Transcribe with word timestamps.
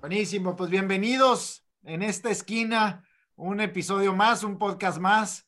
Buenísimo, 0.00 0.56
pues 0.56 0.70
bienvenidos 0.70 1.62
en 1.82 2.00
esta 2.00 2.30
esquina, 2.30 3.04
un 3.36 3.60
episodio 3.60 4.14
más, 4.14 4.42
un 4.44 4.56
podcast 4.56 4.98
más. 4.98 5.46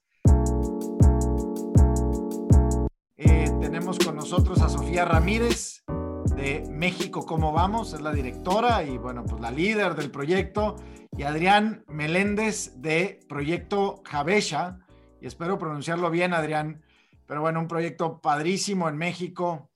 Eh, 3.17 3.50
tenemos 3.62 3.99
con 3.99 4.15
nosotros 4.15 4.60
a 4.60 4.68
Sofía 4.68 5.07
Ramírez 5.07 5.83
de 6.36 6.67
México 6.68 7.25
¿Cómo 7.25 7.52
Vamos? 7.52 7.94
Es 7.94 8.02
la 8.02 8.12
directora 8.12 8.82
y 8.82 8.98
bueno, 8.98 9.25
pues 9.25 9.41
la 9.41 9.50
líder 9.50 9.95
del 9.95 10.11
proyecto. 10.11 10.77
Y 11.16 11.23
Adrián 11.23 11.82
Meléndez 11.89 12.75
de 12.77 13.21
Proyecto 13.30 14.03
Javesha. 14.05 14.80
Y 15.23 15.29
espero 15.29 15.57
pronunciarlo 15.57 16.11
bien, 16.11 16.34
Adrián. 16.34 16.82
Pero 17.25 17.41
bueno, 17.41 17.59
un 17.59 17.69
proyecto 17.69 18.21
padrísimo 18.21 18.91
en 18.91 18.98
México 18.98 19.71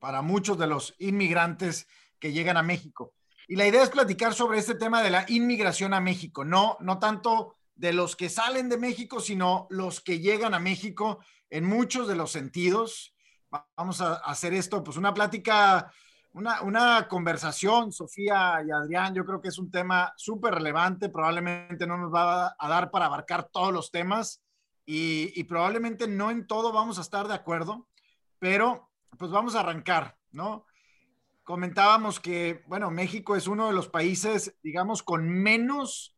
para 0.00 0.20
muchos 0.20 0.58
de 0.58 0.66
los 0.66 0.96
inmigrantes 0.98 1.86
que 2.18 2.32
llegan 2.32 2.56
a 2.56 2.64
México. 2.64 3.14
Y 3.46 3.56
la 3.56 3.66
idea 3.66 3.82
es 3.82 3.90
platicar 3.90 4.34
sobre 4.34 4.58
este 4.58 4.74
tema 4.74 5.02
de 5.02 5.10
la 5.10 5.24
inmigración 5.28 5.92
a 5.92 6.00
México, 6.00 6.44
no, 6.44 6.76
no 6.80 6.98
tanto 6.98 7.56
de 7.74 7.92
los 7.92 8.16
que 8.16 8.28
salen 8.28 8.68
de 8.68 8.78
México, 8.78 9.20
sino 9.20 9.66
los 9.70 10.00
que 10.00 10.20
llegan 10.20 10.54
a 10.54 10.60
México 10.60 11.18
en 11.50 11.64
muchos 11.64 12.08
de 12.08 12.16
los 12.16 12.30
sentidos. 12.30 13.14
Vamos 13.76 14.00
a 14.00 14.14
hacer 14.14 14.54
esto, 14.54 14.82
pues 14.82 14.96
una 14.96 15.12
plática, 15.12 15.92
una, 16.32 16.62
una 16.62 17.06
conversación, 17.08 17.92
Sofía 17.92 18.62
y 18.66 18.70
Adrián, 18.70 19.14
yo 19.14 19.24
creo 19.24 19.40
que 19.40 19.48
es 19.48 19.58
un 19.58 19.70
tema 19.70 20.12
súper 20.16 20.54
relevante, 20.54 21.08
probablemente 21.08 21.86
no 21.86 21.98
nos 21.98 22.12
va 22.12 22.56
a 22.58 22.68
dar 22.68 22.90
para 22.90 23.06
abarcar 23.06 23.44
todos 23.52 23.72
los 23.72 23.90
temas 23.90 24.42
y, 24.86 25.38
y 25.38 25.44
probablemente 25.44 26.08
no 26.08 26.30
en 26.30 26.46
todo 26.46 26.72
vamos 26.72 26.98
a 26.98 27.02
estar 27.02 27.28
de 27.28 27.34
acuerdo, 27.34 27.88
pero 28.38 28.90
pues 29.18 29.30
vamos 29.30 29.54
a 29.54 29.60
arrancar, 29.60 30.16
¿no? 30.32 30.66
Comentábamos 31.44 32.18
que, 32.18 32.64
bueno, 32.66 32.90
México 32.90 33.36
es 33.36 33.46
uno 33.46 33.68
de 33.68 33.74
los 33.74 33.88
países, 33.88 34.54
digamos, 34.62 35.02
con 35.02 35.28
menos, 35.28 36.16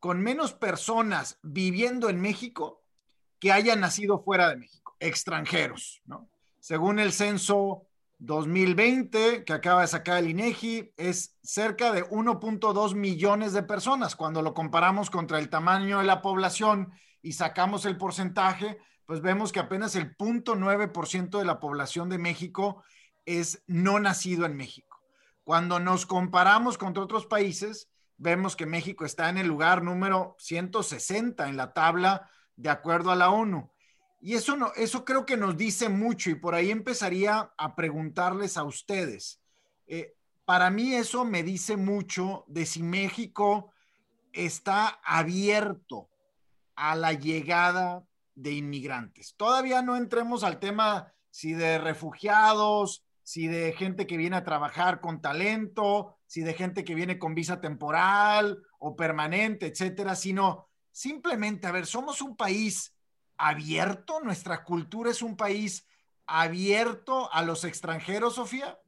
con 0.00 0.20
menos 0.20 0.52
personas 0.52 1.38
viviendo 1.42 2.08
en 2.08 2.20
México 2.20 2.82
que 3.38 3.52
hayan 3.52 3.80
nacido 3.80 4.22
fuera 4.22 4.50
de 4.50 4.56
México, 4.56 4.96
extranjeros, 5.00 6.02
¿no? 6.04 6.28
Según 6.60 6.98
el 6.98 7.12
censo 7.12 7.86
2020 8.18 9.44
que 9.44 9.52
acaba 9.52 9.82
de 9.82 9.86
sacar 9.86 10.18
el 10.18 10.30
INEGI, 10.30 10.92
es 10.96 11.36
cerca 11.42 11.92
de 11.92 12.04
1.2 12.04 12.94
millones 12.94 13.52
de 13.52 13.62
personas. 13.62 14.16
Cuando 14.16 14.42
lo 14.42 14.54
comparamos 14.54 15.10
contra 15.10 15.38
el 15.38 15.50
tamaño 15.50 15.98
de 15.98 16.04
la 16.04 16.22
población 16.22 16.92
y 17.22 17.32
sacamos 17.32 17.84
el 17.84 17.96
porcentaje, 17.96 18.78
pues 19.06 19.20
vemos 19.20 19.52
que 19.52 19.60
apenas 19.60 19.94
el 19.96 20.16
0.9% 20.16 21.38
de 21.38 21.44
la 21.44 21.60
población 21.60 22.08
de 22.08 22.18
México 22.18 22.82
es 23.26 23.62
no 23.66 23.98
nacido 24.00 24.46
en 24.46 24.56
México. 24.56 25.00
Cuando 25.44 25.78
nos 25.78 26.06
comparamos 26.06 26.78
con 26.78 26.96
otros 26.96 27.26
países, 27.26 27.90
vemos 28.16 28.56
que 28.56 28.66
México 28.66 29.04
está 29.04 29.28
en 29.28 29.38
el 29.38 29.46
lugar 29.46 29.82
número 29.82 30.36
160 30.38 31.48
en 31.48 31.56
la 31.56 31.72
tabla 31.72 32.30
de 32.56 32.70
acuerdo 32.70 33.10
a 33.10 33.16
la 33.16 33.30
ONU. 33.30 33.70
Y 34.20 34.34
eso, 34.34 34.56
no, 34.56 34.72
eso 34.74 35.04
creo 35.04 35.26
que 35.26 35.36
nos 35.36 35.56
dice 35.56 35.90
mucho 35.90 36.30
y 36.30 36.34
por 36.34 36.54
ahí 36.54 36.70
empezaría 36.70 37.52
a 37.58 37.76
preguntarles 37.76 38.56
a 38.56 38.64
ustedes. 38.64 39.40
Eh, 39.86 40.14
para 40.46 40.70
mí 40.70 40.94
eso 40.94 41.24
me 41.24 41.42
dice 41.42 41.76
mucho 41.76 42.44
de 42.48 42.64
si 42.64 42.82
México 42.82 43.70
está 44.32 45.00
abierto 45.04 46.08
a 46.74 46.96
la 46.96 47.12
llegada 47.12 48.04
de 48.34 48.52
inmigrantes. 48.52 49.34
Todavía 49.36 49.82
no 49.82 49.96
entremos 49.96 50.42
al 50.42 50.58
tema 50.58 51.12
si 51.30 51.52
de 51.52 51.78
refugiados, 51.78 53.03
si 53.24 53.48
de 53.48 53.72
gente 53.72 54.06
que 54.06 54.18
viene 54.18 54.36
a 54.36 54.44
trabajar 54.44 55.00
con 55.00 55.22
talento, 55.22 56.18
si 56.26 56.42
de 56.42 56.52
gente 56.52 56.84
que 56.84 56.94
viene 56.94 57.18
con 57.18 57.34
visa 57.34 57.60
temporal 57.60 58.62
o 58.78 58.94
permanente, 58.94 59.66
etcétera, 59.66 60.14
sino 60.14 60.68
simplemente, 60.92 61.66
a 61.66 61.72
ver, 61.72 61.86
somos 61.86 62.20
un 62.20 62.36
país 62.36 62.94
abierto, 63.38 64.20
nuestra 64.20 64.62
cultura 64.62 65.10
es 65.10 65.22
un 65.22 65.36
país 65.36 65.88
abierto 66.26 67.32
a 67.32 67.42
los 67.42 67.64
extranjeros, 67.64 68.34
Sofía. 68.34 68.78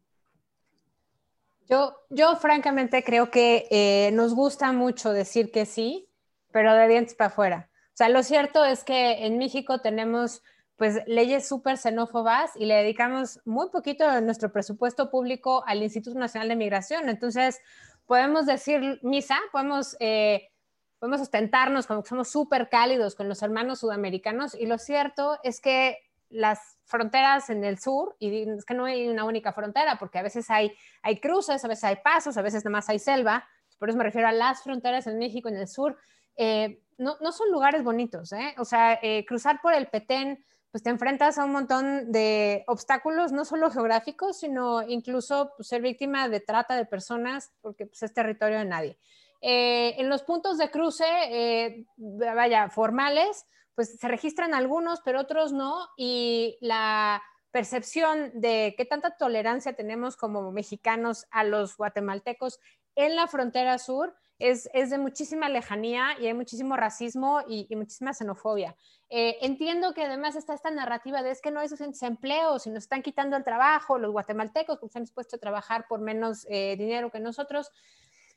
Yo, 1.69 1.97
yo 2.11 2.37
francamente 2.37 3.03
creo 3.03 3.31
que 3.31 3.67
eh, 3.71 4.11
nos 4.13 4.35
gusta 4.35 4.71
mucho 4.73 5.13
decir 5.13 5.51
que 5.51 5.65
sí, 5.67 6.09
pero 6.53 6.75
de 6.75 6.89
dientes 6.89 7.15
para 7.15 7.29
afuera. 7.29 7.71
O 7.89 7.97
sea, 7.97 8.11
lo 8.11 8.23
cierto 8.23 8.65
es 8.67 8.85
que 8.85 9.27
en 9.27 9.39
México 9.39 9.81
tenemos 9.81 10.43
pues 10.77 11.01
leyes 11.07 11.49
súper 11.49 11.79
xenófobas 11.79 12.53
y 12.57 12.67
le 12.67 12.75
dedicamos 12.75 13.41
muy 13.45 13.71
poquito 13.71 14.11
de 14.11 14.21
nuestro 14.21 14.53
presupuesto 14.53 15.11
público 15.11 15.65
al 15.67 15.83
Instituto 15.83 16.19
Nacional 16.19 16.49
de 16.49 16.57
Migración. 16.57 17.09
Entonces, 17.09 17.61
podemos 18.05 18.47
decir 18.47 19.01
misa, 19.03 19.39
podemos, 19.53 19.97
eh, 20.01 20.51
podemos 20.99 21.23
ostentarnos 21.23 21.87
como 21.87 22.03
que 22.03 22.11
somos 22.11 22.29
súper 22.29 22.69
cálidos 22.69 23.15
con 23.15 23.29
los 23.29 23.43
hermanos 23.43 23.81
sudamericanos 23.81 24.55
y 24.55 24.67
lo 24.67 24.79
cierto 24.79 25.39
es 25.43 25.61
que 25.61 25.99
las 26.29 26.79
fronteras 26.85 27.51
en 27.51 27.65
el 27.65 27.79
sur, 27.79 28.17
y 28.19 28.49
es 28.51 28.65
que 28.65 28.75
no 28.75 28.85
hay 28.85 29.09
una 29.09 29.25
única 29.25 29.53
frontera, 29.53 29.97
porque 29.99 30.19
a 30.19 30.23
veces 30.23 30.51
hay, 30.51 30.73
hay 31.03 31.21
cruces, 31.21 31.65
a 31.65 31.69
veces 31.69 31.85
hay 31.85 31.97
pasos, 31.97 32.37
a 32.37 32.43
veces 32.43 32.65
nada 32.65 32.73
más 32.73 32.89
hay 32.89 32.99
selva, 32.99 33.47
por 33.79 33.89
eso 33.89 33.99
me 33.99 34.05
refiero 34.05 34.29
a 34.29 34.33
las 34.33 34.63
fronteras 34.63 35.07
en 35.07 35.19
México, 35.19 35.49
en 35.49 35.57
el 35.57 35.69
sur, 35.69 35.97
eh, 36.37 36.83
no, 36.99 37.17
no, 37.21 37.33
son 37.33 37.51
lugares 37.51 37.85
bonitos, 37.85 38.33
¿eh? 38.33 38.55
o 38.59 38.65
sea, 38.65 38.99
eh, 39.03 39.25
cruzar 39.27 39.61
por 39.61 39.75
el 39.75 39.87
Petén, 39.89 40.45
pues 40.71 40.83
te 40.83 40.91
enfrentas 40.91 41.39
a 41.39 41.45
un 41.45 41.53
montón 41.53 42.13
de 42.13 42.65
obstáculos, 42.67 43.33
no 43.33 43.45
solo 43.45 43.71
geográficos, 43.71 44.39
sino 44.39 44.83
incluso 44.83 45.53
pues, 45.57 45.69
ser 45.69 45.83
víctima 45.83 46.29
de 46.29 46.41
trata 46.41 46.77
de 46.77 46.85
personas, 46.85 47.53
porque 47.61 47.87
pues, 47.87 48.03
es 48.03 48.13
territorio 48.13 48.59
de 48.59 48.65
nadie. 48.65 48.99
Eh, 49.41 49.95
en 49.99 50.09
los 50.09 50.23
puntos 50.23 50.59
de 50.59 50.71
cruce, 50.71 51.05
eh, 51.29 51.87
vaya, 51.97 52.69
formales, 52.71 53.47
pues 53.75 53.99
se 53.99 54.09
registran 54.09 54.55
algunos, 54.55 55.01
pero 55.05 55.21
otros 55.21 55.53
no, 55.53 55.89
y 55.97 56.57
la 56.61 57.23
percepción 57.51 58.33
de 58.35 58.75
qué 58.77 58.85
tanta 58.85 59.17
tolerancia 59.17 59.75
tenemos 59.75 60.17
como 60.17 60.53
mexicanos 60.53 61.27
a 61.31 61.45
los 61.45 61.77
guatemaltecos 61.77 62.61
en 62.97 63.17
la 63.17 63.29
frontera 63.29 63.79
sur 63.79 64.15
es, 64.39 64.69
de 64.73 64.99
muchísima 64.99 65.49
lejanía 65.49 66.17
y 66.21 66.27
hay 66.27 66.35
muchísimo 66.35 66.77
racismo 66.77 67.43
y, 67.49 67.75
muchísima 67.75 68.13
xenofobia. 68.13 68.77
Eh, 69.09 69.39
entiendo 69.41 69.95
que 69.95 70.05
además 70.05 70.37
está 70.37 70.55
esta 70.55 70.71
narrativa 70.71 71.23
de 71.23 71.31
es 71.31 71.41
que 71.41 71.51
no 71.51 71.61
hay 71.61 71.69
suficientes 71.69 72.03
empleos 72.03 72.67
y 72.67 72.71
nos 72.71 72.85
están 72.85 73.03
quitando 73.03 73.37
el 73.37 73.45
trabajo, 73.45 73.99
los 73.99 74.13
guatemaltecos 74.13 74.79
que 74.79 74.89
se 74.89 74.99
han 74.99 75.05
dispuesto 75.05 75.37
a 75.37 75.39
trabajar 75.39 75.87
por 75.89 76.01
menos 76.01 76.47
eh, 76.51 76.77
dinero 76.77 77.11
que 77.11 77.21
nosotros. 77.21 77.71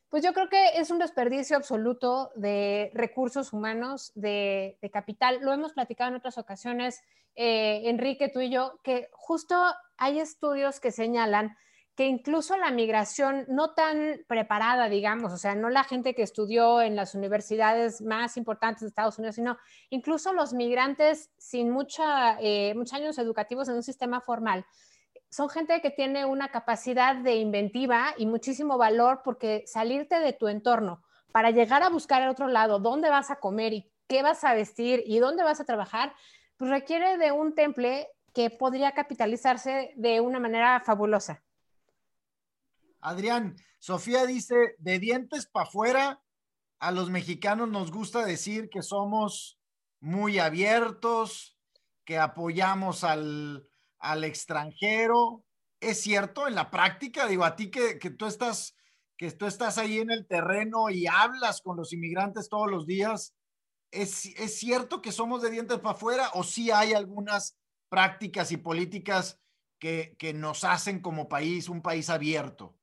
Pues 0.09 0.23
yo 0.23 0.33
creo 0.33 0.49
que 0.49 0.79
es 0.79 0.89
un 0.89 0.99
desperdicio 0.99 1.55
absoluto 1.55 2.31
de 2.35 2.89
recursos 2.93 3.53
humanos, 3.53 4.11
de, 4.16 4.77
capital. 4.91 5.39
Lo 5.41 5.53
hemos 5.53 5.73
platicado 5.73 6.09
en 6.09 6.16
otras 6.16 6.37
ocasiones, 6.37 7.01
eh, 7.35 7.81
Enrique, 7.85 8.29
tú 8.29 8.39
y 8.39 8.49
yo, 8.49 8.79
que 8.83 9.09
justo 9.11 9.55
hay 9.97 10.19
estudios 10.19 10.79
que 10.79 10.91
señalan 10.91 11.55
que 11.99 12.07
incluso 12.07 12.55
la 12.55 12.71
migración 12.71 13.43
no 13.49 13.71
tan 13.71 14.21
preparada, 14.25 14.87
digamos, 14.87 15.33
o 15.33 15.37
sea, 15.37 15.53
no 15.53 15.69
la 15.69 15.83
gente 15.83 16.15
que 16.15 16.23
estudió 16.23 16.81
en 16.81 16.95
las 16.95 17.13
universidades 17.13 18.01
más 18.01 18.37
importantes 18.37 18.83
de 18.83 18.87
Estados 18.87 19.17
Unidos, 19.17 19.35
sino 19.35 19.57
incluso 19.89 20.31
los 20.31 20.53
migrantes 20.53 21.29
sin 21.37 21.69
mucha, 21.71 22.39
eh, 22.39 22.73
muchos 22.73 22.93
años 22.93 23.17
educativos 23.17 23.67
en 23.67 23.75
un 23.75 23.83
sistema 23.83 24.21
formal, 24.21 24.65
son 25.29 25.49
gente 25.49 25.81
que 25.81 25.89
tiene 25.89 26.23
una 26.23 26.47
capacidad 26.47 27.17
de 27.17 27.35
inventiva 27.35 28.13
y 28.17 28.27
muchísimo 28.27 28.77
valor 28.77 29.19
porque 29.21 29.66
salirte 29.67 30.21
de 30.21 30.31
tu 30.31 30.47
entorno 30.47 31.03
para 31.33 31.51
llegar 31.51 31.83
a 31.83 31.89
buscar 31.89 32.21
al 32.21 32.29
otro 32.29 32.47
lado 32.47 32.79
dónde 32.79 33.09
vas 33.09 33.29
a 33.29 33.41
comer 33.41 33.73
y 33.73 33.91
qué 34.07 34.23
vas 34.23 34.45
a 34.45 34.53
vestir 34.53 35.03
y 35.05 35.19
dónde 35.19 35.43
vas 35.43 35.59
a 35.59 35.66
trabajar, 35.66 36.13
pues 36.55 36.71
requiere 36.71 37.17
de 37.17 37.33
un 37.33 37.55
temple 37.55 38.07
que 38.33 38.49
podría 38.49 38.93
capitalizarse 38.93 39.91
de 39.97 40.21
una 40.21 40.39
manera 40.39 40.79
fabulosa. 40.79 41.43
Adrián, 43.01 43.55
Sofía 43.79 44.25
dice, 44.25 44.75
de 44.77 44.99
dientes 44.99 45.47
para 45.47 45.65
afuera, 45.65 46.22
a 46.79 46.91
los 46.91 47.09
mexicanos 47.09 47.69
nos 47.69 47.91
gusta 47.91 48.25
decir 48.25 48.69
que 48.69 48.81
somos 48.81 49.59
muy 49.99 50.40
abiertos, 50.40 51.57
que 52.05 52.17
apoyamos 52.17 53.03
al, 53.03 53.69
extranjero. 54.23 55.43
¿Es 55.79 56.01
cierto 56.01 56.47
en 56.47 56.55
la 56.55 56.72
práctica? 56.72 57.28
Digo, 57.28 57.43
a 57.43 57.55
ti 57.55 57.69
que, 57.69 57.96
tú 58.17 58.25
estás 58.25 58.75
que 59.17 59.31
tú 59.31 59.45
estás 59.45 59.78
ahí 59.78 59.99
en 59.99 60.11
el 60.11 60.25
terreno 60.25 60.90
y 60.90 61.05
hablas 61.05 61.61
con 61.61 61.75
los 61.75 61.91
inmigrantes 61.91 62.47
todos 62.47 62.72
los 62.72 62.87
días, 62.87 63.35
¿es, 63.91 64.28
es 64.37 64.57
cierto 64.57 65.02
que 65.02 65.11
somos 65.11 65.41
de 65.41 65.52
dientes 65.52 65.79
para 65.79 65.95
afuera 65.95 66.29
o 66.35 66.43
sí 66.43 66.72
hay 66.72 66.93
algunas 66.93 67.57
prácticas 67.90 68.53
y 68.53 68.57
políticas 68.57 69.37
que, 69.78 70.16
que 70.17 70.34
nos 70.34 70.63
hacen 70.63 71.02
como 71.02 71.28
país 71.28 71.67
un 71.67 71.81
país 71.81 72.09
abierto? 72.09 72.78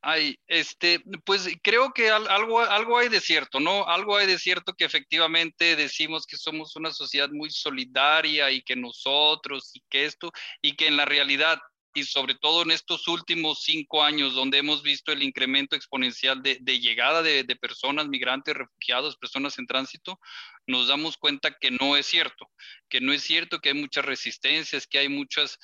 Ay, 0.00 0.38
este, 0.46 1.02
pues 1.24 1.48
creo 1.62 1.92
que 1.92 2.10
algo, 2.10 2.60
algo 2.60 2.98
hay 2.98 3.08
de 3.08 3.20
cierto, 3.20 3.60
¿no? 3.60 3.86
Algo 3.88 4.16
hay 4.16 4.26
de 4.26 4.38
cierto 4.38 4.74
que 4.74 4.84
efectivamente 4.84 5.76
decimos 5.76 6.26
que 6.26 6.36
somos 6.36 6.76
una 6.76 6.92
sociedad 6.92 7.30
muy 7.30 7.50
solidaria 7.50 8.50
y 8.50 8.62
que 8.62 8.76
nosotros 8.76 9.70
y 9.74 9.82
que 9.90 10.04
esto, 10.06 10.32
y 10.62 10.76
que 10.76 10.86
en 10.86 10.96
la 10.96 11.04
realidad 11.04 11.58
y 11.96 12.04
sobre 12.04 12.34
todo 12.34 12.62
en 12.62 12.72
estos 12.72 13.08
últimos 13.08 13.62
cinco 13.62 14.04
años 14.04 14.34
donde 14.34 14.58
hemos 14.58 14.82
visto 14.82 15.12
el 15.12 15.22
incremento 15.22 15.74
exponencial 15.74 16.42
de, 16.42 16.58
llegada 16.78 17.22
de, 17.22 17.44
personas 17.56 18.06
migrantes, 18.06 18.54
refugiados, 18.54 19.16
personas 19.16 19.58
en 19.58 19.66
tránsito, 19.66 20.20
nos 20.66 20.88
damos 20.88 21.16
cuenta 21.16 21.56
que 21.58 21.70
no 21.70 21.96
es 21.96 22.04
cierto, 22.04 22.50
que 22.90 23.00
no 23.00 23.14
es 23.14 23.22
cierto, 23.22 23.60
que 23.60 23.70
hay 23.70 23.74
muchas 23.74 24.04
resistencias, 24.04 24.86
que 24.86 24.98
hay 24.98 25.08
muchas 25.08 25.58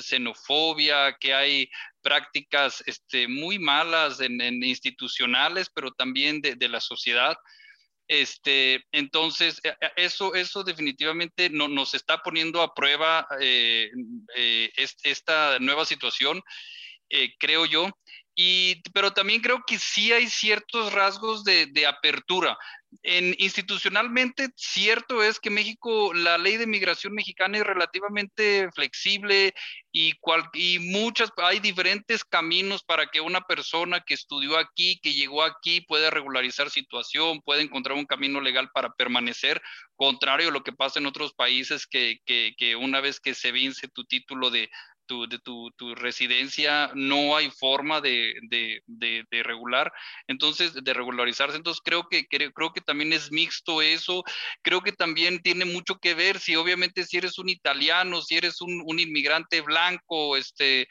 xenofobia, 0.00 1.16
que 1.18 1.34
hay 1.34 1.70
prácticas 2.02 2.82
este, 2.86 3.28
muy 3.28 3.58
malas 3.58 4.20
en, 4.20 4.40
institucionales, 4.62 5.70
pero 5.74 5.90
también 5.92 6.40
de, 6.40 6.54
de 6.56 6.68
la 6.68 6.80
sociedad. 6.80 7.36
Este, 8.08 8.84
entonces, 8.90 9.60
e, 9.62 9.68
e, 9.68 9.92
eso, 9.96 10.34
eso 10.34 10.64
definitivamente 10.64 11.48
no, 11.48 11.68
nos 11.68 11.94
está 11.94 12.18
poniendo 12.18 12.60
a 12.60 12.74
prueba 12.74 13.26
eh, 13.40 13.90
eh, 14.34 14.70
esta 15.04 15.58
nueva 15.60 15.84
situación, 15.84 16.42
eh, 17.08 17.34
creo 17.38 17.66
yo. 17.66 17.88
Y, 18.34 18.82
pero 18.94 19.12
también 19.12 19.40
creo 19.40 19.62
que 19.66 19.78
sí 19.78 20.12
hay 20.12 20.28
ciertos 20.28 20.92
rasgos 20.92 21.44
de, 21.44 21.66
de 21.66 21.86
apertura 21.86 22.56
en, 23.02 23.34
institucionalmente, 23.38 24.48
cierto 24.56 25.22
es 25.22 25.38
que 25.38 25.50
México, 25.50 26.12
la 26.12 26.38
ley 26.38 26.56
de 26.56 26.66
migración 26.66 27.14
mexicana 27.14 27.58
es 27.58 27.64
relativamente 27.64 28.68
flexible 28.74 29.54
y, 29.92 30.14
muchas, 30.80 31.32
hay 31.38 31.58
diferentes 31.60 32.24
caminos 32.24 32.84
para 32.84 33.06
que 33.06 33.20
una 33.20 33.40
persona 33.42 34.00
que 34.00 34.14
estudió 34.14 34.56
aquí, 34.58 35.00
que 35.00 35.14
llegó 35.14 35.42
aquí, 35.42 35.80
pueda 35.80 36.10
regularizar 36.10 36.70
situación, 36.70 37.40
pueda 37.42 37.62
encontrar 37.62 37.96
un 37.96 38.06
camino 38.06 38.40
legal 38.40 38.70
para 38.72 38.92
permanecer, 38.92 39.60
contrario 39.96 40.48
a 40.48 40.52
lo 40.52 40.62
que 40.62 40.72
pasa 40.72 40.98
en 40.98 41.06
otros 41.06 41.32
países 41.32 41.86
que, 41.86 42.18
que, 42.24 42.54
que 42.56 42.76
una 42.76 43.00
vez 43.00 43.20
que 43.20 43.34
se 43.34 43.52
vence 43.52 43.88
tu 43.88 44.04
título 44.04 44.50
de, 44.50 44.70
de 45.26 45.38
tu, 45.38 45.70
residencia 45.94 46.90
no 46.94 47.36
hay 47.36 47.50
forma 47.50 48.00
de, 48.00 48.34
regular, 49.30 49.92
entonces 50.26 50.74
de 50.74 50.94
regularizarse. 50.94 51.56
Entonces 51.56 51.82
creo 51.84 52.08
que, 52.08 52.26
creo 52.26 52.72
que 52.72 52.80
también 52.80 53.12
es 53.12 53.30
mixto 53.32 53.82
eso. 53.82 54.22
Creo 54.62 54.80
que 54.80 54.92
también 54.92 55.40
tiene 55.40 55.64
mucho 55.64 55.96
que 55.96 56.14
ver 56.14 56.38
si 56.38 56.56
obviamente 56.56 57.04
si 57.04 57.16
eres 57.18 57.38
un 57.38 57.48
italiano, 57.48 58.22
si 58.22 58.36
eres 58.36 58.60
un, 58.60 58.82
un 58.84 58.98
inmigrante 58.98 59.60
blanco, 59.60 60.36
este, 60.36 60.88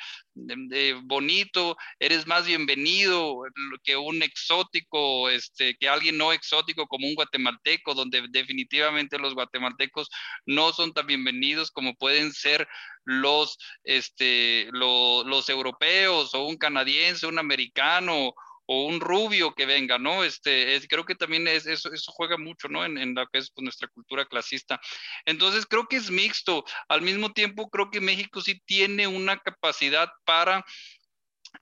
bonito, 1.03 1.77
eres 1.99 2.27
más 2.27 2.45
bienvenido 2.45 3.41
que 3.83 3.97
un 3.97 4.21
exótico, 4.23 5.29
este, 5.29 5.75
que 5.75 5.89
alguien 5.89 6.17
no 6.17 6.31
exótico 6.33 6.87
como 6.87 7.07
un 7.07 7.15
guatemalteco, 7.15 7.93
donde 7.93 8.25
definitivamente 8.29 9.19
los 9.19 9.33
guatemaltecos 9.33 10.09
no 10.45 10.71
son 10.73 10.93
tan 10.93 11.07
bienvenidos 11.07 11.71
como 11.71 11.95
pueden 11.95 12.31
ser 12.31 12.67
los, 13.05 13.57
este, 13.83 14.69
los 14.71 15.49
europeos 15.49 16.33
o 16.33 16.45
un 16.45 16.57
canadiense, 16.57 17.27
un 17.27 17.39
americano 17.39 18.33
o 18.71 18.85
un 18.85 18.99
rubio 18.99 19.55
que 19.55 19.65
venga, 19.65 19.97
¿no? 19.97 20.23
Este, 20.23 20.79
creo 20.87 21.03
que 21.03 21.15
también 21.15 21.47
es, 21.47 21.65
eso, 21.65 21.91
eso 21.91 22.11
juega 22.11 22.37
mucho, 22.37 22.67
¿no? 22.67 22.85
En, 22.85 22.99
en 22.99 23.15
lo 23.15 23.25
que 23.27 23.39
es 23.39 23.49
pues, 23.49 23.63
nuestra 23.63 23.87
cultura 23.87 24.25
clasista. 24.25 24.79
Entonces, 25.25 25.65
creo 25.65 25.87
que 25.87 25.95
es 25.95 26.11
mixto. 26.11 26.63
Al 26.87 27.01
mismo 27.01 27.33
tiempo, 27.33 27.67
creo 27.71 27.89
que 27.89 27.99
México 27.99 28.41
sí 28.41 28.61
tiene 28.65 29.07
una 29.07 29.39
capacidad 29.39 30.09
para, 30.23 30.63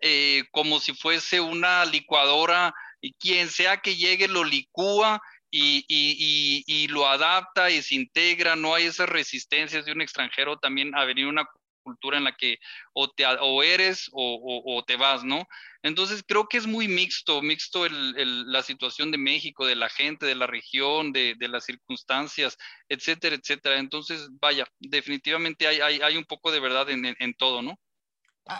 eh, 0.01 0.44
como 0.51 0.81
si 0.81 0.94
fuese 0.94 1.40
una 1.40 1.86
licuadora, 1.86 2.74
y 3.00 3.13
quien 3.13 3.50
sea 3.50 3.78
que 3.78 3.95
llegue 3.95 4.28
lo 4.28 4.44
licúa 4.44 5.22
y, 5.49 5.85
y, 5.88 6.63
y, 6.67 6.83
y, 6.83 6.88
lo 6.88 7.07
adapta 7.07 7.69
y 7.69 7.81
se 7.81 7.95
integra, 7.95 8.55
no 8.55 8.73
hay 8.75 8.85
esas 8.85 9.07
resistencias 9.07 9.85
de 9.85 9.94
un 9.94 10.01
extranjero 10.01 10.57
también 10.57 10.94
a 10.95 11.05
venir 11.05 11.25
a 11.25 11.29
una 11.29 11.47
cultura 11.88 12.17
en 12.17 12.25
la 12.25 12.35
que 12.35 12.59
o, 12.94 13.09
te, 13.09 13.25
o 13.25 13.63
eres 13.63 14.09
o, 14.11 14.63
o, 14.65 14.83
te 14.83 14.97
vas, 14.97 15.23
¿no? 15.23 15.47
Entonces 15.83 16.21
creo 16.27 16.47
que 16.49 16.57
es 16.57 16.67
muy 16.67 16.89
mixto, 16.89 17.41
mixto 17.41 17.85
el, 17.85 18.17
el, 18.17 18.51
la 18.51 18.61
situación 18.61 19.09
de 19.09 19.17
México, 19.17 19.65
de 19.65 19.77
la 19.77 19.88
gente, 19.88 20.25
de 20.25 20.35
la 20.35 20.47
región, 20.47 21.13
de, 21.13 21.35
de, 21.39 21.47
las 21.47 21.63
circunstancias, 21.63 22.57
etcétera, 22.89 23.38
etcétera. 23.38 23.79
Entonces, 23.79 24.27
vaya, 24.41 24.65
definitivamente 24.79 25.65
hay, 25.65 25.79
hay, 25.79 26.01
hay 26.01 26.17
un 26.17 26.25
poco 26.25 26.51
de 26.51 26.59
verdad 26.59 26.89
en, 26.89 27.05
en, 27.05 27.15
en, 27.19 27.33
todo, 27.35 27.61
¿no? 27.61 27.79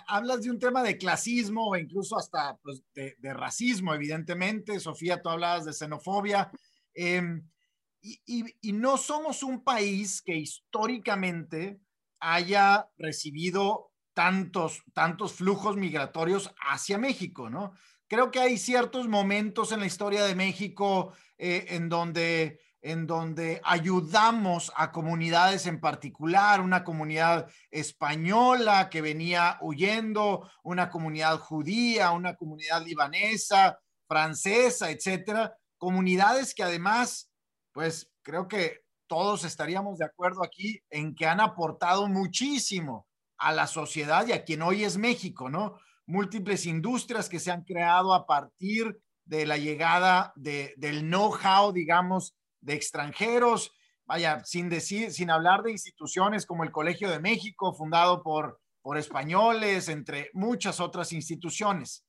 Hablas 0.07 0.41
de 0.43 0.51
un 0.51 0.59
tema 0.59 0.81
de 0.83 0.97
clasismo 0.97 1.69
o 1.69 1.75
incluso 1.75 2.17
hasta 2.17 2.55
pues, 2.63 2.81
de, 2.93 3.15
de, 3.17 3.33
racismo, 3.33 3.93
evidentemente. 3.93 4.79
Sofía, 4.79 5.21
tú 5.21 5.29
hablabas 5.29 5.65
de 5.65 5.73
xenofobia. 5.73 6.49
Y, 6.97 8.21
y, 8.25 8.45
y 8.61 8.73
no 8.73 8.97
somos 8.97 9.44
un 9.44 9.63
país 9.63 10.21
que 10.21 10.35
históricamente 10.35 11.79
haya 12.19 12.89
recibido 12.97 13.91
tantos, 14.13 14.81
tantos 14.94 15.33
flujos 15.33 15.77
migratorios 15.77 16.51
hacia 16.59 16.97
México, 16.97 17.51
¿no? 17.51 17.73
Creo 18.07 18.31
que 18.31 18.39
hay 18.39 18.57
ciertos 18.57 19.07
momentos 19.07 19.71
en 19.71 19.81
la 19.81 19.85
historia 19.85 20.23
de 20.23 20.33
México 20.33 21.13
eh, 21.38 21.65
en, 21.69 21.88
donde, 21.88 22.59
en 22.81 23.05
donde 23.05 23.61
ayudamos 23.63 24.71
a 24.75 24.91
comunidades 24.91 25.67
en 25.67 25.79
particular, 25.79 26.61
una 26.61 26.83
comunidad 26.83 27.47
española 27.69 28.89
que 28.89 29.01
venía 29.01 29.57
huyendo, 29.61 30.49
una 30.63 30.89
comunidad 30.89 31.38
judía, 31.38 32.11
una 32.11 32.35
comunidad 32.35 32.83
libanesa, 32.83 33.77
francesa, 34.07 34.89
etcétera, 34.89 35.55
comunidades 35.77 36.53
que 36.53 36.63
además, 36.63 37.31
pues 37.71 38.12
creo 38.21 38.47
que 38.47 38.81
todos 39.07 39.45
estaríamos 39.45 40.00
de 40.00 40.06
acuerdo 40.06 40.44
aquí 40.44 40.81
en 40.89 41.15
que 41.15 41.25
han 41.25 41.39
aportado 41.39 42.07
muchísimo 42.07 43.07
a 43.38 43.53
la 43.53 43.68
sociedad 43.68 44.27
y 44.27 44.33
a 44.33 44.44
quien 44.44 44.62
hoy 44.62 44.83
es 44.83 44.97
México, 44.97 45.50
¿no? 45.50 45.77
Múltiples 46.06 46.65
industrias 46.65 47.29
que 47.29 47.39
se 47.39 47.51
han 47.51 47.63
creado 47.63 48.13
a 48.13 48.25
partir 48.25 49.00
de 49.25 49.45
la 49.45 49.57
llegada 49.57 50.33
de, 50.35 50.74
del 50.77 51.01
know-how, 51.01 51.71
digamos, 51.71 52.35
de 52.62 52.73
extranjeros, 52.73 53.71
vaya, 54.06 54.44
sin 54.45 54.69
decir, 54.69 55.12
sin 55.12 55.30
hablar 55.30 55.63
de 55.63 55.71
instituciones 55.71 56.45
como 56.45 56.63
el 56.63 56.71
Colegio 56.71 57.09
de 57.09 57.19
México, 57.19 57.73
fundado 57.73 58.23
por, 58.23 58.59
por 58.81 58.97
españoles, 58.97 59.89
entre 59.89 60.30
muchas 60.33 60.80
otras 60.80 61.12
instituciones. 61.12 62.06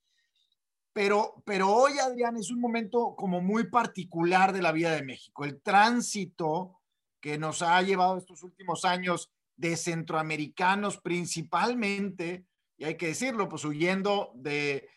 Pero, 0.98 1.44
pero 1.46 1.72
hoy, 1.72 1.92
Adrián, 2.00 2.36
es 2.38 2.50
un 2.50 2.60
momento 2.60 3.14
como 3.16 3.40
muy 3.40 3.70
particular 3.70 4.52
de 4.52 4.60
la 4.60 4.72
vida 4.72 4.90
de 4.90 5.04
México. 5.04 5.44
El 5.44 5.62
tránsito 5.62 6.80
que 7.20 7.38
nos 7.38 7.62
ha 7.62 7.80
llevado 7.82 8.18
estos 8.18 8.42
últimos 8.42 8.84
años 8.84 9.30
de 9.54 9.76
centroamericanos 9.76 10.98
principalmente, 10.98 12.46
y 12.76 12.84
hay 12.84 12.96
que 12.96 13.06
decirlo, 13.06 13.48
pues 13.48 13.64
huyendo 13.64 14.32
de, 14.34 14.88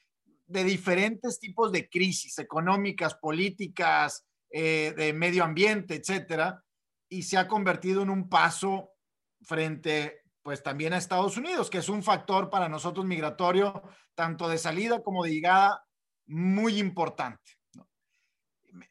de 0.48 0.64
diferentes 0.64 1.40
tipos 1.40 1.72
de 1.72 1.88
crisis 1.88 2.40
económicas, 2.40 3.14
políticas, 3.14 4.26
eh, 4.50 4.96
de 4.98 5.14
medio 5.14 5.44
ambiente, 5.44 5.94
etcétera, 5.94 6.64
y 7.10 7.22
se 7.22 7.38
ha 7.38 7.48
convertido 7.48 8.02
en 8.02 8.10
un 8.10 8.28
paso 8.28 8.94
frente, 9.44 10.24
pues 10.42 10.64
también 10.64 10.94
a 10.94 10.98
Estados 10.98 11.38
Unidos, 11.38 11.70
que 11.70 11.78
es 11.78 11.90
un 11.90 12.02
factor 12.02 12.50
para 12.50 12.68
nosotros 12.68 13.06
migratorio, 13.06 13.84
tanto 14.16 14.50
de 14.50 14.58
salida 14.58 15.04
como 15.04 15.24
de 15.24 15.34
llegada, 15.36 15.86
muy 16.32 16.80
importante 16.80 17.52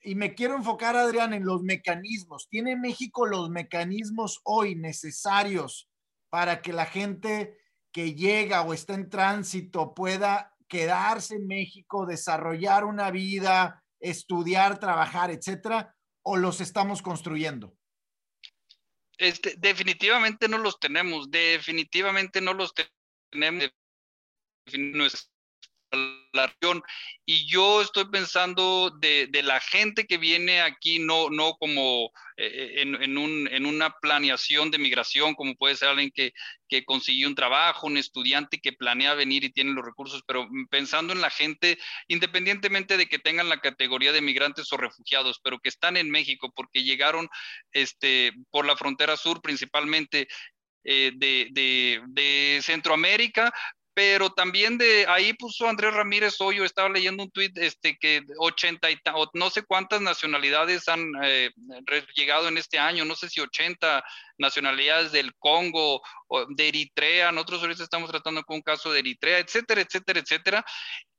y 0.03 0.15
me 0.15 0.35
quiero 0.35 0.57
enfocar, 0.57 0.97
Adrián, 0.97 1.33
en 1.33 1.45
los 1.45 1.63
mecanismos. 1.63 2.49
¿Tiene 2.49 2.77
México 2.77 3.27
los 3.27 3.51
mecanismos 3.51 4.41
hoy 4.45 4.75
necesarios 4.75 5.89
para 6.29 6.63
que 6.63 6.73
la 6.73 6.87
gente 6.87 7.59
que 7.93 8.15
llega 8.15 8.63
o 8.63 8.73
está 8.73 8.95
en 8.95 9.11
tránsito 9.11 9.95
pueda 9.95 10.55
quedarse 10.69 11.37
en 11.37 11.47
México, 11.47 12.07
desarrollar 12.07 12.85
una 12.85 13.11
vida, 13.11 13.83
estudiar, 13.99 14.79
trabajar, 14.79 15.31
etcétera? 15.31 15.95
¿O 16.23 16.37
los 16.37 16.61
estamos 16.61 17.03
construyendo? 17.03 17.75
Este, 19.19 19.55
definitivamente 19.59 20.49
no 20.49 20.59
los 20.59 20.79
tenemos, 20.79 21.31
definitivamente 21.31 22.41
no 22.41 22.55
los 22.55 22.73
tenemos 23.31 23.73
la 26.33 26.47
región. 26.47 26.83
Y 27.27 27.47
yo 27.49 27.83
estoy 27.83 28.07
pensando 28.07 28.91
de, 29.01 29.29
de, 29.31 29.43
la 29.43 29.61
gente 29.61 30.07
que 30.07 30.19
viene 30.19 30.61
aquí, 30.61 30.99
no, 30.99 31.31
no 31.31 31.55
como 31.55 32.11
eh, 32.37 32.83
en, 32.83 33.01
en, 33.03 33.19
un, 33.19 33.49
en, 33.51 33.67
una 33.67 33.91
planeación 34.01 34.71
de 34.71 34.79
migración, 34.79 35.35
como 35.35 35.55
puede 35.55 35.77
ser 35.77 35.89
alguien 35.89 36.11
que, 36.15 36.33
que 36.69 36.85
consiguió 36.85 37.29
un 37.29 37.35
trabajo, 37.35 37.87
un 37.87 37.97
estudiante 37.97 38.61
que 38.61 38.73
planea 38.73 39.15
venir 39.15 39.45
y 39.45 39.53
tiene 39.53 39.73
los 39.73 39.85
recursos, 39.85 40.23
pero 40.27 40.49
pensando 40.71 41.13
en 41.13 41.21
la 41.21 41.31
gente, 41.31 41.79
independientemente 42.09 42.97
de 42.97 43.07
que 43.07 43.19
tengan 43.19 43.49
la 43.49 43.61
categoría 43.61 44.13
de 44.13 44.21
migrantes 44.21 44.73
o 44.73 44.77
refugiados, 44.77 45.41
pero 45.43 45.59
que 45.59 45.69
están 45.69 45.97
en 45.97 46.11
México 46.11 46.53
porque 46.55 46.85
llegaron 46.85 47.29
este, 47.73 48.33
por 48.51 48.67
la 48.67 48.77
frontera 48.77 49.17
sur 49.17 49.43
principalmente 49.43 50.29
eh, 50.83 51.13
de, 51.15 51.49
de, 51.51 52.01
de, 52.09 52.63
Centroamérica, 52.63 53.53
pero 54.01 54.31
también 54.31 54.79
de 54.79 55.05
ahí 55.09 55.35
puso 55.35 55.69
Andrés 55.69 55.93
Ramírez 55.93 56.41
hoy, 56.41 56.57
yo 56.57 56.65
estaba 56.65 56.89
leyendo 56.89 57.23
un 57.23 57.31
tuit 57.31 57.55
este, 57.59 57.99
que 57.99 58.25
80 58.39 58.91
y 58.91 58.97
no 59.35 59.51
sé 59.51 59.63
cuántas 59.63 60.01
nacionalidades 60.01 60.89
han 60.89 61.13
eh, 61.23 61.51
llegado 62.15 62.49
en 62.49 62.57
este 62.57 62.79
año, 62.79 63.05
no 63.05 63.15
sé 63.15 63.29
si 63.29 63.41
80 63.41 64.03
nacionalidades 64.39 65.13
del 65.13 65.35
Congo 65.35 66.01
o 66.29 66.47
de 66.47 66.69
Eritrea, 66.69 67.31
nosotros 67.31 67.61
ahorita 67.61 67.83
estamos 67.83 68.11
tratando 68.11 68.43
con 68.43 68.57
un 68.57 68.63
caso 68.63 68.91
de 68.91 69.01
Eritrea, 69.01 69.39
etcétera, 69.39 69.83
etcétera, 69.83 70.21
etcétera. 70.21 70.65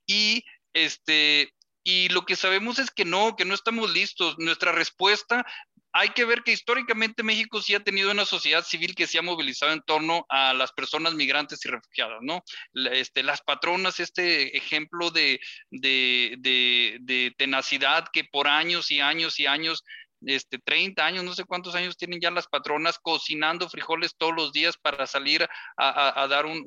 Y 0.07 0.43
este, 0.73 1.53
y 1.83 2.09
lo 2.09 2.25
que 2.25 2.35
sabemos 2.35 2.79
es 2.79 2.89
que 2.89 3.05
no, 3.05 3.35
que 3.35 3.45
no 3.45 3.53
estamos 3.53 3.91
listos. 3.91 4.35
Nuestra 4.39 4.71
respuesta 4.71 5.45
hay 5.93 6.09
que 6.09 6.25
ver 6.25 6.43
que 6.43 6.51
históricamente 6.51 7.23
México 7.23 7.61
sí 7.61 7.75
ha 7.75 7.83
tenido 7.83 8.11
una 8.11 8.25
sociedad 8.25 8.63
civil 8.63 8.95
que 8.95 9.07
se 9.07 9.19
ha 9.19 9.21
movilizado 9.21 9.73
en 9.73 9.81
torno 9.81 10.25
a 10.29 10.53
las 10.53 10.71
personas 10.71 11.13
migrantes 11.15 11.65
y 11.65 11.69
refugiadas, 11.69 12.19
¿no? 12.21 12.43
Este, 12.91 13.23
las 13.23 13.41
patronas, 13.41 13.99
este 13.99 14.55
ejemplo 14.55 15.11
de, 15.11 15.39
de, 15.69 16.35
de, 16.39 16.97
de 17.01 17.33
tenacidad 17.37 18.07
que 18.11 18.23
por 18.23 18.47
años 18.47 18.91
y 18.91 19.01
años 19.01 19.39
y 19.39 19.47
años 19.47 19.83
este, 20.25 20.59
30 20.59 21.05
años, 21.05 21.23
no 21.23 21.33
sé 21.33 21.45
cuántos 21.45 21.75
años 21.75 21.97
tienen 21.97 22.19
ya 22.21 22.31
las 22.31 22.47
patronas 22.47 22.99
cocinando 22.99 23.69
frijoles 23.69 24.15
todos 24.17 24.33
los 24.35 24.51
días 24.51 24.77
para 24.77 25.07
salir 25.07 25.47
a, 25.77 26.27
dar 26.27 26.45
un, 26.45 26.63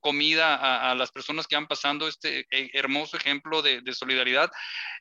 comida 0.00 0.90
a, 0.90 0.94
las 0.94 1.12
personas 1.12 1.46
que 1.46 1.56
van 1.56 1.66
pasando 1.66 2.08
este 2.08 2.46
eh, 2.50 2.70
hermoso 2.72 3.16
ejemplo 3.16 3.62
de, 3.62 3.80
de 3.80 3.94
solidaridad. 3.94 4.50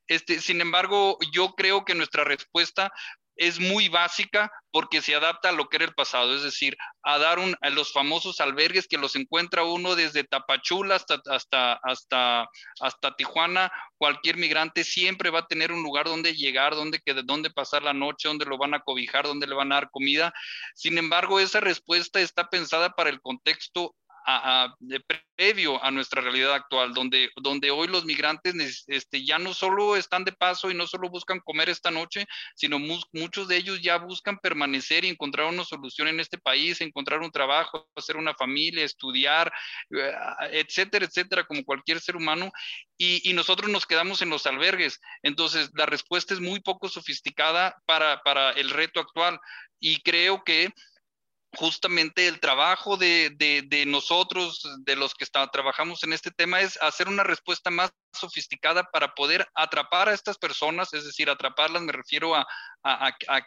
Este, 0.08 0.40
sin 0.42 0.62
embargo, 0.62 1.18
yo 1.32 1.54
creo 1.56 1.86
que 1.86 1.96
nuestra 1.96 2.24
respuesta 2.24 2.92
es 3.38 3.60
muy 3.60 3.90
básica 3.90 4.52
porque 4.72 5.02
se 5.02 5.16
adapta 5.16 5.50
a 5.50 5.54
lo 5.54 5.70
que 5.70 5.78
era 5.78 5.86
el 5.86 5.94
pasado, 5.94 6.36
es 6.36 6.44
decir, 6.44 6.78
a 7.04 7.18
dar 7.18 7.40
a 7.62 7.70
los 7.70 7.94
famosos 7.94 8.42
albergues 8.42 8.88
que 8.88 8.98
los 8.98 9.16
encuentra 9.16 9.64
uno 9.64 9.96
desde 9.96 10.24
Tapachula 10.24 10.96
hasta, 10.96 11.22
hasta, 11.30 11.80
hasta, 11.84 12.48
hasta 12.82 13.16
Tijuana, 13.16 13.72
cualquier 13.98 14.38
migrante 14.38 14.84
siempre 14.84 15.30
va 15.30 15.40
a 15.40 15.48
tener 15.48 15.72
un 15.72 15.84
lugar 15.84 16.06
donde 16.06 16.36
llegar, 16.36 16.76
donde, 16.76 17.02
donde 17.24 17.50
pasar 17.50 17.84
la 17.84 17.94
noche, 17.94 18.28
donde 18.28 18.46
lo 18.46 18.58
van 18.58 18.74
a 18.74 18.82
cobijar, 18.82 19.26
donde 19.26 19.48
le 19.48 19.56
van 19.56 19.72
a 19.72 19.76
dar 19.76 19.90
comida. 19.90 20.34
Sin 20.76 20.98
embargo, 20.98 21.40
esa 21.40 21.60
respuesta 21.60 22.20
está 22.20 22.50
pensada 22.50 22.92
para 22.92 23.10
el 23.10 23.22
contexto 23.22 23.96
a, 24.28 24.76
previo 25.38 25.82
a 25.82 25.90
nuestra 25.90 26.22
realidad 26.22 26.54
actual, 26.54 26.94
donde, 26.94 27.30
donde 27.38 27.72
hoy 27.72 27.88
los 27.88 28.04
migrantes 28.04 28.84
este, 28.88 29.26
ya 29.26 29.40
no 29.40 29.54
solo 29.54 29.96
están 29.96 30.26
de 30.26 30.34
paso 30.34 30.70
y 30.70 30.74
no 30.74 30.86
solo 30.86 31.10
buscan 31.10 31.40
comer 31.40 31.70
esta 31.70 31.92
noche, 31.92 32.26
sino 32.54 32.78
muchos 32.78 33.48
de 33.48 33.56
ellos 33.56 33.82
ya 33.82 33.98
buscan 33.98 34.38
permanecer 34.40 35.06
y 35.06 35.10
encontrar 35.10 35.48
una 35.48 35.64
solución 35.64 36.10
en 36.10 36.20
este 36.20 36.38
país, 36.38 36.82
encontrar 36.82 37.22
un 37.22 37.32
trabajo, 37.32 37.88
hacer 37.96 38.18
una 38.18 38.34
familia, 38.34 38.84
estudiar, 38.84 39.52
eh, 39.92 40.14
etcétera, 40.52 41.06
etcétera, 41.06 41.46
como 41.46 41.64
cualquier 41.64 42.02
ser 42.02 42.18
humano. 42.18 42.52
Y, 42.98 43.30
y, 43.30 43.34
nosotros 43.34 43.70
nos 43.70 43.86
quedamos 43.86 44.22
en 44.22 44.30
los 44.30 44.46
albergues. 44.46 45.00
Entonces, 45.24 45.70
la 45.76 45.86
respuesta 45.86 46.34
es 46.34 46.42
muy 46.42 46.60
poco 46.60 46.90
sofisticada 46.90 47.76
para, 47.86 48.22
para 48.24 48.52
el 48.52 48.72
reto 48.72 49.00
actual. 49.00 49.40
Y 49.80 50.02
creo 50.02 50.44
que 50.44 50.72
justamente 51.56 52.28
el 52.28 52.40
trabajo 52.40 52.98
de, 52.98 53.86
nosotros, 53.88 54.62
de 54.80 54.96
los 54.96 55.14
que 55.14 55.26
trabajamos 55.26 56.04
en 56.04 56.14
este 56.14 56.32
tema, 56.32 56.62
es 56.62 56.78
hacer 56.82 57.08
una 57.08 57.24
respuesta 57.24 57.70
más 57.70 57.92
sofisticada 58.14 58.84
para 58.84 59.14
poder 59.14 59.48
atrapar 59.56 60.10
a 60.10 60.14
estas 60.14 60.38
personas, 60.38 60.94
es 60.94 61.06
decir, 61.06 61.30
atraparlas, 61.30 61.82
me 61.82 61.92
refiero 61.92 62.36
a, 62.36 62.46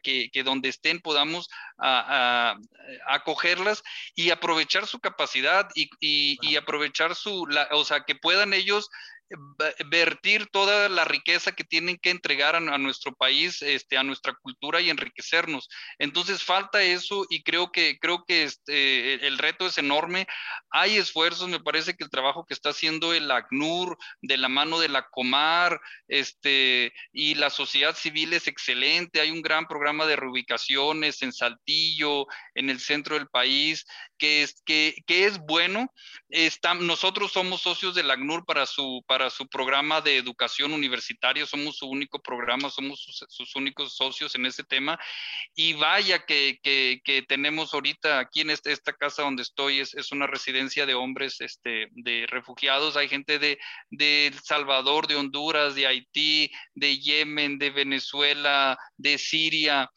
que, 0.03 0.31
donde 0.45 0.69
estén 0.69 1.01
podamos 1.01 1.49
acogerlas 3.07 3.83
y 4.15 4.31
aprovechar 4.31 4.87
su 4.87 4.99
capacidad 5.01 5.69
y, 5.75 6.57
aprovechar 6.57 7.15
su, 7.15 7.47
o 7.73 7.85
sea, 7.85 8.05
que 8.05 8.15
puedan 8.15 8.55
ellos 8.55 8.89
vertir 9.91 10.49
toda 10.51 10.89
la 10.89 11.05
riqueza 11.05 11.53
que 11.53 11.65
tienen 11.65 11.99
que 11.99 12.11
entregar 12.11 12.57
a, 12.57 12.61
nuestro 12.79 13.15
país, 13.15 13.63
este, 13.63 13.97
a 13.97 14.03
nuestra 14.03 14.35
cultura 14.35 14.81
y 14.81 14.91
enriquecernos. 14.91 15.69
Entonces 15.99 16.43
falta 16.43 16.83
eso 16.83 17.27
y 17.31 17.43
creo 17.43 17.71
que, 17.71 17.99
creo 18.01 18.25
que 18.27 18.45
este, 18.45 19.27
el 19.27 19.39
reto 19.39 19.67
es 19.67 19.79
enorme. 19.79 20.27
Hay 20.71 20.97
esfuerzos, 20.97 21.49
me 21.49 21.61
parece 21.61 21.95
que 21.95 22.05
el 22.05 22.11
trabajo 22.11 22.45
que 22.45 22.55
está 22.55 22.71
haciendo 22.71 23.15
el 23.15 23.31
ACNUR 23.31 23.97
de 24.21 24.37
la 24.37 24.49
mano 24.49 24.81
de 24.81 24.89
la 24.89 25.07
Comar 25.11 25.81
este, 26.09 26.93
y 27.13 27.35
la 27.37 27.51
sociedad 27.51 27.95
civil 27.95 28.33
es 28.33 28.49
excelente. 28.49 29.21
Hay 29.21 29.31
un 29.31 29.43
gran 29.43 29.67
programa 29.67 30.07
de 30.07 30.17
reubicaciones 30.17 31.23
en 31.23 31.33
Saltillo, 31.33 32.27
en 32.55 32.71
el 32.71 32.81
centro 32.81 33.17
del 33.17 33.29
país, 33.29 33.87
que 34.19 34.43
es, 34.43 34.61
que, 34.65 34.97
que 35.07 35.27
es 35.27 35.39
bueno. 35.39 35.93
Está, 36.29 36.75
nosotros 36.75 37.33
somos 37.33 37.63
socios 37.63 37.95
del 37.95 38.11
ACNUR 38.11 38.45
para 38.45 38.67
su... 38.67 39.05
Para 39.07 39.20
su 39.29 39.49
programa 39.49 40.01
de 40.01 40.17
educación 40.17 40.73
universitaria, 40.73 41.45
somos 41.45 41.77
su 41.77 41.87
único 41.87 42.23
programa, 42.23 42.71
somos 42.71 43.05
sus, 43.29 43.57
únicos 43.57 43.97
socios 43.97 44.35
en 44.37 44.47
ese 44.47 44.65
tema. 44.65 44.99
Y 45.55 45.75
vaya 45.75 46.25
que, 46.25 46.59
que, 46.63 47.23
tenemos 47.29 47.75
ahorita 47.75 48.21
aquí 48.21 48.41
en 48.41 48.51
este, 48.51 48.73
esta 48.73 48.93
casa 48.93 49.23
donde 49.23 49.43
estoy, 49.43 49.81
es, 49.81 49.95
es, 49.95 50.13
una 50.13 50.27
residencia 50.27 50.87
de 50.87 50.95
hombres 50.95 51.41
este, 51.41 51.89
de 51.91 52.27
refugiados, 52.29 52.97
hay 52.97 53.09
gente 53.09 53.39
de, 53.39 53.59
de 53.91 54.29
El 54.29 54.39
Salvador, 54.41 55.07
de 55.07 55.17
Honduras, 55.17 55.75
de 55.75 55.87
Haití, 55.87 56.51
de 56.75 56.99
Yemen, 56.99 57.59
de 57.59 57.71
Venezuela, 57.71 58.79
de 58.97 59.19
Siria, 59.19 59.91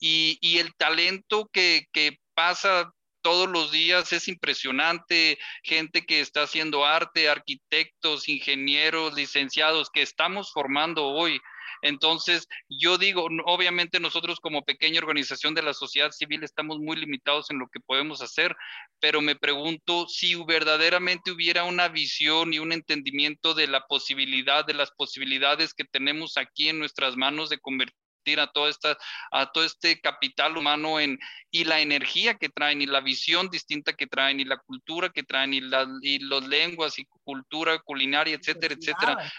y, 0.00 0.36
y 0.40 0.58
el 0.58 0.74
talento 0.74 1.48
que, 1.52 1.86
que 1.92 2.18
pasa 2.34 2.92
todos 3.26 3.48
los 3.48 3.72
días 3.72 4.12
es 4.12 4.28
impresionante, 4.28 5.36
gente 5.64 6.06
que 6.06 6.20
está 6.20 6.42
haciendo 6.42 6.84
arte, 6.84 7.28
arquitectos, 7.28 8.28
ingenieros, 8.28 9.14
licenciados, 9.14 9.90
que 9.90 10.02
estamos 10.02 10.52
formando 10.52 11.06
hoy. 11.06 11.40
Entonces, 11.82 12.46
yo 12.68 12.98
digo, 12.98 13.26
obviamente 13.46 13.98
nosotros 13.98 14.38
como 14.38 14.62
pequeña 14.64 15.00
organización 15.00 15.56
de 15.56 15.64
la 15.64 15.74
sociedad 15.74 16.12
civil 16.12 16.44
estamos 16.44 16.78
muy 16.78 16.94
limitados 16.98 17.50
en 17.50 17.58
lo 17.58 17.66
que 17.66 17.80
podemos 17.80 18.22
hacer, 18.22 18.54
pero 19.00 19.20
me 19.20 19.34
pregunto 19.34 20.06
si 20.06 20.36
verdaderamente 20.44 21.32
hubiera 21.32 21.64
una 21.64 21.88
visión 21.88 22.54
y 22.54 22.60
un 22.60 22.70
entendimiento 22.70 23.54
de 23.54 23.66
la 23.66 23.80
posibilidad, 23.88 24.64
de 24.64 24.74
las 24.74 24.92
posibilidades 24.92 25.74
que 25.74 25.84
tenemos 25.84 26.36
aquí 26.36 26.68
en 26.68 26.78
nuestras 26.78 27.16
manos 27.16 27.50
de 27.50 27.58
convertir 27.58 28.05
a 28.40 28.46
todo, 28.48 28.68
esta, 28.68 28.96
a 29.30 29.50
todo 29.52 29.64
este 29.64 30.00
capital 30.00 30.56
humano 30.56 30.98
en, 31.00 31.18
y 31.50 31.64
la 31.64 31.80
energía 31.80 32.34
que 32.34 32.48
traen 32.48 32.82
y 32.82 32.86
la 32.86 33.00
visión 33.00 33.48
distinta 33.48 33.92
que 33.92 34.06
traen 34.06 34.40
y 34.40 34.44
la 34.44 34.58
cultura 34.58 35.10
que 35.10 35.22
traen 35.22 35.54
y, 35.54 35.60
las 35.60 35.88
y 36.02 36.18
los 36.18 36.46
lenguas 36.48 36.98
y 36.98 37.06
cultura 37.24 37.78
culinaria, 37.78 38.34
etcétera, 38.34 38.74
etcétera. 38.74 39.32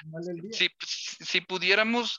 Si, 0.51 0.69
si 0.79 1.41
pudiéramos 1.41 2.17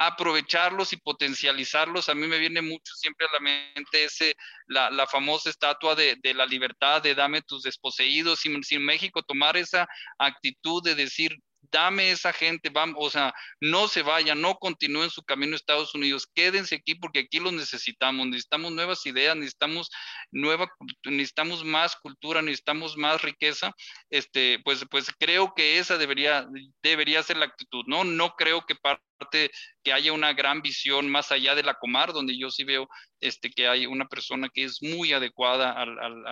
aprovecharlos 0.00 0.94
y 0.94 0.96
potencializarlos. 0.96 2.08
A 2.08 2.14
mí 2.14 2.26
me 2.26 2.38
viene 2.38 2.62
mucho 2.62 2.94
siempre 2.94 3.26
a 3.26 3.32
la 3.34 3.40
mente 3.40 4.04
ese, 4.04 4.34
la, 4.66 4.90
la 4.90 5.06
famosa 5.06 5.50
estatua 5.50 5.94
de, 5.94 6.16
de, 6.22 6.32
la 6.32 6.46
libertad, 6.46 7.02
de 7.02 7.14
dame 7.14 7.42
tus 7.42 7.62
desposeídos. 7.62 8.40
Si, 8.40 8.62
si 8.62 8.78
México 8.78 9.22
tomar 9.22 9.58
esa 9.58 9.86
actitud 10.18 10.82
de 10.82 10.94
decir, 10.94 11.36
dame 11.62 12.10
esa 12.10 12.32
gente, 12.32 12.70
vamos, 12.70 12.96
o 12.98 13.10
sea, 13.10 13.34
no 13.60 13.88
se 13.88 14.02
vayan, 14.02 14.40
no 14.40 14.56
continúen 14.56 15.10
su 15.10 15.22
camino 15.22 15.52
a 15.52 15.56
Estados 15.56 15.94
Unidos, 15.94 16.26
quédense 16.34 16.76
aquí 16.76 16.94
porque 16.94 17.20
aquí 17.20 17.40
los 17.40 17.52
necesitamos, 17.52 18.26
necesitamos 18.26 18.72
nuevas 18.72 19.04
ideas, 19.06 19.36
necesitamos 19.36 19.90
nueva, 20.30 20.68
necesitamos 21.04 21.64
más 21.64 21.96
cultura, 21.96 22.42
necesitamos 22.42 22.96
más 22.96 23.22
riqueza, 23.22 23.72
este, 24.10 24.58
pues, 24.64 24.84
pues 24.90 25.10
creo 25.18 25.52
que 25.54 25.78
esa 25.78 25.98
debería, 25.98 26.46
debería 26.82 27.22
ser 27.22 27.36
la 27.36 27.46
actitud, 27.46 27.84
¿no? 27.86 28.04
No 28.04 28.30
creo 28.36 28.64
que 28.66 28.74
parte 28.74 29.50
que 29.82 29.92
haya 29.92 30.12
una 30.12 30.32
gran 30.32 30.62
visión 30.62 31.10
más 31.10 31.30
allá 31.30 31.54
de 31.54 31.62
la 31.62 31.74
comar, 31.74 32.12
donde 32.12 32.38
yo 32.38 32.50
sí 32.50 32.64
veo 32.64 32.88
este, 33.20 33.50
que 33.50 33.68
hay 33.68 33.86
una 33.86 34.06
persona 34.06 34.48
que 34.52 34.64
es 34.64 34.82
muy 34.82 35.12
adecuada 35.12 35.72
al, 35.72 35.98
al, 35.98 36.24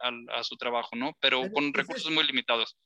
al, 0.00 0.26
a 0.30 0.42
su 0.42 0.56
trabajo, 0.56 0.90
¿no? 0.96 1.12
Pero 1.20 1.42
con 1.52 1.72
recursos 1.72 2.10
muy 2.10 2.24
limitados 2.24 2.76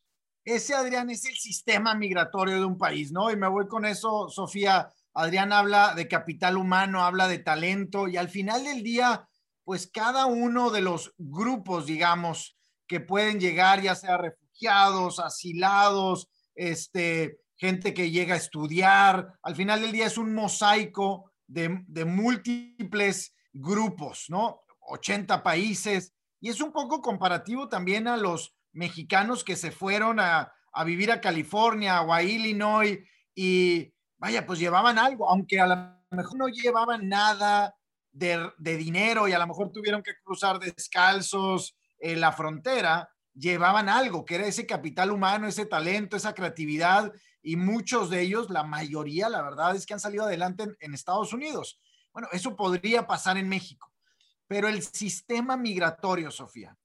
ese, 0.44 0.75
Adrián, 0.75 1.11
es 1.11 1.25
el 1.26 1.37
sistema 1.37 1.94
migratorio 1.94 2.56
de 2.56 2.64
un 2.64 2.78
país, 2.78 3.12
¿no? 3.12 3.30
Y 3.30 3.37
me 3.37 3.49
voy 3.49 3.66
con 3.66 3.85
eso, 3.85 4.28
Sofía. 4.28 4.92
Adrián 5.12 5.52
habla 5.52 5.94
de 5.94 6.09
capital 6.09 6.56
humano, 6.56 7.02
habla 7.02 7.28
de 7.28 7.38
talento 7.38 8.09
y 8.09 8.16
al 8.16 8.28
final 8.28 8.64
del 8.64 8.82
día, 8.82 9.28
pues 9.64 9.90
cada 9.92 10.26
uno 10.26 10.70
de 10.70 10.80
los 10.80 11.12
grupos, 11.18 11.87
digamos, 11.87 12.56
que 12.87 13.00
pueden 13.00 13.40
llegar, 13.40 13.82
ya 13.82 13.94
sea 13.94 14.16
refugiados, 14.16 15.18
asilados, 15.18 16.28
este, 16.54 17.38
gente 17.56 17.92
que 17.92 18.11
llega 18.11 18.35
a 18.35 18.38
estudiar, 18.38 19.35
al 19.42 19.54
final 19.54 19.80
del 19.82 19.92
día 19.92 20.06
es 20.06 20.16
un 20.16 20.35
mosaico 20.35 21.32
de, 21.47 21.82
de 21.87 22.04
múltiples 22.04 23.35
grupos, 23.52 24.26
¿no? 24.28 24.62
80 24.80 25.42
países. 25.42 26.14
Y 26.40 26.49
es 26.49 26.61
un 26.61 26.73
poco 26.73 27.00
comparativo 27.02 27.68
también 27.68 28.09
a 28.09 28.16
los 28.16 28.54
mexicanos 28.72 29.44
que 29.44 29.56
se 29.56 29.70
fueron 29.70 30.20
a, 30.20 30.52
vivir 30.84 31.10
a 31.10 31.20
California 31.20 32.02
o 32.02 32.12
a 32.12 32.22
Illinois 32.22 32.98
y 33.34 33.92
vaya, 34.18 34.46
pues 34.46 34.58
llevaban 34.58 34.98
algo, 34.98 35.28
aunque 35.28 35.60
a 35.60 35.66
lo 35.66 36.16
mejor 36.16 36.38
no 36.38 36.48
llevaban 36.48 37.08
nada 37.08 37.74
de, 38.12 38.50
dinero 38.58 39.28
y 39.28 39.32
a 39.32 39.38
lo 39.38 39.46
mejor 39.46 39.70
tuvieron 39.72 40.02
que 40.02 40.12
cruzar 40.22 40.58
descalzos 40.58 41.76
en 41.98 42.20
la 42.20 42.32
frontera, 42.32 43.08
llevaban 43.34 43.88
algo, 43.88 44.24
que 44.24 44.36
era 44.36 44.46
ese 44.46 44.66
capital 44.66 45.10
humano, 45.10 45.46
ese 45.46 45.66
talento, 45.66 46.16
esa 46.16 46.34
creatividad, 46.34 47.12
y 47.42 47.56
muchos 47.56 48.10
de 48.10 48.20
ellos, 48.20 48.50
la 48.50 48.64
mayoría, 48.64 49.28
la 49.28 49.42
verdad 49.42 49.74
es 49.74 49.86
que 49.86 49.94
han 49.94 50.00
salido 50.00 50.24
adelante 50.24 50.66
en, 50.80 50.94
Estados 50.94 51.32
Unidos. 51.32 51.80
Bueno, 52.12 52.28
eso 52.32 52.56
podría 52.56 53.06
pasar 53.06 53.38
en 53.38 53.48
México, 53.48 53.92
pero 54.46 54.68
el 54.68 54.82
sistema 54.82 55.56
migratorio, 55.56 56.30
Sofía, 56.30 56.76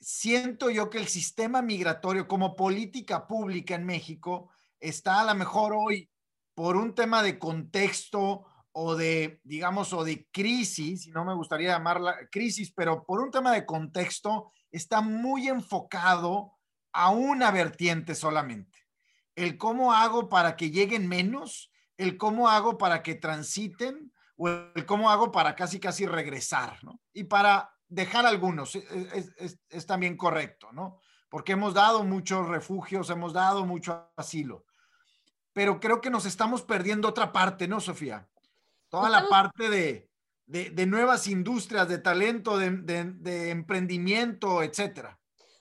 siento 0.00 0.70
yo 0.70 0.90
que 0.90 0.98
el 0.98 1.08
sistema 1.08 1.62
migratorio 1.62 2.28
como 2.28 2.56
política 2.56 3.26
pública 3.26 3.74
en 3.74 3.86
México 3.86 4.50
está 4.80 5.20
a 5.20 5.24
lo 5.24 5.34
mejor 5.34 5.72
hoy 5.74 6.10
por 6.54 6.76
un 6.76 6.94
tema 6.94 7.22
de 7.22 7.38
contexto 7.38 8.44
o 8.72 8.94
de, 8.94 9.40
digamos, 9.42 9.92
o 9.92 10.04
de 10.04 10.28
crisis, 10.30 11.06
y 11.06 11.10
no 11.10 11.24
me 11.24 11.34
gustaría 11.34 11.70
llamarla 11.70 12.28
crisis, 12.30 12.72
pero 12.72 13.04
por 13.04 13.20
un 13.20 13.30
tema 13.30 13.52
de 13.52 13.64
contexto, 13.64 14.52
está 14.70 15.00
muy 15.00 15.48
enfocado 15.48 16.52
a 16.92 17.10
una 17.10 17.50
vertiente 17.50 18.14
solamente. 18.14 18.78
El 19.34 19.56
cómo 19.56 19.92
hago 19.92 20.28
para 20.28 20.56
que 20.56 20.70
lleguen 20.70 21.08
menos, 21.08 21.72
el 21.96 22.18
cómo 22.18 22.48
hago 22.48 22.76
para 22.76 23.02
que 23.02 23.14
transiten 23.14 24.12
o 24.36 24.48
el 24.48 24.84
cómo 24.84 25.10
hago 25.10 25.32
para 25.32 25.54
casi 25.56 25.80
casi 25.80 26.06
regresar, 26.06 26.82
¿no? 26.84 27.00
Y 27.12 27.24
para 27.24 27.75
dejar 27.88 28.26
algunos, 28.26 28.74
es, 28.74 29.86
también 29.86 30.16
correcto, 30.16 30.72
¿no? 30.72 31.00
Porque 31.28 31.52
hemos 31.52 31.74
dado 31.74 32.04
muchos 32.04 32.48
refugios, 32.48 33.10
hemos 33.10 33.32
dado 33.32 33.64
mucho 33.64 34.10
asilo. 34.16 34.64
Pero 35.52 35.80
creo 35.80 36.00
que 36.00 36.10
nos 36.10 36.26
estamos 36.26 36.62
perdiendo 36.62 37.08
otra 37.08 37.32
parte, 37.32 37.66
¿no, 37.66 37.80
Sofía? 37.80 38.28
Toda 38.88 39.08
la 39.08 39.28
parte 39.28 39.68
de, 39.68 40.10
de, 40.46 40.86
nuevas 40.86 41.26
industrias, 41.26 41.88
de 41.88 41.98
talento, 41.98 42.56
de, 42.56 42.70
de, 42.70 43.50
emprendimiento, 43.50 44.62
etcétera. 44.62 45.18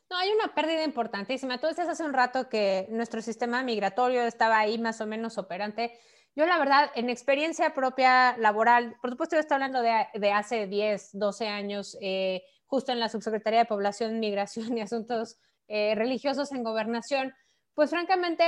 No, 0.10 0.18
hay 0.18 0.30
una 0.32 0.54
pérdida 0.54 0.84
importantísima. 0.84 1.60
Tú 1.60 1.68
decías 1.68 1.90
hace 1.90 2.04
un 2.04 2.14
rato 2.14 2.48
que 2.50 2.88
nuestro 2.92 3.22
sistema 3.22 3.64
migratorio 3.64 4.22
estaba 4.24 4.60
ahí 4.60 4.78
más 4.78 5.02
o 5.02 5.08
menos 5.08 5.38
operante. 5.38 6.00
Yo, 6.36 6.46
la 6.46 6.58
verdad, 6.58 6.92
en 6.96 7.10
experiencia 7.10 7.74
propia 7.74 8.36
laboral, 8.38 8.98
por 9.02 9.10
supuesto, 9.12 9.38
yo 9.38 9.40
estoy 9.40 9.56
hablando 9.56 9.82
de, 9.82 10.06
de 10.16 10.32
hace 10.34 10.68
10, 10.68 11.12
12 11.14 11.48
años, 11.48 11.98
eh, 12.02 12.44
justo 12.66 12.92
en 12.92 13.00
la 13.00 13.08
Subsecretaría 13.08 13.60
de 13.60 13.66
Población, 13.66 14.20
Migración 14.20 14.78
y 14.78 14.82
Asuntos 14.82 15.38
eh, 15.70 15.96
Religiosos 15.96 16.52
en 16.52 16.64
Gobernación, 16.64 17.34
pues 17.74 17.90
francamente 17.90 18.44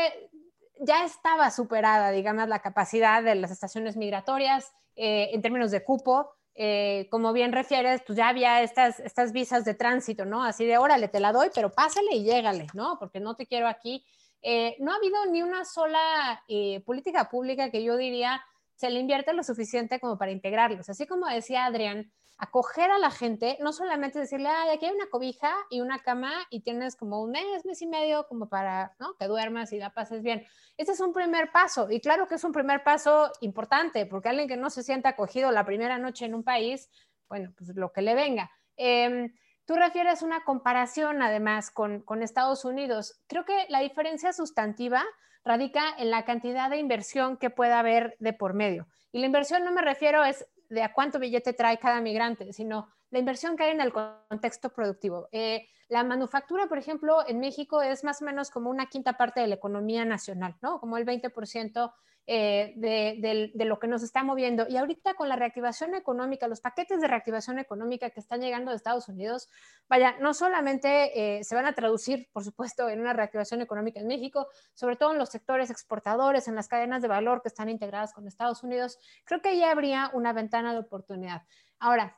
ya 0.82 1.06
estaba 1.06 1.50
superada, 1.50 2.12
digamos, 2.12 2.50
la 2.50 2.60
capacidad 2.60 3.24
de 3.24 3.36
las 3.36 3.52
estaciones 3.52 3.96
migratorias 3.96 4.74
eh, 4.98 5.30
en 5.32 5.42
términos 5.42 5.72
de 5.72 5.84
cupo. 5.84 6.34
Como 7.12 7.34
bien 7.34 7.52
refieres, 7.52 8.02
pues 8.06 8.18
ya 8.18 8.30
había 8.30 8.64
estas, 8.64 9.00
estas 9.00 9.32
visas 9.32 9.64
de 9.64 9.76
tránsito, 9.76 10.26
¿no? 10.26 10.44
Así 10.44 10.66
de, 10.66 10.80
órale, 10.80 11.08
te 11.08 11.20
la 11.20 11.32
doy, 11.32 11.50
pero 11.54 11.72
pásale 11.72 12.16
y 12.16 12.24
llégale, 12.24 12.66
¿no? 12.74 12.98
Porque 12.98 13.20
no 13.20 13.36
te 13.36 13.46
quiero 13.46 13.68
aquí. 13.68 14.04
Eh, 14.42 14.76
no 14.80 14.92
ha 14.92 14.96
habido 14.96 15.26
ni 15.28 15.42
una 15.42 15.66
sola 15.66 16.44
política 16.86 17.30
pública 17.30 17.72
que 17.72 17.84
yo 17.84 17.98
diría 17.98 18.42
se 18.78 18.92
le 18.92 19.00
invierte 19.00 19.34
lo 19.34 19.44
suficiente 19.44 20.00
como 20.00 20.18
para 20.18 20.32
integrarlos. 20.32 20.88
Así 20.90 21.08
como 21.08 21.28
decía 21.28 21.66
Adrián, 21.66 22.12
acoger 22.38 22.92
a 22.92 23.00
la 23.00 23.10
gente, 23.10 23.58
no 23.60 23.74
solamente 23.74 24.20
decirle, 24.20 24.50
ay, 24.50 24.70
aquí 24.70 24.86
hay 24.86 24.94
una 24.94 25.10
cobija 25.10 25.52
y 25.72 25.82
una 25.82 26.00
cama 26.00 26.32
y 26.52 26.62
tienes 26.62 26.96
como 26.96 27.22
un 27.22 27.32
mes, 27.32 27.66
mes 27.66 27.82
y 27.82 27.88
medio 27.88 28.28
como 28.28 28.48
para 28.48 28.96
¿no? 29.00 29.16
que 29.16 29.26
duermas 29.26 29.74
y 29.74 29.80
la 29.80 29.94
pases 29.94 30.22
bien. 30.22 30.46
Este 30.78 30.94
es 30.94 31.00
un 31.00 31.14
primer 31.14 31.52
paso 31.52 31.90
y 31.90 32.00
claro 32.00 32.28
que 32.28 32.36
es 32.36 32.44
un 32.44 32.52
primer 32.52 32.84
paso 32.84 33.32
importante 33.42 34.06
porque 34.06 34.30
alguien 34.30 34.48
que 34.48 34.58
no 34.58 34.70
se 34.70 34.84
sienta 34.84 35.10
acogido 35.10 35.52
la 35.52 35.66
primera 35.66 35.98
noche 35.98 36.26
en 36.26 36.36
un 36.36 36.44
país, 36.44 36.90
bueno, 37.28 37.52
pues 37.58 37.76
lo 37.76 37.92
que 37.92 38.04
le 38.04 38.14
venga. 38.14 38.52
Em, 38.76 39.34
tú 39.68 39.76
refieres 39.76 40.24
una 40.24 40.44
comparación 40.44 41.22
además 41.22 41.70
con, 41.70 42.02
con 42.02 42.24
Estados 42.24 42.66
Unidos. 42.66 43.20
Creo 43.28 43.46
que 43.46 43.68
la 43.70 43.82
diferencia 43.82 44.34
sustantiva 44.34 45.04
radica 45.44 45.84
en 45.98 46.10
la 46.10 46.26
cantidad 46.26 46.70
de 46.70 46.78
inversión 46.78 47.38
que 47.38 47.50
pueda 47.50 47.80
haber 47.80 48.16
de 48.20 48.34
por 48.34 48.54
medio. 48.54 48.88
Y 49.12 49.20
la 49.20 49.28
inversión 49.28 49.64
no 49.64 49.72
me 49.72 49.82
refiero 49.82 50.24
es 50.24 50.48
de 50.70 50.84
a 50.84 50.94
cuánto 50.94 51.20
billete 51.20 51.54
trae 51.54 51.78
cada 51.78 52.02
migrante, 52.02 52.52
sino 52.54 52.90
la 53.10 53.20
inversión 53.20 53.56
que 53.56 53.64
hay 53.64 53.72
en 53.72 53.82
el 53.82 53.94
contexto 53.94 54.70
productivo. 54.70 55.28
Eh, 55.32 55.68
la 55.90 56.04
manufactura, 56.04 56.68
por 56.68 56.78
ejemplo, 56.78 57.28
en 57.28 57.40
México 57.40 57.82
es 57.82 58.04
más 58.04 58.22
o 58.22 58.26
menos 58.26 58.50
como 58.50 58.70
una 58.70 58.88
quinta 58.88 59.14
parte 59.14 59.42
de 59.42 59.48
la 59.48 59.56
economía 59.56 60.06
nacional, 60.06 60.56
¿no? 60.62 60.80
Como 60.80 60.98
el 60.98 61.06
20% 61.06 61.94
eh, 62.30 62.74
de, 62.76 63.66
lo 63.66 63.80
que 63.80 63.88
nos 63.88 64.04
está 64.04 64.22
moviendo. 64.22 64.66
Y 64.68 64.76
ahorita 64.76 65.14
con 65.14 65.30
la 65.30 65.38
reactivación 65.38 65.96
económica, 65.96 66.50
los 66.50 66.60
paquetes 66.60 67.00
de 67.00 67.08
reactivación 67.08 67.58
económica 67.58 68.10
que 68.10 68.20
están 68.20 68.42
llegando 68.42 68.72
de 68.72 68.76
Estados 68.76 69.08
Unidos, 69.08 69.50
vaya, 69.88 70.18
no 70.20 70.34
solamente 70.34 71.38
eh, 71.38 71.44
se 71.46 71.56
van 71.56 71.66
a 71.66 71.74
traducir, 71.74 72.28
por 72.34 72.44
supuesto, 72.44 72.90
en 72.90 73.00
una 73.00 73.14
reactivación 73.14 73.62
económica 73.62 74.02
en 74.02 74.08
México, 74.08 74.50
sobre 74.74 74.98
todo 74.98 75.14
en 75.14 75.20
los 75.20 75.30
sectores 75.30 75.70
exportadores, 75.70 76.50
en 76.50 76.56
las 76.56 76.68
cadenas 76.68 77.02
de 77.02 77.08
valor 77.08 77.42
que 77.42 77.48
están 77.48 77.70
integradas 77.70 78.12
con 78.12 78.28
Estados 78.28 78.62
Unidos, 78.62 79.00
creo 79.24 79.42
que 79.42 79.58
ya 79.58 79.72
habría 79.72 80.12
una 80.14 80.34
ventana 80.34 80.74
de 80.74 80.80
oportunidad. 80.80 81.44
Ahora, 81.80 82.18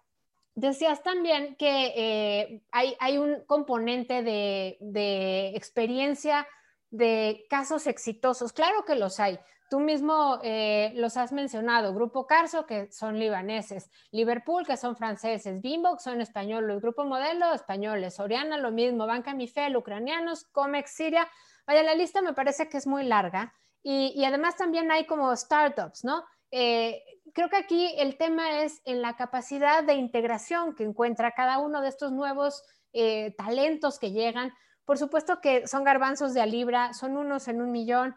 Decías 0.56 1.04
también 1.04 1.56
que 1.56 1.94
eh, 1.96 2.62
hay, 2.72 3.18
un 3.18 3.46
componente 3.46 4.24
de, 4.24 4.76
de, 4.82 5.56
experiencia 5.56 6.46
de 6.90 7.46
casos 7.50 7.88
exitosos. 7.88 8.52
Claro 8.52 8.84
que 8.84 8.96
los 8.96 9.22
hay. 9.22 9.40
Tú 9.70 9.80
mismo 9.80 10.40
eh, 10.42 10.92
los 10.96 11.16
has 11.16 11.32
mencionado, 11.32 11.94
Grupo 11.94 12.26
Carso, 12.26 12.66
que 12.66 12.92
son 12.92 13.20
libaneses, 13.20 13.92
Liverpool, 14.10 14.66
que 14.66 14.78
son 14.78 14.96
franceses, 14.96 15.62
Bimbo, 15.62 15.96
que 15.96 16.04
son 16.04 16.22
españoles, 16.22 16.82
Grupo 16.82 17.06
Modelo, 17.06 17.54
españoles, 17.54 18.16
Soriana, 18.16 18.58
lo 18.58 18.72
mismo, 18.72 19.06
Banca 19.06 19.36
Mifel, 19.36 19.78
ucranianos, 19.78 20.46
Comex, 20.46 20.92
Siria. 20.92 21.30
Vaya, 21.68 21.84
la 21.84 21.94
lista 21.94 22.24
me 22.24 22.34
parece 22.34 22.68
que 22.68 22.78
es 22.78 22.88
muy 22.88 23.04
larga. 23.04 23.54
Y, 23.84 24.24
además 24.26 24.58
también 24.58 24.92
hay 24.92 25.06
como 25.06 25.36
startups, 25.36 26.04
¿no? 26.04 26.26
Eh, 26.50 27.04
creo 27.34 27.50
que 27.50 27.58
aquí 27.58 27.94
el 27.98 28.18
tema 28.18 28.64
es 28.64 28.82
en 28.86 29.04
la 29.04 29.16
capacidad 29.16 29.84
de 29.84 29.94
integración 29.94 30.76
que 30.76 30.84
encuentra 30.84 31.34
cada 31.34 31.60
uno 31.60 31.82
de 31.82 31.90
estos 31.90 32.12
nuevos 32.12 32.64
eh, 32.92 33.36
talentos 33.38 34.00
que 34.00 34.12
llegan. 34.12 34.52
Por 34.84 34.98
supuesto 34.98 35.40
que 35.42 35.68
son 35.68 35.84
garbanzos 35.84 36.34
de 36.34 36.42
a 36.42 36.48
libra, 36.48 36.94
son 36.94 37.18
unos 37.18 37.48
en 37.48 37.62
un 37.62 37.72
millón, 37.72 38.16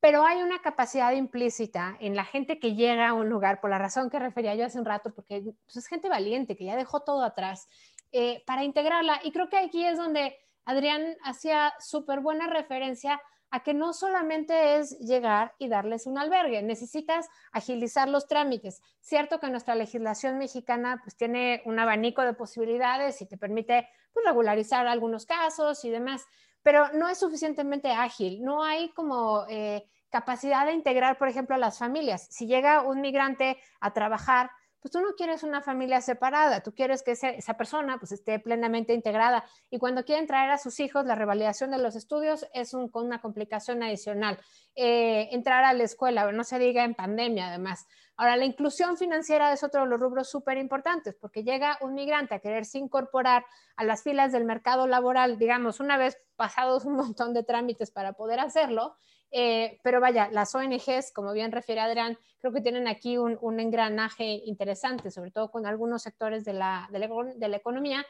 pero 0.00 0.24
hay 0.24 0.42
una 0.42 0.62
capacidad 0.62 1.12
implícita 1.12 1.96
en 2.00 2.16
la 2.16 2.24
gente 2.24 2.58
que 2.58 2.74
llega 2.74 3.08
a 3.08 3.14
un 3.14 3.28
lugar, 3.28 3.60
por 3.60 3.70
la 3.70 3.78
razón 3.78 4.08
que 4.10 4.18
refería 4.18 4.54
yo 4.54 4.64
hace 4.64 4.78
un 4.78 4.86
rato, 4.86 5.12
porque 5.14 5.42
pues, 5.64 5.76
es 5.76 5.86
gente 5.86 6.08
valiente, 6.08 6.56
que 6.56 6.64
ya 6.64 6.76
dejó 6.76 7.00
todo 7.00 7.22
atrás, 7.22 7.68
eh, 8.12 8.42
para 8.46 8.64
integrarla. 8.64 9.20
Y 9.22 9.30
creo 9.30 9.48
que 9.48 9.58
aquí 9.58 9.84
es 9.84 9.98
donde 9.98 10.36
Adrián 10.64 11.16
hacía 11.22 11.74
súper 11.78 12.20
buena 12.20 12.46
referencia 12.46 13.20
a 13.50 13.62
que 13.62 13.74
no 13.74 13.92
solamente 13.92 14.76
es 14.76 14.98
llegar 15.00 15.54
y 15.58 15.68
darles 15.68 16.06
un 16.06 16.18
albergue, 16.18 16.62
necesitas 16.62 17.28
agilizar 17.52 18.08
los 18.08 18.28
trámites. 18.28 18.80
Cierto 19.00 19.40
que 19.40 19.50
nuestra 19.50 19.74
legislación 19.74 20.38
mexicana 20.38 21.00
pues 21.02 21.16
tiene 21.16 21.60
un 21.64 21.78
abanico 21.78 22.22
de 22.22 22.32
posibilidades 22.32 23.20
y 23.20 23.26
te 23.26 23.36
permite 23.36 23.88
pues, 24.12 24.24
regularizar 24.24 24.86
algunos 24.86 25.26
casos 25.26 25.84
y 25.84 25.90
demás, 25.90 26.24
pero 26.62 26.92
no 26.92 27.08
es 27.08 27.18
suficientemente 27.18 27.90
ágil, 27.90 28.42
no 28.42 28.62
hay 28.62 28.90
como 28.90 29.44
eh, 29.48 29.84
capacidad 30.10 30.66
de 30.66 30.72
integrar, 30.72 31.18
por 31.18 31.28
ejemplo, 31.28 31.54
a 31.54 31.58
las 31.58 31.78
familias. 31.78 32.26
Si 32.30 32.46
llega 32.46 32.82
un 32.82 33.00
migrante 33.00 33.58
a 33.80 33.92
trabajar, 33.92 34.50
pues 34.80 34.92
tú 34.92 35.00
no 35.00 35.14
quieres 35.14 35.42
una 35.42 35.60
familia 35.60 36.00
separada, 36.00 36.62
tú 36.62 36.72
quieres 36.74 37.02
que 37.02 37.12
esa, 37.12 37.54
persona 37.54 37.98
pues 37.98 38.12
esté 38.12 38.38
plenamente 38.38 38.94
integrada 38.94 39.44
y 39.68 39.78
cuando 39.78 40.04
quieren 40.04 40.26
traer 40.26 40.50
a 40.50 40.58
sus 40.58 40.80
hijos, 40.80 41.04
la 41.04 41.14
revalidación 41.14 41.70
de 41.70 41.78
los 41.78 41.96
estudios 41.96 42.46
es 42.54 42.72
un, 42.72 42.90
una 42.94 43.20
complicación 43.20 43.82
adicional. 43.82 44.38
Eh, 44.74 45.28
entrar 45.32 45.64
a 45.64 45.74
la 45.74 45.84
escuela, 45.84 46.32
no 46.32 46.44
se 46.44 46.58
diga 46.58 46.84
en 46.84 46.94
pandemia 46.94 47.48
además. 47.48 47.86
Ahora, 48.20 48.36
la 48.36 48.44
inclusión 48.44 48.98
financiera 48.98 49.50
es 49.50 49.64
otro 49.64 49.80
de 49.80 49.86
los 49.86 49.98
rubros 49.98 50.28
súper 50.28 50.58
importantes, 50.58 51.16
porque 51.18 51.42
llega 51.42 51.78
un 51.80 51.94
migrante 51.94 52.34
a 52.34 52.38
quererse 52.38 52.76
incorporar 52.76 53.46
a 53.76 53.84
las 53.84 54.02
filas 54.02 54.30
del 54.30 54.44
mercado 54.44 54.86
laboral, 54.86 55.38
digamos, 55.38 55.80
una 55.80 55.96
vez 55.96 56.18
pasados 56.36 56.84
un 56.84 56.96
montón 56.96 57.32
de 57.32 57.44
trámites 57.44 57.90
para 57.90 58.12
poder 58.12 58.38
hacerlo, 58.38 58.94
eh, 59.30 59.80
pero 59.82 60.02
vaya, 60.02 60.28
las 60.32 60.54
ONGs, 60.54 61.12
como 61.14 61.32
bien 61.32 61.50
refiere 61.50 61.80
Adrián, 61.80 62.18
creo 62.40 62.52
que 62.52 62.60
tienen 62.60 62.88
aquí 62.88 63.16
un, 63.16 63.58
engranaje 63.58 64.42
interesante, 64.44 65.10
sobre 65.10 65.30
todo 65.30 65.50
con 65.50 65.64
algunos 65.64 66.02
sectores 66.02 66.44
de 66.44 66.52
la, 66.52 66.90
de 66.90 67.48
la, 67.48 67.56
economía, 67.56 68.04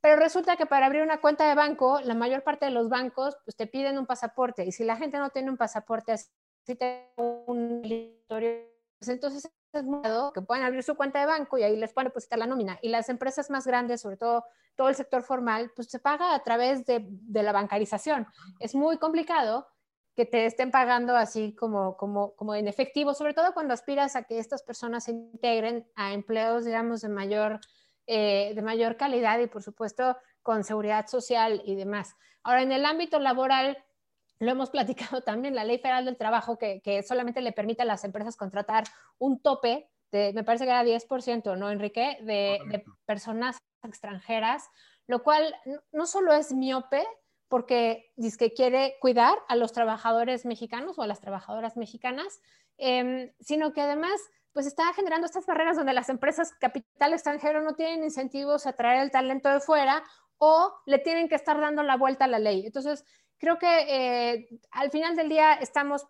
pero 0.00 0.16
resulta 0.16 0.56
que 0.56 0.66
para 0.66 0.86
abrir 0.86 1.02
una 1.02 1.20
cuenta 1.20 1.48
de 1.48 1.54
banco, 1.54 2.00
la 2.00 2.14
mayor 2.14 2.42
parte 2.42 2.64
de 2.64 2.72
los 2.72 2.88
bancos 2.88 3.36
pues, 3.44 3.54
te 3.54 3.68
piden 3.68 3.96
un 3.96 4.06
pasaporte 4.06 4.64
y 4.64 4.72
si 4.72 4.82
la 4.82 4.96
gente 4.96 5.18
no 5.18 5.30
tiene 5.30 5.50
un 5.50 5.56
pasaporte, 5.56 6.10
así 6.10 6.74
te 6.74 7.12
un 7.16 7.80
pues 9.02 9.08
entonces 9.08 9.50
es 9.72 9.84
modo 9.84 10.32
que 10.32 10.42
pueden 10.42 10.62
abrir 10.62 10.84
su 10.84 10.94
cuenta 10.94 11.18
de 11.18 11.26
banco 11.26 11.58
y 11.58 11.64
ahí 11.64 11.76
les 11.76 11.92
pueden 11.92 12.10
depositar 12.10 12.38
la 12.38 12.46
nómina. 12.46 12.78
Y 12.82 12.88
las 12.88 13.08
empresas 13.08 13.50
más 13.50 13.66
grandes, 13.66 14.00
sobre 14.00 14.16
todo 14.16 14.44
todo 14.76 14.88
el 14.88 14.94
sector 14.94 15.24
formal, 15.24 15.72
pues 15.74 15.90
se 15.90 15.98
paga 15.98 16.36
a 16.36 16.42
través 16.44 16.86
de, 16.86 17.04
de 17.08 17.42
la 17.42 17.50
bancarización. 17.50 18.28
Es 18.60 18.76
muy 18.76 18.98
complicado 18.98 19.66
que 20.14 20.24
te 20.24 20.46
estén 20.46 20.70
pagando 20.70 21.16
así 21.16 21.56
como, 21.56 21.96
como, 21.96 22.36
como 22.36 22.54
en 22.54 22.68
efectivo, 22.68 23.12
sobre 23.12 23.34
todo 23.34 23.54
cuando 23.54 23.74
aspiras 23.74 24.14
a 24.14 24.22
que 24.22 24.38
estas 24.38 24.62
personas 24.62 25.02
se 25.02 25.10
integren 25.10 25.90
a 25.96 26.12
empleos, 26.12 26.64
digamos, 26.64 27.00
de 27.00 27.08
mayor, 27.08 27.58
eh, 28.06 28.52
de 28.54 28.62
mayor 28.62 28.96
calidad 28.96 29.40
y 29.40 29.48
por 29.48 29.64
supuesto 29.64 30.16
con 30.42 30.62
seguridad 30.62 31.08
social 31.08 31.60
y 31.64 31.74
demás. 31.74 32.14
Ahora, 32.44 32.62
en 32.62 32.70
el 32.70 32.84
ámbito 32.84 33.18
laboral, 33.18 33.82
lo 34.42 34.50
hemos 34.50 34.70
platicado 34.70 35.20
también, 35.22 35.54
la 35.54 35.64
ley 35.64 35.78
federal 35.78 36.04
del 36.04 36.16
trabajo 36.16 36.58
que, 36.58 37.02
solamente 37.06 37.40
le 37.40 37.52
permite 37.52 37.82
a 37.82 37.86
las 37.86 38.04
empresas 38.04 38.36
contratar 38.36 38.84
un 39.18 39.40
tope 39.40 39.88
de, 40.10 40.32
me 40.34 40.44
parece 40.44 40.64
que 40.64 40.70
era 40.70 40.84
10%, 40.84 41.56
¿no, 41.56 41.70
Enrique? 41.70 42.18
De, 42.22 42.58
de 42.68 42.84
personas 43.06 43.56
extranjeras, 43.82 44.68
lo 45.06 45.22
cual 45.22 45.54
no 45.90 46.06
solo 46.06 46.34
es 46.34 46.52
miope, 46.52 47.02
porque 47.48 48.12
dice 48.16 48.38
que 48.38 48.54
quiere 48.54 48.96
cuidar 49.00 49.36
a 49.48 49.56
los 49.56 49.72
trabajadores 49.72 50.46
mexicanos 50.46 50.98
o 50.98 51.02
a 51.02 51.06
las 51.06 51.20
trabajadoras 51.20 51.76
mexicanas, 51.76 52.40
em, 52.78 53.30
sino 53.40 53.72
que 53.72 53.82
además 53.82 54.20
pues 54.54 54.66
está 54.66 54.92
generando 54.94 55.26
estas 55.26 55.44
barreras 55.44 55.76
donde 55.76 55.92
las 55.92 56.08
empresas 56.08 56.52
capital 56.58 57.12
extranjero 57.12 57.62
no 57.62 57.74
tienen 57.74 58.04
incentivos 58.04 58.66
a 58.66 58.72
traer 58.72 59.02
el 59.02 59.10
talento 59.10 59.50
de 59.50 59.60
fuera 59.60 60.02
o 60.38 60.72
le 60.86 60.98
tienen 60.98 61.28
que 61.28 61.34
estar 61.34 61.60
dando 61.60 61.82
la 61.82 61.96
vuelta 61.96 62.24
a 62.24 62.28
la 62.28 62.38
ley. 62.38 62.64
Entonces, 62.64 63.04
creo 63.42 63.58
que 63.58 63.66
eh, 63.88 64.48
al 64.70 64.92
final 64.92 65.16
del 65.16 65.28
día 65.28 65.54
estamos 65.54 66.06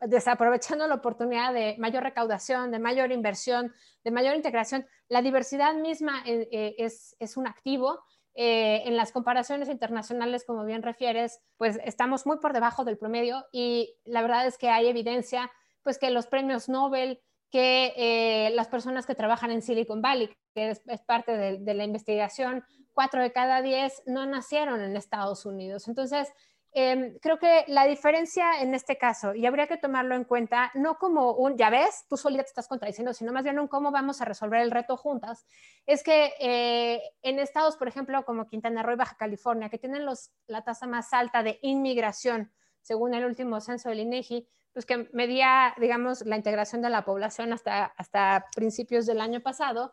desaprovechando 0.00 0.86
la 0.86 0.94
oportunidad 0.94 1.52
de 1.52 1.74
mayor 1.78 2.04
recaudación, 2.04 2.70
de 2.70 2.78
mayor 2.78 3.10
inversión, 3.10 3.74
de 4.04 4.10
mayor 4.12 4.36
integración. 4.36 4.86
La 5.08 5.22
diversidad 5.22 5.74
misma 5.74 6.22
eh, 6.24 6.48
eh, 6.52 6.76
es, 6.78 7.16
es 7.18 7.36
un 7.36 7.48
activo 7.48 8.04
eh, 8.36 8.84
en 8.86 8.96
las 8.96 9.10
comparaciones 9.10 9.68
internacionales, 9.68 10.44
como 10.46 10.64
bien 10.64 10.84
refieres, 10.84 11.40
pues 11.56 11.80
estamos 11.84 12.26
muy 12.26 12.38
por 12.38 12.52
debajo 12.52 12.84
del 12.84 12.96
promedio 12.96 13.44
y 13.50 13.96
la 14.04 14.22
verdad 14.22 14.46
es 14.46 14.56
que 14.56 14.70
hay 14.70 14.86
evidencia, 14.86 15.50
pues 15.82 15.98
que 15.98 16.10
los 16.10 16.28
premios 16.28 16.68
Nobel, 16.68 17.20
que 17.50 17.92
eh, 17.96 18.50
las 18.54 18.68
personas 18.68 19.04
que 19.04 19.14
trabajan 19.14 19.50
en 19.50 19.60
Silicon 19.60 20.00
Valley, 20.00 20.34
que 20.54 20.70
es, 20.70 20.80
parte 21.02 21.36
de, 21.58 21.74
la 21.74 21.84
investigación, 21.84 22.64
cuatro 22.94 23.20
de 23.20 23.32
cada 23.32 23.60
diez 23.60 24.02
no 24.06 24.24
nacieron 24.24 24.80
en 24.80 24.96
Estados 24.96 25.44
Unidos. 25.44 25.86
Entonces, 25.86 26.32
Em, 26.74 27.18
creo 27.18 27.38
que 27.38 27.64
la 27.68 27.86
diferencia 27.86 28.62
en 28.62 28.74
este 28.74 28.96
caso, 28.96 29.34
y 29.34 29.44
habría 29.44 29.66
que 29.66 29.76
tomarlo 29.76 30.14
en 30.14 30.24
cuenta, 30.24 30.70
no 30.74 30.96
como 30.96 31.32
un, 31.32 31.58
ya 31.58 31.68
ves, 31.68 32.06
tú 32.08 32.16
solita 32.16 32.44
te 32.44 32.48
estás 32.48 32.66
contradiciendo, 32.66 33.12
sino 33.12 33.30
más 33.30 33.44
bien 33.44 33.58
un 33.58 33.68
cómo 33.68 33.90
vamos 33.90 34.22
a 34.22 34.24
resolver 34.24 34.62
el 34.62 34.70
reto 34.70 34.96
juntas, 34.96 35.46
es 35.84 36.02
que 36.02 36.32
eh, 36.40 37.02
en 37.20 37.38
estados, 37.38 37.76
por 37.76 37.88
ejemplo, 37.88 38.24
como 38.24 38.46
Quintana 38.46 38.82
Roo 38.82 38.94
y 38.94 38.96
Baja 38.96 39.16
California, 39.18 39.68
que 39.68 39.78
tienen 39.78 40.06
los, 40.06 40.30
la 40.46 40.64
tasa 40.64 40.86
más 40.86 41.12
alta 41.12 41.42
de 41.42 41.58
inmigración, 41.60 42.50
según 42.80 43.12
el 43.12 43.26
último 43.26 43.60
censo 43.60 43.90
del 43.90 44.00
INEGI, 44.00 44.48
pues 44.72 44.86
que 44.86 45.10
medía, 45.12 45.74
digamos, 45.78 46.24
la 46.24 46.36
integración 46.36 46.80
de 46.80 46.88
la 46.88 47.04
población 47.04 47.52
hasta, 47.52 47.84
hasta 47.84 48.46
principios 48.56 49.04
del 49.04 49.20
año 49.20 49.40
pasado, 49.40 49.92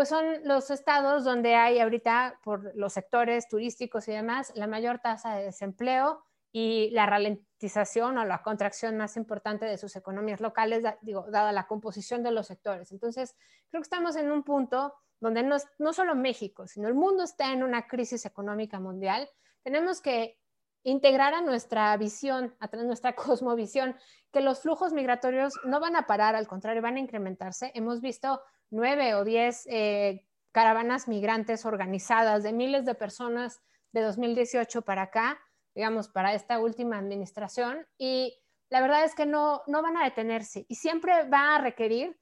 pues 0.00 0.08
son 0.08 0.24
los 0.44 0.70
estados 0.70 1.24
donde 1.24 1.56
hay 1.56 1.78
ahorita, 1.78 2.40
por 2.42 2.74
los 2.74 2.94
sectores 2.94 3.48
turísticos 3.48 4.08
y 4.08 4.12
demás, 4.12 4.50
la 4.54 4.66
mayor 4.66 5.00
tasa 5.00 5.34
de 5.34 5.44
desempleo 5.44 6.24
y 6.50 6.88
la 6.92 7.04
ralentización 7.04 8.16
o 8.16 8.24
la 8.24 8.40
contracción 8.40 8.96
más 8.96 9.18
importante 9.18 9.66
de 9.66 9.76
sus 9.76 9.94
economías 9.96 10.40
locales, 10.40 10.82
digo, 11.02 11.26
dada 11.30 11.52
la 11.52 11.66
composición 11.66 12.22
de 12.22 12.30
los 12.30 12.46
sectores. 12.46 12.92
Entonces, 12.92 13.36
creo 13.68 13.82
que 13.82 13.84
estamos 13.84 14.16
en 14.16 14.32
un 14.32 14.42
punto 14.42 14.94
donde 15.20 15.42
no, 15.42 15.58
no 15.78 15.92
solo 15.92 16.14
México, 16.14 16.66
sino 16.66 16.88
el 16.88 16.94
mundo 16.94 17.22
está 17.22 17.52
en 17.52 17.62
una 17.62 17.86
crisis 17.86 18.24
económica 18.24 18.80
mundial. 18.80 19.28
Tenemos 19.62 20.00
que 20.00 20.38
integrar 20.82 21.34
a 21.34 21.42
nuestra 21.42 21.94
visión, 21.98 22.56
a 22.58 22.74
nuestra 22.74 23.14
cosmovisión, 23.16 23.94
que 24.32 24.40
los 24.40 24.62
flujos 24.62 24.94
migratorios 24.94 25.60
no 25.64 25.78
van 25.78 25.94
a 25.94 26.06
parar, 26.06 26.36
al 26.36 26.46
contrario, 26.46 26.80
van 26.80 26.96
a 26.96 27.00
incrementarse. 27.00 27.70
Hemos 27.74 28.00
visto 28.00 28.40
nueve 28.70 29.14
o 29.14 29.24
diez 29.24 29.66
eh, 29.66 30.26
caravanas 30.52 31.08
migrantes 31.08 31.64
organizadas 31.64 32.42
de 32.42 32.52
miles 32.52 32.84
de 32.84 32.94
personas 32.94 33.60
de 33.92 34.02
2018 34.02 34.82
para 34.82 35.02
acá, 35.02 35.38
digamos, 35.74 36.08
para 36.08 36.34
esta 36.34 36.58
última 36.58 36.98
administración. 36.98 37.86
Y 37.98 38.38
la 38.68 38.80
verdad 38.80 39.04
es 39.04 39.14
que 39.14 39.26
no, 39.26 39.62
no 39.66 39.82
van 39.82 39.96
a 39.96 40.04
detenerse 40.04 40.64
y 40.68 40.76
siempre 40.76 41.28
va 41.28 41.56
a 41.56 41.60
requerir 41.60 42.18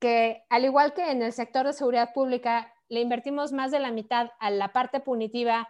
que, 0.00 0.44
al 0.50 0.64
igual 0.64 0.92
que 0.94 1.10
en 1.10 1.22
el 1.22 1.32
sector 1.32 1.66
de 1.66 1.72
seguridad 1.72 2.12
pública, 2.12 2.72
le 2.88 3.00
invertimos 3.00 3.52
más 3.52 3.70
de 3.70 3.80
la 3.80 3.90
mitad 3.90 4.30
a 4.38 4.50
la 4.50 4.72
parte 4.72 5.00
punitiva, 5.00 5.68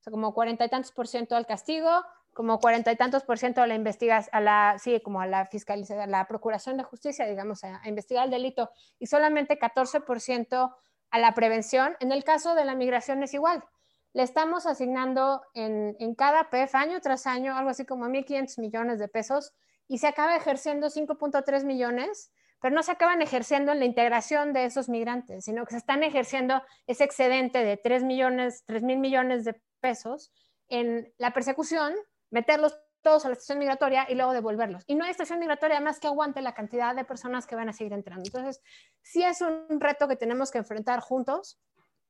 o 0.00 0.02
sea, 0.02 0.10
como 0.10 0.34
cuarenta 0.34 0.64
y 0.64 0.68
tantos 0.68 0.92
por 0.92 1.06
ciento 1.06 1.36
al 1.36 1.46
castigo, 1.46 1.90
como 2.36 2.60
cuarenta 2.60 2.92
y 2.92 2.96
tantos 2.96 3.24
por 3.24 3.38
ciento 3.38 3.62
a 3.62 3.66
la 3.66 3.74
investigación, 3.74 4.28
a 4.34 4.40
la, 4.40 4.76
sí, 4.78 5.00
como 5.02 5.22
a 5.22 5.26
la 5.26 5.46
fiscalización, 5.46 6.02
a 6.02 6.06
la 6.06 6.28
procuración 6.28 6.76
de 6.76 6.82
justicia, 6.82 7.24
digamos, 7.24 7.64
a, 7.64 7.80
investigar 7.86 8.26
el 8.26 8.30
delito, 8.30 8.70
y 8.98 9.06
solamente 9.06 9.58
14 9.58 10.00
por 10.00 10.20
ciento 10.20 10.76
a 11.10 11.18
la 11.18 11.32
prevención. 11.32 11.96
En 11.98 12.12
el 12.12 12.24
caso 12.24 12.54
de 12.54 12.66
la 12.66 12.74
migración 12.74 13.22
es 13.22 13.32
igual. 13.32 13.64
Le 14.12 14.22
estamos 14.22 14.66
asignando 14.66 15.40
en, 15.54 15.96
en 15.98 16.14
cada 16.14 16.50
PEF 16.50 16.74
año 16.74 17.00
tras 17.00 17.26
año 17.26 17.56
algo 17.56 17.70
así 17.70 17.86
como 17.86 18.04
1.500 18.04 18.60
millones 18.60 18.98
de 18.98 19.08
pesos 19.08 19.54
y 19.88 19.96
se 19.96 20.06
acaba 20.06 20.36
ejerciendo 20.36 20.88
5.3 20.88 21.64
millones, 21.64 22.30
pero 22.60 22.74
no 22.74 22.82
se 22.82 22.92
acaban 22.92 23.22
ejerciendo 23.22 23.72
en 23.72 23.78
la 23.78 23.86
integración 23.86 24.52
de 24.52 24.66
esos 24.66 24.90
migrantes, 24.90 25.46
sino 25.46 25.64
que 25.64 25.70
se 25.70 25.78
están 25.78 26.02
ejerciendo 26.02 26.62
ese 26.86 27.04
excedente 27.04 27.64
de 27.64 27.78
3 27.78 28.04
millones, 28.04 28.62
3 28.66 28.82
mil 28.82 28.98
millones 28.98 29.44
de 29.44 29.58
pesos 29.80 30.30
en 30.68 31.10
la 31.16 31.32
persecución 31.32 31.94
meterlos 32.30 32.78
todos 33.02 33.24
a 33.24 33.28
la 33.28 33.34
estación 33.34 33.60
migratoria 33.60 34.06
y 34.08 34.16
luego 34.16 34.32
devolverlos. 34.32 34.82
Y 34.88 34.96
no 34.96 35.04
hay 35.04 35.12
estación 35.12 35.38
migratoria 35.38 35.80
más 35.80 36.00
que 36.00 36.08
aguante 36.08 36.42
la 36.42 36.54
cantidad 36.54 36.94
de 36.94 37.04
personas 37.04 37.46
que 37.46 37.54
van 37.54 37.68
a 37.68 37.72
seguir 37.72 37.92
entrando. 37.92 38.24
Entonces, 38.26 38.60
sí 39.00 39.22
es 39.22 39.40
un 39.42 39.80
reto 39.80 40.08
que 40.08 40.16
tenemos 40.16 40.50
que 40.50 40.58
enfrentar 40.58 40.98
juntos, 40.98 41.60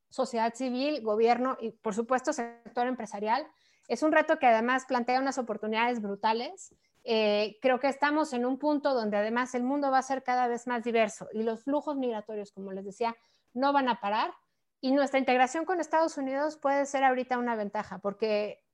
sociedad 0.09 0.55
civil, 0.55 1.02
gobierno 1.02 1.59
y, 1.61 1.72
por 1.72 1.94
supuesto, 1.94 2.33
sector 2.33 2.87
empresarial. 2.87 3.46
Es 3.88 4.02
un 4.02 4.11
reto 4.11 4.38
que 4.38 4.46
además 4.46 4.87
plantea 4.87 5.20
unas 5.20 5.37
oportunidades 5.37 6.00
brutales. 6.00 6.74
Eh, 7.05 7.59
creo 7.61 7.79
que 7.79 7.88
estamos 7.88 8.33
en 8.33 8.46
un 8.46 8.59
punto 8.59 8.94
donde 8.94 9.18
además 9.18 9.55
el 9.55 9.62
mundo 9.62 9.90
va 9.90 9.98
a 9.98 10.02
ser 10.02 10.22
cada 10.22 10.48
vez 10.48 10.66
más 10.66 10.83
diverso 10.83 11.29
y 11.33 11.42
los 11.42 11.62
flujos 11.62 11.96
migratorios, 11.96 12.52
como 12.52 12.72
les 12.72 12.85
decía, 12.85 13.14
no 13.52 13.72
van 13.74 13.88
a 13.88 14.00
parar. 14.00 14.33
Y 14.81 14.92
nuestra 14.92 15.18
integración 15.18 15.64
con 15.64 15.79
Estados 15.79 16.16
Unidos 16.16 16.57
puede 16.57 16.87
ser 16.87 17.05
ahorita 17.05 17.38
una 17.38 17.55
ventaja, 17.55 17.98
porque 17.98 18.65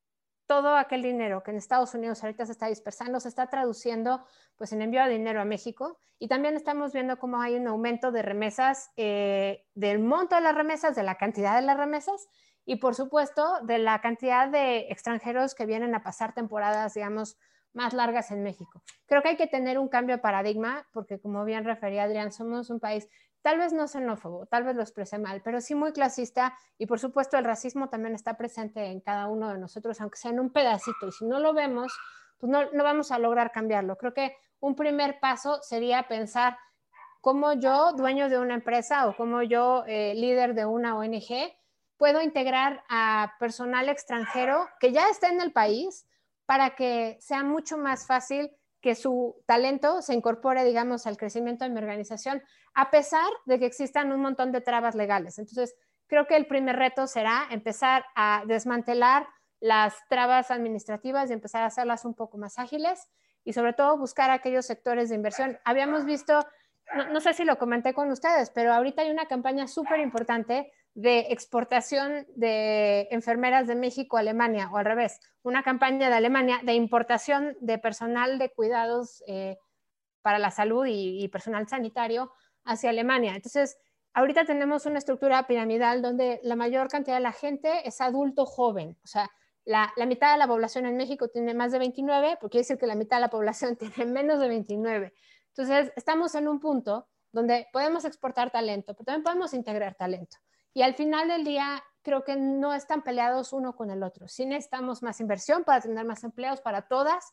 todo 0.53 0.77
aquel 0.77 1.01
dinero 1.01 1.43
que 1.43 1.51
en 1.51 1.57
Estados 1.57 1.95
Unidos 1.95 2.23
ahorita 2.23 2.45
se 2.45 2.53
está 2.53 2.67
dispersando 2.67 3.19
se 3.21 3.29
está 3.29 3.47
traduciendo 3.47 4.23
pues 4.59 4.71
en 4.75 4.83
envío 4.83 5.03
de 5.03 5.09
dinero 5.09 5.41
a 5.41 5.47
México 5.47 5.99
y 6.19 6.29
también 6.29 6.57
estamos 6.57 6.93
viendo 6.93 7.19
cómo 7.19 7.41
hay 7.41 7.55
un 7.55 7.67
aumento 7.67 8.13
de 8.13 8.21
remesas, 8.21 8.91
eh, 8.99 9.65
del 9.75 9.99
monto 9.99 10.35
de 10.35 10.43
las 10.43 10.55
remesas, 10.55 10.95
de 10.95 11.05
la 11.05 11.15
cantidad 11.15 11.57
de 11.57 11.63
las 11.63 11.79
remesas 11.79 12.29
y 12.67 12.77
por 12.77 12.95
supuesto 12.95 13.61
de 13.63 13.79
la 13.79 14.03
cantidad 14.03 14.47
de 14.47 14.89
extranjeros 14.91 15.55
que 15.55 15.65
vienen 15.65 15.95
a 15.95 16.03
pasar 16.03 16.35
temporadas, 16.35 16.93
digamos, 16.93 17.39
más 17.73 17.95
largas 17.95 18.31
en 18.31 18.43
México. 18.43 18.83
Creo 19.07 19.23
que 19.23 19.31
hay 19.31 19.37
que 19.39 19.47
tener 19.47 19.79
un 19.79 19.89
cambio 19.89 20.17
de 20.17 20.23
paradigma 20.23 20.87
porque 20.93 21.19
como 21.19 21.47
bien 21.47 21.65
refería 21.65 22.03
Adrián, 22.03 22.31
somos 22.31 22.69
un 22.69 22.79
país 22.79 23.09
tal 23.43 23.59
vez 23.59 23.73
no 23.73 23.89
xenófobo, 23.89 24.47
tal 24.47 24.65
vez 24.65 24.77
lo 24.77 24.83
expresé 24.83 25.19
mal, 25.19 25.43
pero 25.43 25.61
sí 25.61 25.75
muy 25.75 25.93
clasista 25.93 26.57
y 26.79 26.87
por 26.87 26.99
supuesto 26.99 27.37
el 27.37 27.45
racismo 27.45 27.89
también 27.89 28.15
está 28.15 28.37
presente 28.37 28.87
en 28.87 29.01
cada 29.01 29.27
uno 29.27 29.49
de 29.49 29.59
nosotros, 29.59 30.01
aunque 30.01 30.19
sea 30.19 30.31
en 30.31 30.41
un 30.41 30.51
pedacito, 30.51 31.09
y 31.09 31.13
si 31.13 31.27
no 31.27 31.41
lo 31.41 31.53
vemos, 31.53 31.93
pues 32.39 32.51
no, 32.51 32.83
vamos 32.83 33.13
a 33.13 33.19
lograr 33.19 33.53
cambiarlo. 33.53 33.97
Creo 33.97 34.15
que 34.15 34.37
un 34.61 34.75
primer 34.75 35.21
paso 35.21 35.61
sería 35.63 36.09
pensar 36.09 36.57
cómo 37.21 37.53
yo, 37.53 37.93
dueño 37.93 38.29
de 38.29 38.39
una 38.39 38.55
empresa 38.55 39.07
o 39.07 39.17
como 39.17 39.43
yo, 39.43 39.85
eh, 39.87 40.15
líder 40.15 40.55
de 40.55 40.65
una 40.65 40.97
ONG, 40.97 41.53
puedo 41.97 42.21
integrar 42.21 42.83
a 42.89 43.35
personal 43.39 43.89
extranjero 43.89 44.69
que 44.81 44.93
ya 44.93 45.09
está 45.09 45.29
en 45.29 45.41
el 45.41 45.53
país 45.53 46.07
para 46.47 46.75
que 46.75 47.17
sea 47.21 47.45
mucho 47.45 47.77
más 47.79 48.07
fácil 48.07 48.51
que 48.83 48.95
su 48.97 49.43
talento 49.47 50.03
se 50.03 50.13
incorpore, 50.13 50.65
digamos, 50.65 51.07
al 51.07 51.17
crecimiento 51.17 51.65
de 51.65 51.71
mi 51.71 51.79
organización, 51.79 52.43
a 52.75 52.91
pesar 52.91 53.31
de 53.47 53.59
que 53.59 53.67
existan 53.67 54.13
un 54.13 54.21
montón 54.21 54.51
de 54.53 54.61
trabas 54.61 54.97
legales. 54.97 55.39
Entonces, 55.39 55.75
creo 56.09 56.27
que 56.27 56.37
el 56.37 56.47
primer 56.47 56.77
reto 56.77 57.07
será 57.07 57.47
empezar 57.51 58.05
a 58.17 58.43
desmantelar 58.47 59.29
las 59.61 59.95
trabas 60.09 60.51
administrativas 60.51 61.31
y 61.31 61.33
empezar 61.33 61.63
a 61.63 61.67
hacerlas 61.67 62.05
un 62.05 62.15
poco 62.15 62.37
más 62.37 62.59
ágiles 62.59 63.09
y 63.45 63.53
sobre 63.53 63.73
todo 63.73 63.97
buscar 63.97 64.31
aquellos 64.31 64.67
sectores 64.67 65.09
de 65.09 65.15
inversión. 65.15 65.59
Habíamos 65.65 66.05
visto, 66.05 66.45
no, 67.13 67.21
sé 67.21 67.35
si 67.35 67.45
lo 67.45 67.59
comenté 67.59 67.95
con 67.95 68.11
ustedes, 68.11 68.51
pero 68.51 68.73
ahorita 68.73 69.03
hay 69.03 69.11
una 69.11 69.27
campaña 69.27 69.69
súper 69.69 70.01
importante 70.01 70.73
de 70.95 71.21
exportación 71.31 72.27
de 72.35 73.09
enfermeras 73.11 73.67
de 73.67 73.75
México 73.75 74.17
a 74.17 74.21
Alemania, 74.21 74.69
o 74.73 74.77
al 74.77 74.85
revés, 74.85 75.21
una 75.43 75.63
campaña 75.63 76.11
de 76.11 76.15
Alemania 76.15 76.61
de 76.63 76.75
importación 76.75 77.57
de 77.61 77.79
personal 77.79 78.39
de 78.39 78.51
cuidados 78.51 79.23
eh, 79.27 79.57
para 80.21 80.39
la 80.39 80.51
salud 80.51 80.87
y, 80.87 81.27
personal 81.29 81.67
sanitario 81.67 82.33
hacia 82.65 82.91
Alemania. 82.91 83.35
Entonces, 83.35 83.79
ahorita 84.13 84.45
tenemos 84.45 84.87
una 84.87 84.99
estructura 84.99 85.47
piramidal 85.47 86.03
donde 86.03 86.41
la 86.43 86.57
mayor 86.57 86.89
cantidad 86.89 87.17
de 87.17 87.23
la 87.23 87.33
gente 87.33 87.89
es 87.89 88.01
adulto 88.01 88.45
joven, 88.45 88.99
o 89.03 89.07
sea, 89.07 89.31
la, 89.65 89.93
la, 89.97 90.07
mitad 90.07 90.33
de 90.33 90.39
la 90.39 90.49
población 90.49 90.87
en 90.87 90.97
México 90.97 91.29
tiene 91.29 91.55
más 91.55 91.71
de 91.71 91.79
29, 91.79 92.37
porque 92.41 92.53
quiere 92.53 92.63
decir 92.63 92.79
que 92.79 92.87
la 92.87 92.97
mitad 92.97 93.19
de 93.19 93.23
la 93.23 93.31
población 93.31 93.77
tiene 93.97 94.11
menos 94.11 94.41
de 94.41 94.49
29. 94.49 95.13
Entonces, 95.49 95.93
estamos 95.97 96.35
en 96.35 96.49
un 96.49 96.59
punto 96.61 97.09
donde 97.31 97.69
podemos 97.73 98.05
exportar 98.05 98.51
talento, 98.51 98.95
pero 98.95 99.05
también 99.05 99.23
podemos 99.23 99.55
integrar 99.55 99.95
talento. 99.95 100.37
Y 100.75 100.83
al 100.83 100.95
final 100.95 101.29
del 101.29 101.45
día, 101.45 101.83
creo 102.03 102.25
que 102.25 102.37
no 102.37 102.75
están 102.75 103.03
peleados 103.03 103.53
uno 103.53 103.75
con 103.75 103.91
el 103.91 104.03
otro. 104.03 104.29
Sí 104.29 104.45
necesitamos 104.45 105.03
más 105.03 105.21
inversión 105.21 105.65
para 105.65 105.81
tener 105.81 106.05
más 106.05 106.25
empleos 106.25 106.61
para 106.61 106.83
todas 106.83 107.31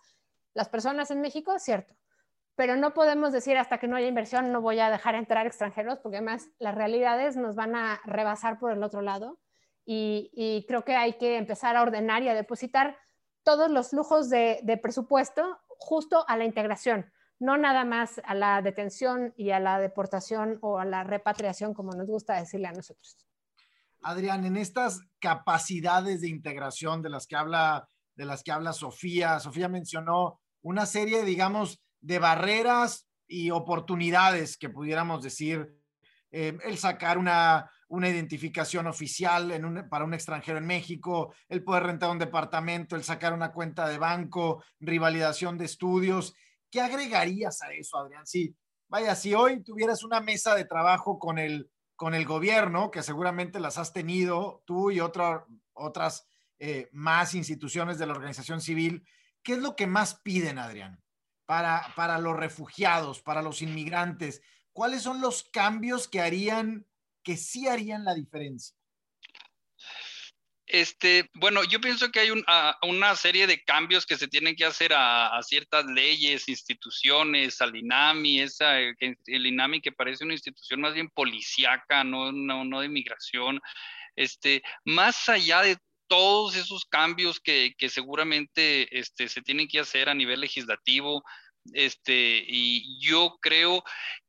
las 0.54 0.70
personas 0.70 1.12
en 1.12 1.22
México, 1.22 1.58
cierto. 1.60 1.96
Pero 2.56 2.76
no 2.76 2.94
podemos 2.94 3.32
decir 3.32 3.58
hasta 3.58 3.78
que 3.78 3.88
no 3.88 3.96
haya 3.96 4.08
inversión 4.08 4.52
no 4.52 4.62
voy 4.62 4.80
a 4.80 4.90
dejar 4.90 5.16
entrar 5.16 5.48
extranjeros, 5.48 6.00
porque 6.00 6.18
además 6.18 6.50
las 6.60 6.76
realidades 6.76 7.38
nos 7.38 7.56
van 7.56 7.76
a 7.76 8.02
rebasar 8.06 8.60
por 8.60 8.72
el 8.72 8.84
otro 8.84 9.02
lado. 9.02 9.40
Y, 9.86 10.66
creo 10.68 10.86
que 10.86 10.96
hay 10.96 11.14
que 11.14 11.38
empezar 11.38 11.76
a 11.76 11.82
ordenar 11.82 12.22
y 12.22 12.30
a 12.30 12.36
depositar 12.36 12.96
todos 13.44 13.72
los 13.72 13.90
flujos 13.90 14.30
de, 14.30 14.60
de 14.62 14.78
presupuesto 14.78 15.58
justo 15.66 16.26
a 16.28 16.38
la 16.38 16.46
integración, 16.46 17.12
no 17.40 17.58
nada 17.58 17.86
más 17.86 18.22
a 18.26 18.36
la 18.36 18.62
detención 18.62 19.34
y 19.36 19.50
a 19.50 19.60
la 19.60 19.80
deportación 19.80 20.60
o 20.62 20.78
a 20.78 20.86
la 20.86 21.04
repatriación, 21.04 21.74
como 21.74 21.94
nos 21.94 22.06
gusta 22.06 22.36
decirle 22.36 22.68
a 22.68 22.74
nosotros. 22.74 23.29
Adrián, 24.02 24.46
en 24.46 24.58
estas 24.58 25.02
capacidades 25.20 26.22
de 26.22 26.30
integración 26.30 27.02
de 27.02 27.10
las 27.10 27.28
que 27.28 27.36
habla, 27.36 27.88
de 28.16 28.26
las 28.26 28.44
que 28.44 28.52
habla 28.52 28.74
Sofía, 28.74 29.40
Sofía 29.40 29.68
mencionó 29.68 30.40
una 30.62 30.86
serie, 30.86 31.24
digamos, 31.24 31.82
de 32.02 32.20
barreras 32.20 33.08
y 33.28 33.52
oportunidades 33.52 34.58
que 34.58 34.70
pudiéramos 34.70 35.22
decir, 35.22 35.76
eh, 36.32 36.58
el 36.64 36.78
sacar 36.78 37.18
una, 37.18 37.70
una 37.90 38.10
identificación 38.10 38.88
oficial 38.88 39.52
para 39.90 40.06
un 40.06 40.14
extranjero 40.14 40.58
en 40.60 40.68
México, 40.68 41.34
el 41.48 41.64
poder 41.64 41.84
rentar 41.84 42.12
un 42.12 42.20
departamento, 42.20 42.96
el 42.96 43.04
sacar 43.04 43.34
una 43.34 43.52
cuenta 43.52 43.88
de 43.88 43.98
banco, 43.98 44.64
rivalización 44.80 45.58
de 45.58 45.66
estudios. 45.66 46.34
¿Qué 46.70 46.82
agregarías 46.82 47.62
a 47.64 47.74
eso, 47.74 47.98
Adrián? 47.98 48.28
Si, 48.28 48.56
vaya, 48.88 49.16
si 49.16 49.34
hoy 49.34 49.64
tuvieras 49.64 50.04
una 50.04 50.22
mesa 50.22 50.56
de 50.56 50.66
trabajo 50.66 51.18
con 51.18 51.40
el 51.40 51.70
con 52.00 52.16
el 52.16 52.24
gobierno, 52.24 52.92
que 52.92 53.04
seguramente 53.04 53.60
las 53.60 53.78
has 53.78 53.92
tenido 53.92 54.64
tú 54.66 54.90
y 54.90 55.02
otras 55.02 56.26
eh, 56.58 56.88
más 56.94 57.36
instituciones 57.36 58.00
de 58.00 58.06
la 58.06 58.14
organización 58.14 58.62
civil, 58.62 59.06
¿qué 59.44 59.52
es 59.52 59.58
lo 59.60 59.76
que 59.76 59.86
más 59.86 60.16
piden, 60.16 60.60
Adrián, 60.60 61.04
para, 61.46 61.94
para 61.98 62.18
los 62.18 62.38
refugiados, 62.38 63.22
para 63.22 63.42
los 63.42 63.62
inmigrantes? 63.62 64.42
¿Cuáles 64.72 65.02
son 65.02 65.20
los 65.20 65.44
cambios 65.44 66.08
que 66.08 66.22
harían, 66.22 66.88
que 67.22 67.36
sí 67.36 67.68
harían 67.68 68.06
la 68.06 68.14
diferencia? 68.14 68.78
Este, 70.72 71.28
bueno, 71.34 71.64
yo 71.64 71.82
pienso 71.82 72.12
que 72.12 72.20
hay 72.20 72.30
una 72.30 73.16
serie 73.16 73.48
de 73.48 73.64
cambios 73.64 74.06
que 74.06 74.18
se 74.18 74.28
tienen 74.28 74.56
que 74.56 74.66
hacer 74.66 74.94
a, 74.96 75.40
ciertas 75.42 75.84
leyes, 75.88 76.48
instituciones, 76.48 77.60
al 77.60 77.76
INAMI, 77.76 78.42
esa, 78.42 78.78
el 78.80 79.18
INAMI 79.26 79.82
que 79.82 79.92
parece 79.92 80.24
una 80.24 80.36
institución 80.36 80.80
más 80.80 80.94
bien 80.94 81.10
policíaca, 81.10 82.04
no, 82.04 82.32
no, 82.32 82.80
de 82.82 82.86
inmigración. 82.86 83.60
Este, 84.16 84.62
más 84.86 85.28
allá 85.28 85.64
de 85.64 85.76
todos 86.08 86.56
esos 86.56 86.86
cambios 86.86 87.40
que, 87.40 87.74
seguramente 87.90 89.00
este, 89.00 89.28
se 89.28 89.42
tienen 89.42 89.68
que 89.68 89.80
hacer 89.80 90.08
a 90.08 90.14
nivel 90.14 90.40
legislativo, 90.40 91.24
y 91.74 93.00
yo 93.00 93.40
creo 93.42 93.84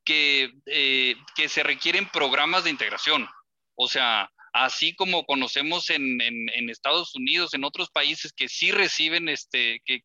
que, 0.06 0.54
eh, 0.64 1.16
que 1.36 1.50
se 1.50 1.62
requieren 1.62 2.08
programas 2.08 2.64
de 2.64 2.70
integración. 2.70 3.28
O 3.74 3.88
sea, 3.88 4.30
así 4.52 4.94
como 4.94 5.24
conocemos 5.24 5.90
en, 5.90 6.20
Estados 6.68 7.14
Unidos, 7.14 7.54
en 7.54 7.64
otros 7.64 7.90
países 7.90 8.32
que 8.32 8.48
sí 8.48 8.70
reciben, 8.70 9.28
este, 9.28 9.80
que, 9.84 9.98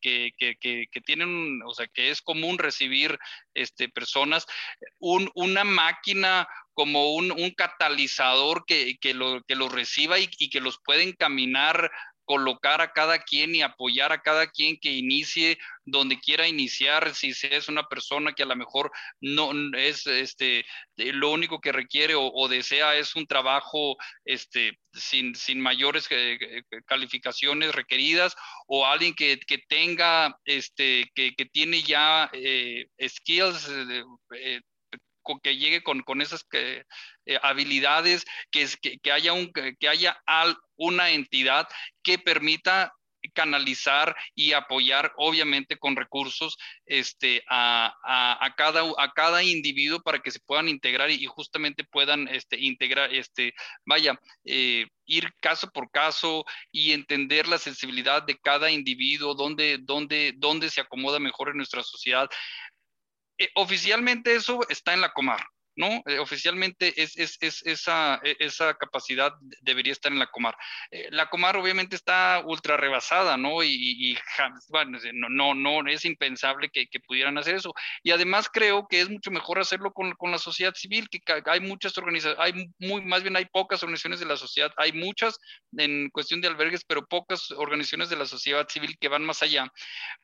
tienen, 1.05 1.62
o 1.65 1.73
sea, 1.73 1.88
que 1.88 2.10
es 2.10 2.21
común 2.21 2.58
recibir 2.58 3.17
este, 3.53 3.89
personas, 3.89 4.45
una 4.99 5.63
máquina 5.63 6.47
como 6.73 7.13
un, 7.13 7.34
catalizador 7.55 8.65
que, 8.65 8.97
lo, 9.13 9.41
que 9.43 9.55
los 9.55 9.71
reciba 9.71 10.19
y, 10.19 10.29
y, 10.38 10.49
que 10.49 10.60
los 10.60 10.79
pueda 10.84 11.01
encaminar 11.01 11.91
colocar 12.25 12.81
a 12.81 12.91
cada 12.91 13.19
quien 13.19 13.55
y 13.55 13.61
apoyar 13.61 14.11
a 14.11 14.21
cada 14.21 14.47
quien 14.47 14.77
que 14.77 14.91
inicie 14.91 15.57
donde 15.85 16.19
quiera 16.19 16.47
iniciar, 16.47 17.13
si 17.13 17.33
es 17.43 17.69
una 17.69 17.88
persona 17.88 18.33
que 18.33 18.43
a 18.43 18.47
lo 18.47 18.55
mejor 18.55 18.91
no 19.21 19.51
es 19.77 20.07
este 20.07 20.65
eh, 20.97 21.13
lo 21.13 21.31
único 21.31 21.61
que 21.61 21.71
requiere 21.71 22.15
o, 22.17 22.47
desea 22.47 22.95
es 22.95 23.15
un 23.15 23.27
trabajo 23.27 23.95
este 24.25 24.79
sin, 24.93 25.35
sin 25.35 25.61
mayores 25.61 26.07
eh, 26.09 26.38
eh, 26.41 26.63
calificaciones 26.85 27.73
requeridas 27.73 28.35
o 28.67 28.85
alguien 28.85 29.13
que, 29.13 29.39
que 29.39 29.59
tenga 29.67 30.38
este 30.45 31.11
que, 31.13 31.35
que 31.35 31.45
tiene 31.45 31.81
ya 31.83 32.31
skills 33.07 33.69
que 35.41 35.57
llegue 35.57 35.83
con, 35.83 36.01
con 36.01 36.21
esas 36.21 36.45
eh, 37.25 37.38
habilidades, 37.41 38.25
que, 38.51 38.67
que, 38.81 38.99
que, 38.99 39.11
haya, 39.11 39.33
un, 39.33 39.51
que 39.51 39.88
haya 39.88 40.17
una 40.77 41.11
entidad 41.11 41.67
que 42.03 42.19
permita 42.19 42.93
canalizar 43.33 44.15
y 44.33 44.53
apoyar, 44.53 45.13
obviamente, 45.17 45.77
con 45.77 45.95
recursos 45.95 46.57
este, 46.85 47.43
a, 47.49 47.93
a, 48.03 48.45
a, 48.45 48.55
cada, 48.55 48.83
a 48.97 49.11
cada 49.13 49.43
individuo 49.43 50.01
para 50.01 50.19
que 50.19 50.31
se 50.31 50.39
puedan 50.39 50.69
integrar 50.69 51.09
y, 51.09 51.25
justamente 51.25 51.83
puedan 51.83 52.27
este, 52.27 52.59
integrar, 52.59 53.13
este, 53.13 53.53
vaya, 53.85 54.19
eh, 54.45 54.88
ir 55.05 55.33
caso 55.39 55.69
por 55.71 55.89
caso 55.91 56.45
y 56.71 56.91
entender 56.91 57.47
la 57.47 57.57
sensibilidad 57.57 58.23
de 58.23 58.38
cada 58.38 58.71
individuo, 58.71 59.35
dónde, 59.35 59.79
dónde, 59.81 60.33
dónde 60.38 60.69
se 60.69 60.81
acomoda 60.81 61.19
mejor 61.19 61.49
en 61.49 61.57
nuestra 61.57 61.83
sociedad. 61.83 62.29
Eh, 63.38 63.49
oficialmente 63.55 64.35
eso 64.35 64.61
está 64.69 64.93
en 64.93 65.01
la 65.01 65.11
Comar. 65.11 65.45
¿No? 65.75 66.01
Eh, 66.05 66.19
oficialmente 66.19 66.93
es, 67.01 67.17
es, 67.17 67.38
es, 67.41 67.61
esa, 67.65 68.19
e, 68.23 68.35
esa 68.39 68.73
capacidad 68.75 69.33
debería 69.61 69.93
estar 69.93 70.11
en 70.11 70.19
la 70.19 70.27
Comar. 70.27 70.55
Eh, 70.91 71.09
la 71.11 71.27
Comar 71.29 71.57
obviamente 71.57 71.95
está 71.95 72.41
ultra 72.45 72.77
rebasada, 72.77 73.38
¿no? 73.38 73.63
Y, 73.63 74.17
bueno, 74.69 74.97
no, 75.13 75.53
no, 75.53 75.81
no, 75.81 75.89
es 75.89 76.05
impensable 76.05 76.69
que, 76.69 76.88
que, 76.88 76.99
pudieran 76.99 77.38
hacer 77.38 77.55
eso. 77.55 77.73
Y 78.03 78.11
además 78.11 78.49
creo 78.51 78.88
que 78.88 79.01
es 79.01 79.09
mucho 79.09 79.31
mejor 79.31 79.59
hacerlo 79.59 79.91
con, 79.93 80.13
con 80.13 80.31
la 80.31 80.38
sociedad 80.38 80.73
civil, 80.73 81.07
que 81.09 81.21
hay 81.45 81.59
muchas 81.59 81.97
organizaciones, 81.97 82.39
hay 82.39 82.67
muy, 82.79 83.03
más 83.03 83.21
bien 83.21 83.35
hay 83.35 83.45
pocas 83.45 83.83
organizaciones 83.83 84.19
de 84.19 84.25
la 84.25 84.38
sociedad, 84.38 84.71
hay 84.77 84.91
muchas 84.91 85.38
en 85.77 86.09
cuestión 86.09 86.41
de 86.41 86.47
albergues, 86.47 86.83
pero 86.85 87.05
pocas 87.05 87.51
organizaciones 87.51 88.09
de 88.09 88.15
la 88.15 88.25
sociedad 88.25 88.67
civil 88.67 88.97
que 88.99 89.07
van 89.07 89.23
más 89.23 89.43
allá. 89.43 89.71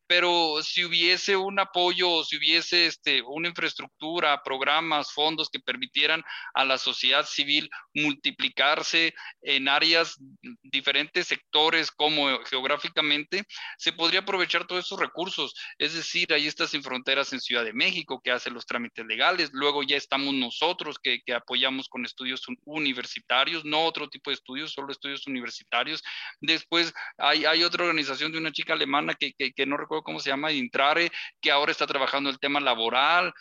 Pero 0.08 0.62
si 0.64 0.84
hubiese 0.84 1.36
un 1.36 1.60
apoyo, 1.60 2.24
si 2.24 2.38
hubiese 2.38 2.88
este, 2.88 3.22
una 3.22 3.50
infraestructura, 3.50 4.42
programas, 4.44 5.12
fondos, 5.12 5.41
que 5.50 5.60
permitieran 5.60 6.24
a 6.54 6.66
la 6.66 6.78
sociedad 6.78 7.26
civil 7.26 7.70
multiplicarse 7.94 9.14
en 9.42 9.68
áreas, 9.68 10.18
diferentes 10.64 11.28
sectores 11.28 11.92
como 11.92 12.40
geográficamente, 12.46 13.44
se 13.78 13.94
podría 13.94 14.22
aprovechar 14.22 14.68
todos 14.68 14.86
esos 14.86 15.00
recursos. 15.00 15.54
Es 15.78 15.94
decir, 15.94 16.34
ahí 16.34 16.48
está 16.48 16.68
Sin 16.68 16.84
Fronteras 16.84 17.34
en 17.34 17.42
Ciudad 17.42 17.64
de 17.64 17.74
México, 17.74 18.22
que 18.24 18.32
hace 18.32 18.50
los 18.50 18.66
trámites 18.66 19.06
legales. 19.06 19.50
Luego 19.54 19.84
ya 19.84 19.98
estamos 19.98 20.34
nosotros 20.34 20.98
que, 21.02 21.22
apoyamos 21.34 21.88
con 21.88 22.06
estudios 22.06 22.42
universitarios, 22.66 23.64
no 23.64 23.86
otro 23.86 24.10
tipo 24.10 24.30
de 24.30 24.36
estudios, 24.36 24.74
solo 24.74 24.92
estudios 24.92 25.28
universitarios. 25.28 26.04
Después 26.40 26.94
hay, 27.18 27.46
hay 27.46 27.64
otra 27.64 27.84
organización 27.84 28.32
de 28.32 28.38
una 28.38 28.52
chica 28.52 28.74
alemana 28.74 29.14
que, 29.14 29.34
que 29.34 29.66
no 29.66 29.78
recuerdo 29.78 30.04
cómo 30.04 30.20
se 30.20 30.30
llama, 30.30 30.52
Intrare, 30.52 31.12
que 31.40 31.52
ahora 31.52 31.72
está 31.72 31.88
trabajando 31.88 32.30
el 32.30 32.40
tema 32.40 32.60
laboral. 32.60 33.34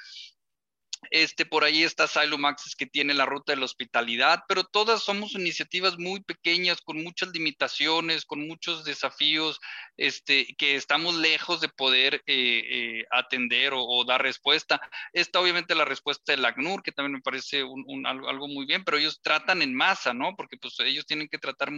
Este, 1.11 1.47
por 1.47 1.65
ahí 1.65 1.83
está 1.83 2.05
Asylum 2.05 2.45
Access 2.45 2.77
que 2.77 2.87
tiene 2.87 3.15
la 3.15 3.25
ruta 3.25 3.53
de 3.53 3.59
la 3.59 3.65
hospitalidad, 3.65 4.43
pero 4.47 4.65
todas 4.65 5.03
somos 5.03 5.35
iniciativas 5.35 5.99
muy 5.99 6.21
pequeñas, 6.23 6.81
con 6.83 7.03
muchas 7.03 7.31
limitaciones, 7.31 8.27
con 8.27 8.47
muchos 8.47 8.85
desafíos, 8.85 9.59
este, 9.97 10.55
que 10.59 10.77
estamos 10.77 11.15
lejos 11.15 11.61
de 11.61 11.69
poder 11.69 12.17
eh, 12.27 12.63
eh, 12.71 13.05
atender 13.11 13.73
o, 13.75 14.05
dar 14.05 14.23
respuesta. 14.23 14.81
Está 15.13 15.41
obviamente 15.41 15.75
la 15.75 15.85
respuesta 15.85 16.33
del 16.33 16.45
ACNUR, 16.45 16.83
que 16.83 16.93
también 16.93 17.15
me 17.15 17.23
parece 17.23 17.65
un, 17.65 18.07
algo, 18.07 18.49
muy 18.49 18.67
bien, 18.67 18.85
pero 18.85 18.99
ellos 18.99 19.21
tratan 19.23 19.63
en 19.63 19.75
masa, 19.75 20.13
¿no? 20.13 20.37
Porque 20.37 20.57
pues 20.59 20.79
ellos 20.81 21.07
tienen 21.07 21.29
que 21.29 21.39
tratar 21.39 21.71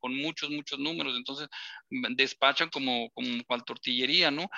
con 0.00 0.14
muchos, 0.14 0.50
muchos 0.50 0.78
números, 0.78 1.14
entonces 1.16 1.48
despachan 1.90 2.70
como, 2.70 3.10
como 3.10 3.44
cual 3.44 3.64
tortillería, 3.64 4.30
¿no? 4.30 4.48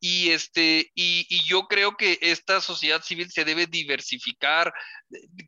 Y, 0.00 0.30
este, 0.30 0.92
y, 0.94 1.26
yo 1.44 1.66
creo 1.66 1.96
que 1.96 2.18
esta 2.20 2.60
sociedad 2.60 3.02
civil 3.02 3.30
se 3.30 3.44
debe 3.44 3.66
diversificar, 3.66 4.72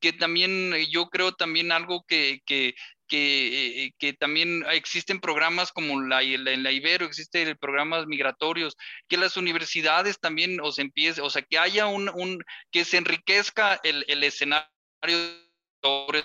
que 0.01 0.13
también 0.13 0.75
yo 0.91 1.09
creo 1.09 1.33
también 1.33 1.71
algo 1.71 2.05
que, 2.09 2.41
que, 2.47 2.75
que, 3.07 3.93
que, 3.99 4.13
también 4.15 4.65
existen 4.73 5.21
programas 5.21 5.71
como 5.73 6.01
la, 6.01 6.23
en 6.23 6.63
la 6.63 6.73
Ibero, 6.73 7.07
existen 7.07 7.57
programas 7.61 8.07
migratorios, 8.07 8.77
que 9.09 9.17
las 9.17 9.37
universidades 9.37 10.19
también 10.19 10.61
o 10.61 10.73
se 10.73 10.83
empiece, 10.83 11.21
o 11.21 11.31
sea, 11.31 11.43
que 11.43 11.59
haya 11.59 11.87
un, 11.87 12.11
un 12.15 12.43
que 12.73 12.85
se 12.85 12.97
enriquezca 12.97 13.81
el, 13.85 14.05
el 14.09 14.25
escenario 14.25 14.69
sobre 15.83 16.25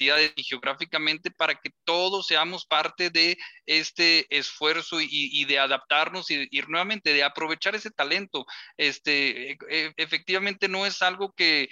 y 0.00 0.42
geográficamente 0.42 1.30
para 1.30 1.54
que 1.54 1.70
todos 1.84 2.26
seamos 2.26 2.64
parte 2.64 3.10
de 3.10 3.36
este 3.66 4.26
esfuerzo 4.34 4.98
y, 5.00 5.44
de 5.44 5.58
adaptarnos 5.58 6.30
y, 6.30 6.48
nuevamente 6.68 7.12
de 7.12 7.22
aprovechar 7.22 7.74
ese 7.74 7.90
talento. 7.90 8.46
Este, 8.76 9.52
e, 9.52 9.58
e, 9.68 9.92
efectivamente 9.96 10.68
no 10.68 10.86
es 10.86 11.02
algo 11.02 11.32
que, 11.32 11.68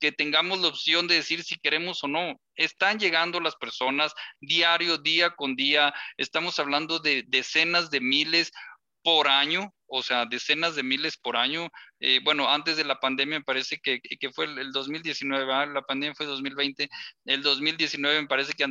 que 0.00 0.12
tengamos 0.12 0.60
la 0.60 0.68
opción 0.68 1.08
de 1.08 1.16
decir 1.16 1.42
si 1.42 1.58
queremos 1.58 2.02
o 2.04 2.08
no. 2.08 2.40
Están 2.56 2.98
llegando 2.98 3.40
las 3.40 3.56
personas 3.56 4.12
diario, 4.40 4.98
día 4.98 5.30
con 5.30 5.56
día. 5.56 5.92
Estamos 6.16 6.58
hablando 6.58 7.00
de 7.00 7.24
decenas 7.26 7.90
de 7.90 8.00
miles 8.00 8.52
por 9.02 9.28
año, 9.28 9.74
o 9.86 10.02
sea, 10.02 10.26
decenas 10.26 10.74
de 10.76 10.82
miles 10.82 11.16
por 11.16 11.36
año. 11.36 11.68
Eh, 12.04 12.20
bueno, 12.24 12.50
antes 12.50 12.76
de 12.76 12.82
la 12.82 12.98
pandemia 12.98 13.38
me 13.38 13.44
parece 13.44 13.78
que, 13.78 14.00
que 14.00 14.32
fue 14.32 14.46
el, 14.46 14.72
2019, 14.72 15.68
la 15.68 15.82
pandemia 15.82 16.16
fue 16.16 16.26
2020, 16.26 16.90
el 17.26 17.42
2019 17.42 18.22
me 18.22 18.26
parece 18.26 18.54
que, 18.54 18.66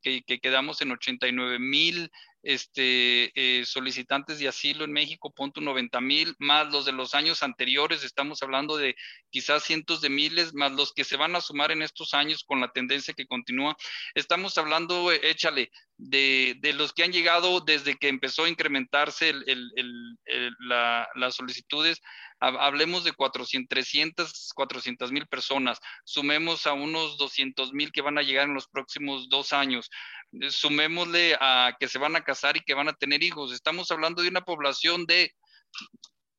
que, 0.00 0.22
que 0.22 0.38
quedamos 0.38 0.80
en 0.82 0.92
89 0.92 1.58
mil 1.58 2.08
este, 2.46 3.32
eh, 3.34 3.64
solicitantes 3.64 4.38
de 4.38 4.46
asilo 4.46 4.84
en 4.84 4.92
México, 4.92 5.32
punto 5.32 5.60
90 5.60 6.00
mil, 6.00 6.36
más 6.38 6.72
los 6.72 6.84
de 6.84 6.92
los 6.92 7.12
años 7.12 7.42
anteriores, 7.42 8.04
estamos 8.04 8.40
hablando 8.40 8.76
de 8.76 8.94
quizás 9.30 9.64
cientos 9.64 10.00
de 10.00 10.10
miles, 10.10 10.54
más 10.54 10.70
los 10.70 10.92
que 10.92 11.02
se 11.02 11.16
van 11.16 11.34
a 11.34 11.40
sumar 11.40 11.72
en 11.72 11.82
estos 11.82 12.14
años 12.14 12.44
con 12.44 12.60
la 12.60 12.70
tendencia 12.70 13.14
que 13.14 13.26
continúa. 13.26 13.76
Estamos 14.14 14.56
hablando, 14.58 15.10
eh, 15.10 15.18
échale, 15.24 15.72
de, 15.96 16.54
de, 16.60 16.72
los 16.72 16.92
que 16.92 17.02
han 17.02 17.12
llegado 17.12 17.60
desde 17.60 17.96
que 17.96 18.08
empezó 18.08 18.44
a 18.44 18.48
incrementarse 18.48 19.30
el, 19.30 19.44
el, 19.46 20.56
la, 20.60 21.08
las 21.16 21.34
solicitudes 21.34 22.00
hablemos 22.40 23.04
de 23.04 23.12
400, 23.12 23.68
300, 23.68 24.52
400 24.54 25.12
mil 25.12 25.26
personas, 25.26 25.78
sumemos 26.04 26.66
a 26.66 26.72
unos 26.72 27.16
200 27.18 27.72
mil 27.72 27.92
que 27.92 28.02
van 28.02 28.18
a 28.18 28.22
llegar 28.22 28.46
en 28.46 28.54
los 28.54 28.68
próximos 28.68 29.28
dos 29.28 29.52
años, 29.52 29.90
eh, 30.32 30.50
sumémosle 30.50 31.36
a 31.40 31.76
que 31.78 31.88
se 31.88 31.98
van 31.98 32.16
a 32.16 32.22
casar 32.22 32.56
y 32.56 32.60
que 32.60 32.74
van 32.74 32.88
a 32.88 32.94
tener 32.94 33.22
hijos. 33.22 33.52
Estamos 33.52 33.90
hablando 33.90 34.22
de 34.22 34.28
una 34.28 34.42
población 34.42 35.06
de 35.06 35.34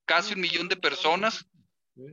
casi 0.06 0.34
un 0.34 0.42
millón 0.42 0.68
de 0.70 0.78
personas 0.78 1.46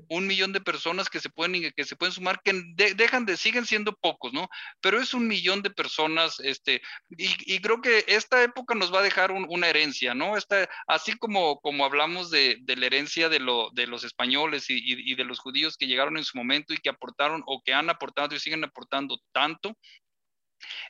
un 0.08 0.26
millón 0.26 0.52
de 0.52 0.60
personas 0.60 1.08
que 1.08 1.20
se 1.20 1.28
pueden, 1.28 1.72
que 1.76 1.84
se 1.84 1.96
pueden 1.96 2.12
sumar, 2.12 2.40
que 2.42 2.52
dejan 2.94 3.26
de, 3.26 3.36
siguen 3.36 3.66
siendo 3.66 3.94
pocos, 3.96 4.32
¿no? 4.32 4.48
Pero 4.80 5.00
es 5.00 5.14
un 5.14 5.26
millón 5.26 5.62
de 5.62 5.70
personas, 5.70 6.40
este, 6.40 6.82
y, 7.10 7.60
creo 7.60 7.80
que 7.80 8.04
esta 8.08 8.42
época 8.42 8.74
nos 8.74 8.92
va 8.92 9.00
a 9.00 9.04
dejar 9.04 9.32
una 9.32 9.68
herencia, 9.68 10.14
¿no? 10.14 10.36
Esta, 10.36 10.68
así 10.86 11.12
como, 11.16 11.60
como 11.60 11.84
hablamos 11.84 12.30
de, 12.30 12.62
la 12.66 12.86
herencia 12.86 13.28
de 13.28 13.40
los 13.40 14.04
españoles 14.04 14.70
y, 14.70 14.80
y 14.84 15.14
de 15.14 15.24
los 15.24 15.38
judíos 15.38 15.76
que 15.76 15.86
llegaron 15.86 16.16
en 16.16 16.24
su 16.24 16.36
momento 16.36 16.74
y 16.74 16.78
que 16.78 16.90
aportaron 16.90 17.42
o 17.46 17.62
que 17.64 17.74
han 17.74 17.90
aportado 17.90 18.34
y 18.34 18.40
siguen 18.40 18.64
aportando 18.64 19.18
tanto, 19.32 19.76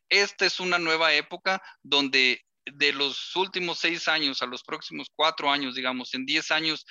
esta 0.08 0.46
es 0.46 0.60
una 0.60 0.78
nueva 0.78 1.14
época 1.14 1.62
donde 1.82 2.44
de 2.66 2.92
los 2.92 3.36
últimos 3.36 3.78
seis 3.78 4.08
años 4.08 4.42
a 4.42 4.46
los 4.46 4.62
próximos 4.62 5.08
cuatro 5.14 5.50
años, 5.50 5.74
digamos, 5.74 6.14
en 6.14 6.24
diez 6.24 6.50
años, 6.50 6.86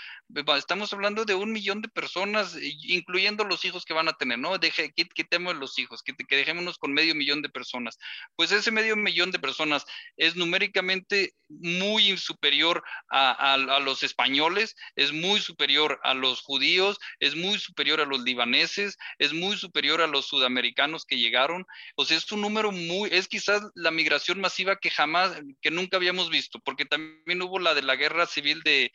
estamos 0.57 0.93
hablando 0.93 1.25
de 1.25 1.35
un 1.35 1.51
millón 1.51 1.81
de 1.81 1.89
personas, 1.89 2.57
incluyendo 2.83 3.43
los 3.43 3.65
hijos 3.65 3.85
que 3.85 3.93
van 3.93 4.07
a 4.07 4.13
tener, 4.13 4.39
¿no? 4.39 4.57
Deje, 4.57 4.93
quitemos 4.93 5.55
los 5.55 5.77
hijos, 5.79 6.01
que, 6.03 6.13
que 6.13 6.35
dejémonos 6.35 6.77
con 6.77 6.93
medio 6.93 7.15
millón 7.15 7.41
de 7.41 7.49
personas. 7.49 7.97
Pues 8.35 8.51
ese 8.51 8.71
medio 8.71 8.95
millón 8.95 9.31
de 9.31 9.39
personas 9.39 9.85
es 10.17 10.35
numéricamente 10.35 11.33
muy 11.49 12.17
superior 12.17 12.83
a, 13.09 13.53
a, 13.53 13.79
los 13.79 14.03
españoles, 14.03 14.75
es 14.95 15.11
muy 15.11 15.39
superior 15.39 15.99
a 16.03 16.13
los 16.13 16.41
judíos, 16.41 16.97
es 17.19 17.35
muy 17.35 17.59
superior 17.59 18.01
a 18.01 18.05
los 18.05 18.21
libaneses, 18.21 18.97
es 19.19 19.33
muy 19.33 19.57
superior 19.57 20.01
a 20.01 20.07
los 20.07 20.27
sudamericanos 20.27 21.05
que 21.05 21.17
llegaron. 21.17 21.65
O 21.95 22.05
sea, 22.05 22.17
es 22.17 22.31
un 22.31 22.41
número 22.41 22.71
muy, 22.71 23.09
es 23.11 23.27
quizás 23.27 23.61
la 23.75 23.91
migración 23.91 24.41
masiva 24.41 24.77
que 24.77 24.89
jamás, 24.89 25.39
que 25.63 25.71
nunca 25.71 25.97
habíamos 25.97 26.29
visto, 26.29 26.59
porque 26.59 26.85
también 26.85 27.41
hubo 27.41 27.57
la 27.57 27.73
de 27.73 27.81
la 27.81 27.95
guerra 27.95 28.27
civil 28.27 28.61
de, 28.63 28.91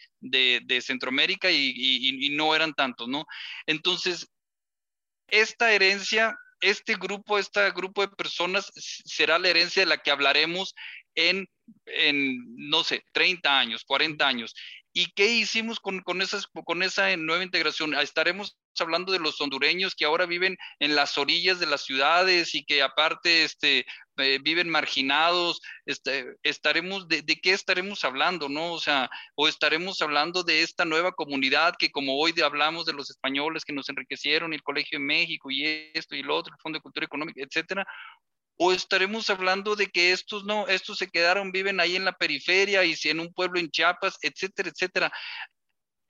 Centroamérica 0.83 1.51
y, 1.51 2.29
no 2.33 2.55
eran 2.55 2.75
tantos, 2.75 3.09
¿no? 3.09 3.27
Entonces, 3.67 4.29
esta 5.29 5.73
herencia, 5.73 6.37
este 6.61 6.95
grupo, 6.95 7.39
este 7.39 7.71
grupo 7.71 8.03
de 8.03 8.15
personas 8.15 8.71
será 8.75 9.39
la 9.39 9.49
herencia 9.49 9.83
de 9.83 9.87
la 9.87 9.99
que 9.99 10.11
hablaremos 10.11 10.75
en, 11.15 11.49
en 11.87 12.37
no 12.69 12.85
sé, 12.85 13.03
30 13.13 13.59
años, 13.59 13.85
40 13.85 14.29
años. 14.29 14.55
¿Y 15.01 15.13
qué 15.13 15.27
hicimos 15.29 15.79
con, 15.79 16.01
con, 16.01 16.21
esas, 16.23 16.49
con 16.49 16.83
esa 16.83 17.17
nueva 17.17 17.45
integración? 17.45 17.95
Estaremos 17.95 18.59
hablando 18.81 19.13
de 19.13 19.21
los 19.21 19.41
hondureños 19.41 19.95
que 19.95 20.05
ahora 20.05 20.27
viven 20.27 20.57
en 20.81 20.97
las 20.97 21.17
orillas 21.19 21.61
de 21.61 21.67
las 21.67 21.85
ciudades 21.85 22.53
y 22.57 22.65
que 22.65 22.83
aparte 22.83 23.45
este, 23.45 23.87
eh, 24.17 24.41
viven 24.43 24.69
marginados, 24.69 25.61
este, 25.87 26.27
estaremos, 26.43 27.07
de, 27.07 27.23
qué 27.25 27.53
estaremos 27.53 28.03
hablando, 28.03 28.49
no? 28.49 28.73
O 28.73 28.81
sea, 28.81 29.09
o 29.37 29.47
estaremos 29.47 30.03
hablando 30.03 30.43
de 30.43 30.63
esta 30.63 30.85
nueva 30.85 31.13
comunidad 31.13 31.77
que 31.79 31.93
como 31.93 32.19
hoy 32.19 32.35
hablamos 32.45 32.85
de 32.85 32.95
los 32.95 33.09
españoles 33.09 33.65
que 33.65 33.73
nos 33.73 33.89
enriquecieron, 33.89 34.53
el 34.53 34.65
Colegio 34.65 34.99
de 34.99 35.05
México 35.05 35.49
y 35.49 35.93
esto 35.95 36.17
y 36.17 36.25
lo 36.25 36.35
otro, 36.35 36.53
el 36.53 36.61
Fondo 36.61 36.79
de 36.79 36.83
Cultura 36.83 37.07
Económica, 37.07 37.41
etcétera, 37.41 37.87
o 38.59 38.73
estaremos 38.73 39.31
hablando 39.31 39.77
de 39.77 39.87
que 39.87 40.13
estos 40.13 40.45
no, 40.45 40.67
estos 40.69 40.99
se 40.99 41.09
quedaron, 41.09 41.53
viven 41.53 41.81
ahí 41.81 41.97
en 41.97 42.05
la 42.05 42.13
periferia 42.13 42.85
y 42.85 42.97
si 42.97 43.09
en 43.09 43.21
un 43.21 43.33
pueblo 43.33 43.61
en 43.61 43.71
Chiapas, 43.71 44.19
etcétera, 44.23 44.69
etcétera. 44.71 45.13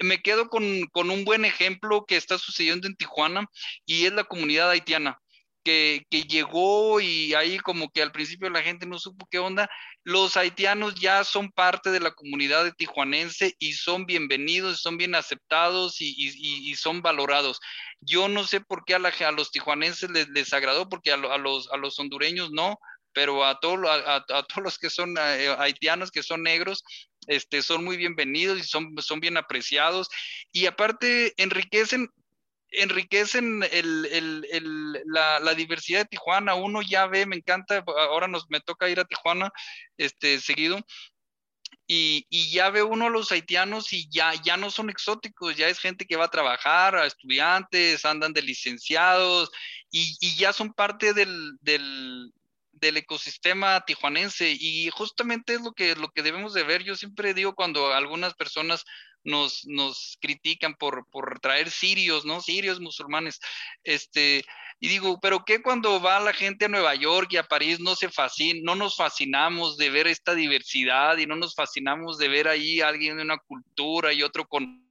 Me 0.00 0.22
quedo 0.22 0.48
con, 0.48 0.86
con 0.92 1.10
un 1.10 1.24
buen 1.24 1.44
ejemplo 1.44 2.04
que 2.06 2.16
está 2.16 2.38
sucediendo 2.38 2.88
en 2.88 2.96
Tijuana 2.96 3.46
y 3.84 4.06
es 4.06 4.12
la 4.12 4.24
comunidad 4.24 4.70
haitiana 4.70 5.18
que, 5.68 6.22
llegó 6.28 7.00
y 7.00 7.34
ahí 7.34 7.58
como 7.58 7.90
que 7.90 8.00
al 8.02 8.12
principio 8.12 8.48
la 8.48 8.62
gente 8.62 8.86
no 8.86 8.98
supo 8.98 9.28
qué 9.30 9.38
onda. 9.38 9.68
Los 10.02 10.36
haitianos 10.36 10.94
ya 10.94 11.24
son 11.24 11.50
parte 11.50 11.90
de 11.90 12.00
la 12.00 12.12
comunidad 12.12 12.64
de 12.64 12.72
tijuanense 12.72 13.54
y 13.58 13.74
son 13.74 14.06
bienvenidos, 14.06 14.80
son 14.80 14.96
bien 14.96 15.14
aceptados 15.14 16.00
y, 16.00 16.74
son 16.76 17.02
valorados. 17.02 17.60
Yo 18.00 18.28
no 18.28 18.46
sé 18.46 18.60
por 18.60 18.84
qué 18.84 18.94
a, 18.94 18.98
a 18.98 19.32
los 19.32 19.50
tijuanenses 19.50 20.10
les, 20.10 20.28
les 20.28 20.52
agradó, 20.54 20.88
porque 20.88 21.12
a, 21.12 21.16
los, 21.16 21.70
a 21.70 21.76
los 21.76 21.98
hondureños 21.98 22.50
no, 22.50 22.78
pero 23.12 23.44
a, 23.44 23.60
todos 23.60 23.86
a, 23.88 24.24
todos 24.24 24.62
los 24.62 24.78
que 24.78 24.88
son 24.88 25.16
eh, 25.18 25.54
haitianos, 25.58 26.10
que 26.10 26.22
son 26.22 26.42
negros, 26.42 26.82
este, 27.26 27.62
son 27.62 27.84
muy 27.84 27.96
bienvenidos 27.96 28.58
y 28.58 28.62
son, 28.62 28.94
son 29.00 29.20
bien 29.20 29.36
apreciados. 29.36 30.08
Y 30.50 30.66
aparte 30.66 31.34
enriquecen 31.36 32.08
enriquecen 32.70 33.60
la, 35.04 35.54
diversidad 35.54 36.00
de 36.00 36.06
Tijuana. 36.06 36.54
Uno 36.54 36.82
ya 36.82 37.06
ve, 37.06 37.26
me 37.26 37.36
encanta, 37.36 37.84
ahora 37.86 38.28
nos, 38.28 38.48
me 38.50 38.60
toca 38.60 38.88
ir 38.88 39.00
a 39.00 39.04
Tijuana 39.04 39.52
este, 39.96 40.40
seguido. 40.40 40.80
Y, 41.90 42.26
ya 42.52 42.68
ve 42.68 42.82
uno 42.82 43.06
a 43.06 43.10
los 43.10 43.32
haitianos 43.32 43.92
y 43.94 44.08
ya, 44.10 44.34
ya 44.34 44.58
no 44.58 44.70
son 44.70 44.90
exóticos, 44.90 45.56
ya 45.56 45.68
es 45.68 45.78
gente 45.78 46.04
que 46.06 46.16
va 46.16 46.26
a 46.26 46.30
trabajar, 46.30 46.94
a 46.94 47.06
estudiantes, 47.06 48.04
andan 48.04 48.34
de 48.34 48.42
licenciados 48.42 49.50
y, 49.90 50.36
ya 50.36 50.52
son 50.52 50.74
parte 50.74 51.14
del, 51.14 51.56
del, 51.62 52.30
ecosistema 52.80 53.84
tijuanense 53.86 54.50
y 54.50 54.88
justamente 54.90 55.54
es 55.54 55.62
lo 55.62 55.72
que, 55.72 55.94
lo 55.96 56.10
que 56.10 56.22
debemos 56.22 56.52
de 56.52 56.62
ver. 56.62 56.84
Yo 56.84 56.94
siempre 56.94 57.32
digo 57.32 57.54
cuando 57.54 57.92
algunas 57.92 58.34
personas 58.34 58.84
nos, 59.28 59.66
nos 59.66 60.16
critican 60.20 60.74
por, 60.74 61.06
por 61.10 61.38
traer 61.40 61.70
sirios, 61.70 62.24
¿no? 62.24 62.40
Sirios 62.40 62.80
musulmanes. 62.80 63.38
Este, 63.84 64.44
y 64.80 64.88
digo, 64.88 65.18
pero 65.20 65.44
¿qué 65.44 65.60
cuando 65.60 66.00
va 66.00 66.18
la 66.20 66.32
gente 66.32 66.64
a 66.64 66.68
Nueva 66.68 66.94
York 66.94 67.28
y 67.32 67.36
a 67.36 67.42
París 67.42 67.78
no 67.78 67.94
se 67.94 68.08
fascina, 68.08 68.60
no 68.62 68.74
nos 68.74 68.96
fascinamos 68.96 69.76
de 69.76 69.90
ver 69.90 70.06
esta 70.06 70.34
diversidad 70.34 71.18
y 71.18 71.26
no 71.26 71.36
nos 71.36 71.54
fascinamos 71.54 72.18
de 72.18 72.28
ver 72.28 72.48
ahí 72.48 72.80
alguien 72.80 73.16
de 73.16 73.22
una 73.22 73.38
cultura 73.38 74.12
y 74.12 74.22
otro 74.22 74.46
con 74.46 74.87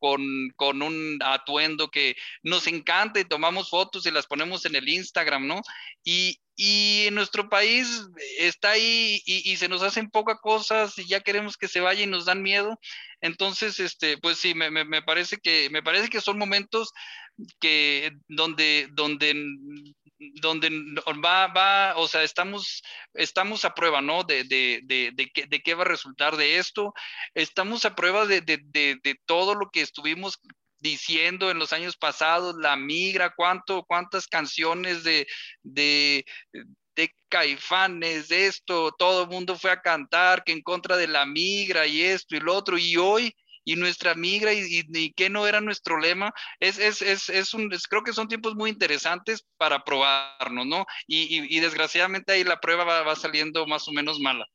con, 0.00 0.50
con, 0.56 0.82
un 0.82 1.18
atuendo 1.22 1.90
que 1.90 2.16
nos 2.42 2.66
encanta 2.66 3.20
y 3.20 3.24
tomamos 3.24 3.70
fotos 3.70 4.06
y 4.06 4.10
las 4.10 4.26
ponemos 4.26 4.64
en 4.64 4.74
el 4.74 4.88
Instagram, 4.88 5.46
¿no? 5.46 5.60
Y, 6.02 6.40
y 6.56 7.06
en 7.06 7.14
nuestro 7.14 7.48
país 7.48 8.06
está 8.38 8.72
ahí 8.72 9.22
y, 9.24 9.56
se 9.56 9.68
nos 9.68 9.82
hacen 9.82 10.10
pocas 10.10 10.38
cosas 10.40 10.98
y 10.98 11.06
ya 11.06 11.20
queremos 11.20 11.56
que 11.56 11.68
se 11.68 11.80
vaya 11.80 12.02
y 12.02 12.06
nos 12.06 12.24
dan 12.24 12.42
miedo. 12.42 12.78
Entonces, 13.20 13.80
este, 13.80 14.18
pues 14.18 14.38
sí, 14.38 14.54
me, 14.54 14.70
me, 14.70 15.02
parece 15.02 15.38
que 15.38 15.70
me 15.70 15.82
parece 15.82 16.08
que 16.08 16.20
son 16.20 16.38
momentos 16.38 16.92
que 17.60 18.12
donde, 18.28 18.88
donde 18.92 19.34
donde 20.20 20.70
va, 21.24 21.46
va, 21.48 21.94
o 21.96 22.06
sea, 22.06 22.22
estamos, 22.22 22.82
estamos 23.14 23.64
a 23.64 23.74
prueba, 23.74 24.00
¿no? 24.02 24.22
De, 24.24 24.44
de, 24.44 24.80
de, 24.84 25.10
de, 25.14 25.30
qué, 25.30 25.46
de 25.46 25.60
qué 25.60 25.74
va 25.74 25.82
a 25.82 25.86
resultar 25.86 26.36
de 26.36 26.58
esto. 26.58 26.92
Estamos 27.34 27.84
a 27.84 27.94
prueba 27.94 28.26
de, 28.26 28.42
de, 28.42 29.20
todo 29.24 29.54
lo 29.54 29.70
que 29.70 29.80
estuvimos 29.80 30.38
diciendo 30.78 31.50
en 31.50 31.58
los 31.58 31.72
años 31.72 31.96
pasados, 31.96 32.54
la 32.58 32.76
migra, 32.76 33.34
cuánto, 33.34 33.84
cuántas 33.84 34.26
canciones 34.26 35.04
de, 35.04 35.26
de, 35.62 36.24
de 36.94 37.14
caifanes, 37.28 38.28
de 38.28 38.46
esto, 38.46 38.92
todo 38.98 39.22
el 39.24 39.28
mundo 39.28 39.56
fue 39.56 39.70
a 39.70 39.80
cantar 39.80 40.44
que 40.44 40.52
en 40.52 40.62
contra 40.62 40.96
de 40.96 41.08
la 41.08 41.26
migra 41.26 41.86
y 41.86 42.02
esto 42.02 42.36
y 42.36 42.40
lo 42.40 42.54
otro, 42.54 42.76
y 42.78 42.96
hoy, 42.96 43.34
y 43.64 43.76
nuestra 43.76 44.14
migra 44.14 44.52
y, 44.52 44.86
y, 44.88 45.12
que 45.12 45.30
no 45.30 45.46
era 45.46 45.60
nuestro 45.60 45.98
lema, 45.98 46.32
es, 46.58 46.78
es, 46.78 47.02
es, 47.02 47.28
es 47.28 47.54
un, 47.54 47.70
creo 47.88 48.02
que 48.02 48.12
son 48.12 48.28
tiempos 48.28 48.54
muy 48.54 48.70
interesantes 48.70 49.46
para 49.56 49.84
probarnos, 49.84 50.66
¿no? 50.66 50.86
Y, 51.06 51.56
y 51.56 51.60
desgraciadamente 51.60 52.32
ahí 52.32 52.44
la 52.44 52.60
prueba 52.60 52.84
va, 52.84 53.16
saliendo 53.16 53.66
más 53.66 53.86
o 53.88 53.92
menos 53.92 54.18
mala. 54.20 54.46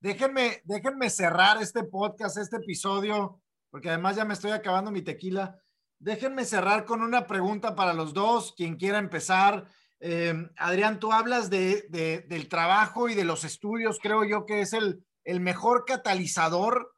Déjenme, 0.00 0.62
déjenme 0.64 1.10
cerrar 1.10 1.60
este 1.62 1.84
podcast, 1.84 2.38
este 2.38 2.56
episodio 2.56 3.40
porque 3.70 3.88
además 3.88 4.16
ya 4.16 4.24
me 4.24 4.34
estoy 4.34 4.50
acabando 4.50 4.90
mi 4.90 5.02
tequila. 5.02 5.58
Déjenme 5.98 6.44
cerrar 6.44 6.84
con 6.84 7.02
una 7.02 7.26
pregunta 7.26 7.74
para 7.74 7.94
los 7.94 8.12
dos, 8.12 8.52
quien 8.56 8.76
quiera 8.76 8.98
empezar. 8.98 9.68
Eh, 10.00 10.34
Adrián, 10.56 10.98
tú 10.98 11.12
hablas 11.12 11.50
de, 11.50 12.26
del 12.26 12.48
trabajo 12.48 13.08
y 13.08 13.14
de 13.14 13.24
los 13.24 13.44
estudios, 13.44 13.98
creo 14.02 14.24
yo 14.24 14.46
que 14.46 14.62
es 14.62 14.72
el, 14.72 15.04
el 15.24 15.40
mejor 15.40 15.84
catalizador, 15.84 16.92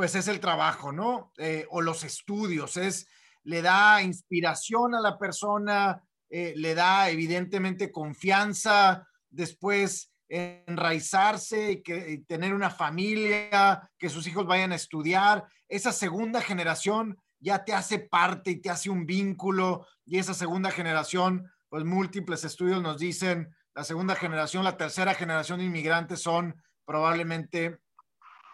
pues 0.00 0.14
es 0.14 0.28
el 0.28 0.40
trabajo, 0.40 0.92
¿no? 0.92 1.30
Eh, 1.36 1.66
o 1.68 1.82
los 1.82 2.04
estudios, 2.04 2.78
es, 2.78 3.06
le 3.44 3.60
da 3.60 4.00
inspiración 4.00 4.94
a 4.94 5.00
la 5.02 5.18
persona, 5.18 6.02
eh, 6.30 6.54
le 6.56 6.74
da 6.74 7.10
evidentemente 7.10 7.92
confianza, 7.92 9.06
después 9.28 10.10
enraizarse 10.26 11.72
y, 11.72 11.82
que, 11.82 12.24
tener 12.26 12.54
una 12.54 12.70
familia, 12.70 13.90
que 13.98 14.08
sus 14.08 14.26
hijos 14.26 14.46
vayan 14.46 14.72
a 14.72 14.76
estudiar. 14.76 15.46
Esa 15.68 15.92
segunda 15.92 16.40
generación 16.40 17.18
ya 17.38 17.62
te 17.66 17.74
hace 17.74 17.98
parte 17.98 18.52
y 18.52 18.56
te 18.62 18.70
hace 18.70 18.88
un 18.88 19.04
vínculo 19.04 19.86
y 20.06 20.16
esa 20.16 20.32
segunda 20.32 20.70
generación, 20.70 21.52
pues 21.68 21.84
múltiples 21.84 22.42
estudios 22.44 22.80
nos 22.80 22.98
dicen, 22.98 23.54
la 23.74 23.84
segunda 23.84 24.14
generación, 24.16 24.64
la 24.64 24.78
tercera 24.78 25.12
generación 25.12 25.58
de 25.58 25.66
inmigrantes 25.66 26.22
son 26.22 26.54
probablemente 26.86 27.80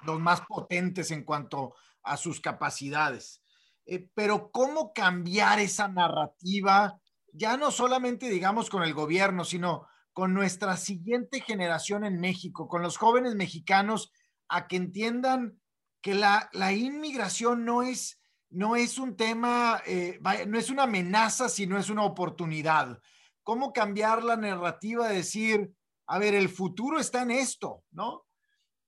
los 0.07 0.21
más 0.21 0.43
potentes 0.43 1.11
en 1.11 1.25
cuanto 1.25 1.75
a 2.03 2.17
sus 2.17 2.41
capacidades. 2.41 3.43
Eh, 3.85 4.09
pero 4.15 4.51
¿cómo 4.51 4.93
cambiar 4.93 5.61
esa 5.61 5.89
narrativa? 5.89 6.99
Ya 7.33 7.57
no 7.57 7.71
solamente, 7.71 8.29
digamos, 8.29 8.71
con 8.71 8.83
el 8.83 8.95
gobierno, 8.95 9.45
sino 9.45 9.87
con 10.13 10.33
nuestra 10.33 10.77
siguiente 10.77 11.41
generación 11.41 12.05
en 12.05 12.19
México, 12.19 12.69
con 12.69 12.83
los 12.83 12.97
jóvenes 12.97 13.35
mexicanos, 13.35 14.11
a 14.49 14.67
que 14.67 14.77
entiendan 14.77 15.61
que 16.01 16.15
la, 16.15 16.49
la 16.53 16.73
inmigración 16.73 17.65
no 17.65 17.83
es 17.83 18.21
no 18.51 18.77
es 18.77 18.99
un 18.99 19.17
tema, 19.17 19.83
eh, 19.87 20.21
no 20.47 20.59
es 20.59 20.71
una 20.71 20.85
amenaza, 20.85 21.49
sino 21.49 21.79
es 21.79 21.91
una 21.91 22.05
oportunidad. 22.05 22.99
¿Cómo 23.43 23.73
cambiar 23.73 24.23
la 24.23 24.37
narrativa 24.37 25.09
de 25.09 25.17
decir, 25.17 25.73
a 26.07 26.19
ver, 26.19 26.35
el 26.35 26.49
futuro 26.49 26.99
está 26.99 27.23
en 27.23 27.33
esto, 27.33 27.85
¿no? 27.91 28.26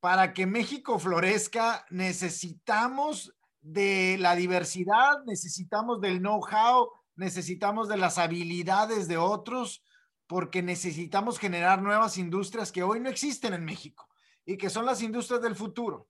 Para 0.00 0.32
que 0.32 0.46
México 0.46 0.98
florezca, 0.98 1.84
necesitamos 1.90 3.34
de 3.60 4.16
la 4.18 4.36
diversidad, 4.36 5.24
necesitamos 5.26 6.00
del 6.00 6.18
know-how, 6.20 6.90
necesitamos 7.16 7.88
de 7.88 7.96
las 7.96 8.18
habilidades 8.18 9.08
de 9.08 9.16
otros, 9.16 9.82
porque 10.26 10.62
necesitamos 10.62 11.38
generar 11.38 11.82
nuevas 11.82 12.18
industrias 12.18 12.70
que 12.70 12.82
hoy 12.82 13.00
no 13.00 13.08
existen 13.08 13.54
en 13.54 13.64
México 13.64 14.08
y 14.44 14.56
que 14.56 14.70
son 14.70 14.86
las 14.86 15.02
industrias 15.02 15.42
del 15.42 15.56
futuro. 15.56 16.08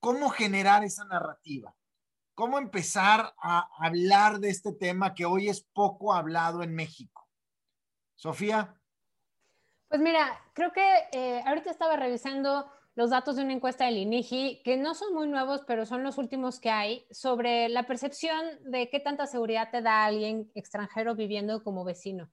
¿Cómo 0.00 0.30
generar 0.30 0.84
esa 0.84 1.04
narrativa? 1.04 1.74
¿Cómo 2.34 2.58
empezar 2.58 3.34
a 3.40 3.68
hablar 3.78 4.40
de 4.40 4.50
este 4.50 4.72
tema 4.72 5.14
que 5.14 5.24
hoy 5.24 5.48
es 5.48 5.62
poco 5.62 6.12
hablado 6.12 6.62
en 6.62 6.74
México? 6.74 7.28
Sofía. 8.14 8.74
Pues 9.88 10.00
mira, 10.00 10.38
creo 10.52 10.72
que 10.72 11.08
eh, 11.12 11.42
ahorita 11.46 11.70
estaba 11.70 11.96
revisando 11.96 12.70
los 12.96 13.10
datos 13.10 13.36
de 13.36 13.42
una 13.42 13.52
encuesta 13.52 13.84
del 13.84 13.98
INIGI, 13.98 14.62
que 14.64 14.78
no 14.78 14.94
son 14.94 15.12
muy 15.12 15.28
nuevos, 15.28 15.60
pero 15.66 15.84
son 15.84 16.02
los 16.02 16.16
últimos 16.16 16.58
que 16.58 16.70
hay, 16.70 17.06
sobre 17.10 17.68
la 17.68 17.82
percepción 17.82 18.40
de 18.64 18.88
qué 18.88 19.00
tanta 19.00 19.26
seguridad 19.26 19.70
te 19.70 19.82
da 19.82 20.06
alguien 20.06 20.50
extranjero 20.54 21.14
viviendo 21.14 21.62
como 21.62 21.84
vecino. 21.84 22.30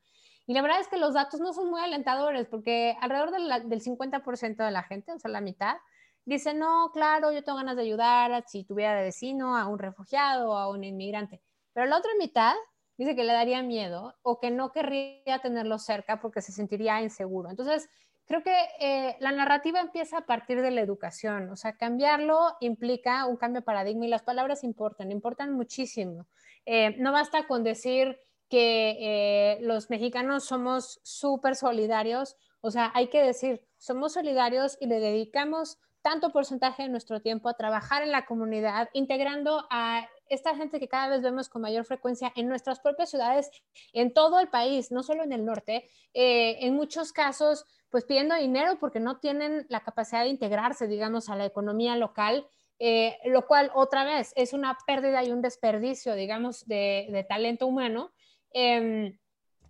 Y 0.48 0.54
la 0.54 0.62
verdad 0.62 0.80
es 0.80 0.88
que 0.88 0.98
los 0.98 1.14
datos 1.14 1.42
no 1.42 1.52
son 1.52 1.70
muy 1.70 1.82
alentadores, 1.82 2.48
porque 2.48 2.96
alrededor 3.02 3.32
del 3.66 3.82
50% 3.82 4.64
de 4.64 4.72
la 4.72 4.84
gente, 4.84 5.12
o 5.12 5.20
sea, 5.20 5.30
la 5.30 5.42
mitad, 5.42 5.76
dice, 6.24 6.54
no, 6.54 6.92
claro, 6.94 7.34
yo 7.34 7.44
tengo 7.44 7.58
ganas 7.58 7.76
de 7.76 7.82
ayudar 7.82 8.46
si 8.48 8.64
tuviera 8.64 8.96
de 8.96 9.04
vecino 9.04 9.58
a 9.58 9.68
un 9.68 9.80
refugiado 9.80 10.52
o 10.52 10.56
a 10.56 10.70
un 10.70 10.86
inmigrante. 10.86 11.42
Pero 11.74 11.88
la 11.88 11.98
otra 11.98 12.12
mitad 12.18 12.56
dice 12.98 13.18
que 13.18 13.26
le 13.26 13.34
daría 13.34 13.62
miedo 13.64 14.16
o 14.22 14.40
que 14.40 14.50
no 14.50 14.72
querría 14.72 15.40
tenerlo 15.42 15.78
cerca 15.78 16.22
porque 16.22 16.42
se 16.42 16.54
sentiría 16.54 17.02
inseguro. 17.02 17.50
Entonces, 17.50 17.90
creo 18.26 18.44
que 18.44 18.56
eh, 18.80 19.16
la 19.20 19.32
narrativa 19.32 19.80
empieza 19.80 20.20
a 20.20 20.26
partir 20.26 20.62
de 20.62 20.72
la 20.72 20.82
educación. 20.82 21.50
O 21.50 21.56
sea, 21.56 21.78
cambiarlo 21.78 22.56
implica 22.60 23.26
un 23.26 23.38
cambio 23.38 23.62
de 23.62 23.66
paradigma 23.66 24.06
y 24.06 24.10
las 24.10 24.24
palabras 24.24 24.64
importan, 24.64 25.12
importan 25.12 25.54
muchísimo. 25.54 26.26
Eh, 26.66 26.96
no 27.00 27.12
basta 27.12 27.48
con 27.48 27.64
decir 27.64 28.20
que 28.50 28.98
eh, 29.00 29.58
los 29.62 29.90
mexicanos 29.90 30.46
somos 30.46 31.00
súper 31.04 31.56
solidarios. 31.56 32.38
O 32.62 32.72
sea, 32.72 32.92
hay 32.94 33.08
que 33.08 33.22
decir, 33.22 33.66
somos 33.78 34.14
solidarios 34.14 34.78
y 34.80 34.88
le 34.88 35.00
dedicamos 35.00 35.80
tanto 36.02 36.32
porcentaje 36.32 36.84
de 36.84 36.90
nuestro 36.90 37.22
tiempo 37.22 37.50
a 37.50 37.56
trabajar 37.56 38.04
en 38.04 38.12
la 38.12 38.26
comunidad, 38.26 38.90
integrando 38.94 39.66
a 39.70 40.08
esta 40.30 40.56
gente 40.56 40.80
que 40.80 40.88
cada 40.88 41.10
vez 41.10 41.22
vemos 41.22 41.50
con 41.50 41.62
mayor 41.62 41.86
frecuencia 41.86 42.32
en 42.36 42.48
nuestras 42.48 42.80
propias 42.80 43.10
ciudades, 43.10 43.50
en 43.94 44.14
todo 44.14 44.40
el 44.40 44.50
país, 44.50 44.92
no 44.92 45.04
solo 45.04 45.24
en 45.24 45.32
el 45.32 45.46
norte, 45.46 45.90
eh, 46.14 46.58
en 46.62 46.76
muchos 46.76 47.14
casos, 47.14 47.66
pues 47.90 48.06
pidiendo 48.06 48.36
dinero 48.36 48.78
porque 48.80 49.00
no 49.00 49.20
tienen 49.20 49.66
la 49.70 49.82
capacidad 49.82 50.24
de 50.24 50.30
integrarse, 50.30 50.88
digamos, 50.88 51.30
a 51.30 51.36
la 51.36 51.46
economía 51.46 51.96
local. 51.96 52.48
Eh, 52.80 53.18
lo 53.26 53.46
cual 53.46 53.72
otra 53.76 54.04
vez 54.04 54.34
es 54.36 54.52
una 54.52 54.78
pérdida 54.86 55.24
y 55.24 55.32
un 55.32 55.42
desperdicio, 55.42 56.16
digamos, 56.16 56.66
de, 56.66 57.26
talento 57.30 57.68
humano. 57.68 58.12
Em, 58.52 59.18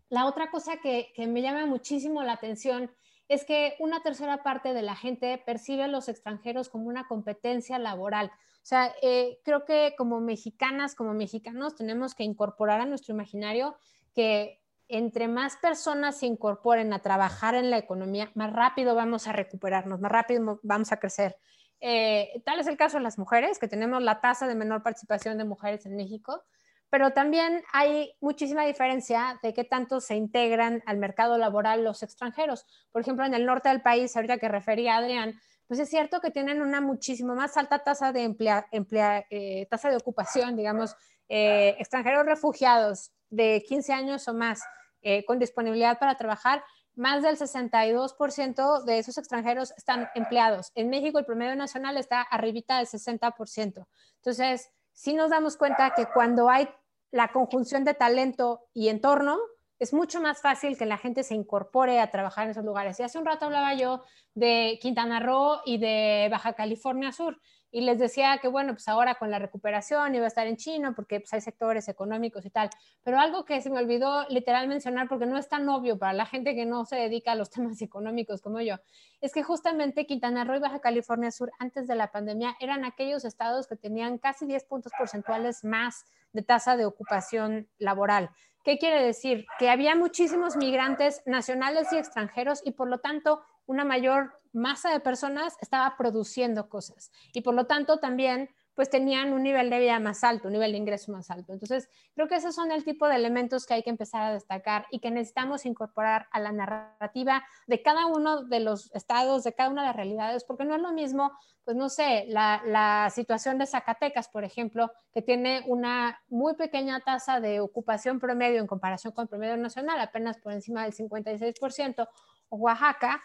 la 0.09 0.25
otra 0.25 0.49
cosa 0.49 0.77
que, 0.77 1.11
que 1.13 1.27
me 1.27 1.41
llama 1.41 1.65
muchísimo 1.65 2.23
la 2.23 2.33
atención 2.33 2.89
es 3.27 3.45
que 3.45 3.75
una 3.79 4.01
tercera 4.01 4.43
parte 4.43 4.73
de 4.73 4.81
la 4.81 4.95
gente 4.95 5.41
percibe 5.45 5.83
a 5.83 5.87
los 5.87 6.09
extranjeros 6.09 6.69
como 6.69 6.87
una 6.87 7.07
competencia 7.07 7.79
laboral. 7.79 8.31
O 8.63 8.65
sea, 8.65 8.95
eh, 9.01 9.41
creo 9.43 9.65
que 9.65 9.93
como 9.97 10.21
mexicanas, 10.21 10.95
como 10.95 11.13
mexicanos, 11.13 11.75
tenemos 11.75 12.15
que 12.15 12.23
incorporar 12.23 12.79
a 12.79 12.85
nuestro 12.85 13.13
imaginario 13.13 13.75
que 14.15 14.61
entre 14.87 15.27
más 15.27 15.57
personas 15.57 16.17
se 16.17 16.27
incorporen 16.27 16.93
a 16.93 17.01
trabajar 17.01 17.55
en 17.55 17.69
la 17.69 17.77
economía, 17.77 18.31
más 18.35 18.53
rápido 18.53 18.95
vamos 18.95 19.27
a 19.27 19.33
recuperarnos, 19.33 19.99
más 19.99 20.11
rápido 20.11 20.59
vamos 20.63 20.93
a 20.93 20.97
crecer. 20.97 21.35
Eh, 21.81 22.41
tal 22.45 22.59
es 22.61 22.67
el 22.67 22.77
caso 22.77 22.97
de 22.97 23.03
las 23.03 23.17
mujeres, 23.17 23.59
que 23.59 23.67
tenemos 23.67 24.01
la 24.01 24.21
tasa 24.21 24.47
de 24.47 24.55
menor 24.55 24.81
participación 24.81 25.37
de 25.37 25.43
mujeres 25.43 25.85
en 25.85 25.97
México, 25.97 26.43
pero 26.89 27.11
también 27.11 27.63
hay 27.73 28.13
muchísima 28.21 28.65
diferencia 28.65 29.39
de 29.43 29.53
qué 29.53 29.65
tanto 29.65 29.99
se 29.99 30.15
integran 30.15 30.81
al 30.85 30.97
mercado 30.97 31.37
laboral 31.37 31.83
los 31.83 32.01
extranjeros. 32.01 32.65
Por 32.93 33.01
ejemplo, 33.01 33.25
en 33.25 33.33
el 33.33 33.45
norte 33.45 33.67
del 33.67 33.81
país, 33.81 34.15
ahorita 34.15 34.37
que 34.37 34.47
refería 34.47 34.95
Adrián, 34.95 35.33
pues 35.73 35.81
es 35.81 35.89
cierto 35.89 36.21
que 36.21 36.29
tienen 36.29 36.61
una 36.61 36.81
muchísimo 36.81 37.33
más 37.33 37.57
alta 37.57 37.79
tasa 37.79 38.11
de, 38.11 38.21
emplea, 38.21 39.25
eh, 39.31 39.65
tasa 39.71 39.89
de 39.89 39.95
ocupación, 39.95 40.55
digamos, 40.55 40.95
eh, 41.27 41.75
extranjeros 41.79 42.27
refugiados 42.27 43.11
de 43.31 43.63
15 43.67 43.91
años 43.91 44.27
o 44.27 44.35
más 44.35 44.61
eh, 45.01 45.25
con 45.25 45.39
disponibilidad 45.39 45.97
para 45.97 46.15
trabajar, 46.15 46.63
más 46.93 47.23
del 47.23 47.39
62% 47.39 48.83
de 48.83 48.99
esos 48.99 49.17
extranjeros 49.17 49.73
están 49.75 50.09
empleados. 50.13 50.71
En 50.75 50.91
México 50.91 51.17
el 51.17 51.25
promedio 51.25 51.55
nacional 51.55 51.97
está 51.97 52.21
arribita 52.21 52.77
del 52.77 52.85
60%. 52.85 53.87
Entonces, 54.17 54.69
sí 54.91 55.15
nos 55.15 55.31
damos 55.31 55.57
cuenta 55.57 55.95
que 55.95 56.05
cuando 56.05 56.51
hay 56.51 56.69
la 57.09 57.31
conjunción 57.31 57.83
de 57.83 57.95
talento 57.95 58.67
y 58.75 58.89
entorno, 58.89 59.39
es 59.79 59.93
mucho 59.93 60.21
más 60.21 60.41
fácil 60.41 60.77
que 60.77 60.85
la 60.85 60.97
gente 60.97 61.23
se 61.23 61.35
incorpore 61.35 61.99
a 61.99 62.11
trabajar 62.11 62.45
en 62.45 62.51
esos 62.51 62.65
lugares. 62.65 62.99
Y 62.99 63.03
hace 63.03 63.17
un 63.17 63.25
rato 63.25 63.45
hablaba 63.45 63.73
yo 63.73 64.03
de 64.33 64.79
Quintana 64.81 65.19
Roo 65.19 65.61
y 65.65 65.77
de 65.77 66.27
Baja 66.31 66.53
California 66.53 67.11
Sur 67.11 67.39
y 67.73 67.81
les 67.81 67.97
decía 67.97 68.37
que, 68.37 68.47
bueno, 68.47 68.73
pues 68.73 68.87
ahora 68.87 69.15
con 69.15 69.31
la 69.31 69.39
recuperación 69.39 70.13
iba 70.13 70.25
a 70.25 70.27
estar 70.27 70.45
en 70.45 70.57
chino 70.57 70.93
porque 70.93 71.19
pues, 71.19 71.33
hay 71.33 71.41
sectores 71.41 71.87
económicos 71.87 72.45
y 72.45 72.51
tal. 72.51 72.69
Pero 73.01 73.19
algo 73.19 73.45
que 73.45 73.59
se 73.61 73.71
me 73.71 73.79
olvidó 73.79 74.27
literal 74.29 74.67
mencionar 74.67 75.09
porque 75.09 75.25
no 75.25 75.39
es 75.39 75.49
tan 75.49 75.67
obvio 75.67 75.97
para 75.97 76.13
la 76.13 76.27
gente 76.27 76.53
que 76.53 76.67
no 76.67 76.85
se 76.85 76.97
dedica 76.97 77.31
a 77.31 77.35
los 77.35 77.49
temas 77.49 77.81
económicos 77.81 78.43
como 78.43 78.61
yo, 78.61 78.75
es 79.21 79.33
que 79.33 79.41
justamente 79.41 80.05
Quintana 80.05 80.43
Roo 80.43 80.57
y 80.57 80.59
Baja 80.59 80.81
California 80.81 81.31
Sur 81.31 81.51
antes 81.57 81.87
de 81.87 81.95
la 81.95 82.11
pandemia 82.11 82.55
eran 82.59 82.85
aquellos 82.85 83.25
estados 83.25 83.65
que 83.65 83.75
tenían 83.75 84.19
casi 84.19 84.45
10 84.45 84.65
puntos 84.65 84.91
porcentuales 84.95 85.63
más 85.63 86.05
de 86.31 86.43
tasa 86.43 86.77
de 86.77 86.85
ocupación 86.85 87.67
laboral. 87.79 88.29
¿Qué 88.63 88.77
quiere 88.77 89.03
decir? 89.03 89.45
Que 89.59 89.69
había 89.69 89.95
muchísimos 89.95 90.55
migrantes 90.55 91.21
nacionales 91.25 91.91
y 91.91 91.97
extranjeros 91.97 92.61
y 92.63 92.71
por 92.71 92.89
lo 92.89 92.99
tanto 92.99 93.43
una 93.65 93.83
mayor 93.83 94.39
masa 94.53 94.91
de 94.91 94.99
personas 94.99 95.57
estaba 95.61 95.95
produciendo 95.97 96.69
cosas 96.69 97.11
y 97.33 97.41
por 97.41 97.55
lo 97.55 97.65
tanto 97.65 97.97
también 97.97 98.49
pues 98.75 98.89
tenían 98.89 99.33
un 99.33 99.43
nivel 99.43 99.69
de 99.69 99.79
vida 99.79 99.99
más 99.99 100.23
alto, 100.23 100.47
un 100.47 100.53
nivel 100.53 100.71
de 100.71 100.77
ingreso 100.77 101.11
más 101.11 101.29
alto. 101.29 101.53
Entonces, 101.53 101.89
creo 102.15 102.27
que 102.27 102.35
esos 102.35 102.55
son 102.55 102.71
el 102.71 102.83
tipo 102.83 103.07
de 103.07 103.15
elementos 103.15 103.65
que 103.65 103.75
hay 103.75 103.83
que 103.83 103.89
empezar 103.89 104.23
a 104.23 104.33
destacar 104.33 104.87
y 104.89 104.99
que 104.99 105.11
necesitamos 105.11 105.65
incorporar 105.65 106.27
a 106.31 106.39
la 106.39 106.51
narrativa 106.51 107.43
de 107.67 107.81
cada 107.81 108.07
uno 108.07 108.43
de 108.43 108.59
los 108.59 108.93
estados, 108.95 109.43
de 109.43 109.53
cada 109.53 109.69
una 109.69 109.81
de 109.81 109.87
las 109.89 109.95
realidades, 109.95 110.43
porque 110.43 110.65
no 110.65 110.75
es 110.75 110.81
lo 110.81 110.91
mismo, 110.91 111.31
pues 111.63 111.77
no 111.77 111.89
sé, 111.89 112.25
la, 112.27 112.61
la 112.65 113.09
situación 113.11 113.59
de 113.59 113.67
Zacatecas, 113.67 114.27
por 114.29 114.43
ejemplo, 114.43 114.91
que 115.13 115.21
tiene 115.21 115.63
una 115.67 116.19
muy 116.27 116.55
pequeña 116.55 116.99
tasa 117.01 117.39
de 117.39 117.59
ocupación 117.59 118.19
promedio 118.19 118.59
en 118.59 118.67
comparación 118.67 119.13
con 119.13 119.23
el 119.23 119.29
promedio 119.29 119.57
nacional, 119.57 119.99
apenas 119.99 120.37
por 120.39 120.51
encima 120.51 120.83
del 120.83 120.93
56%, 120.93 122.07
o 122.49 122.57
Oaxaca, 122.57 123.21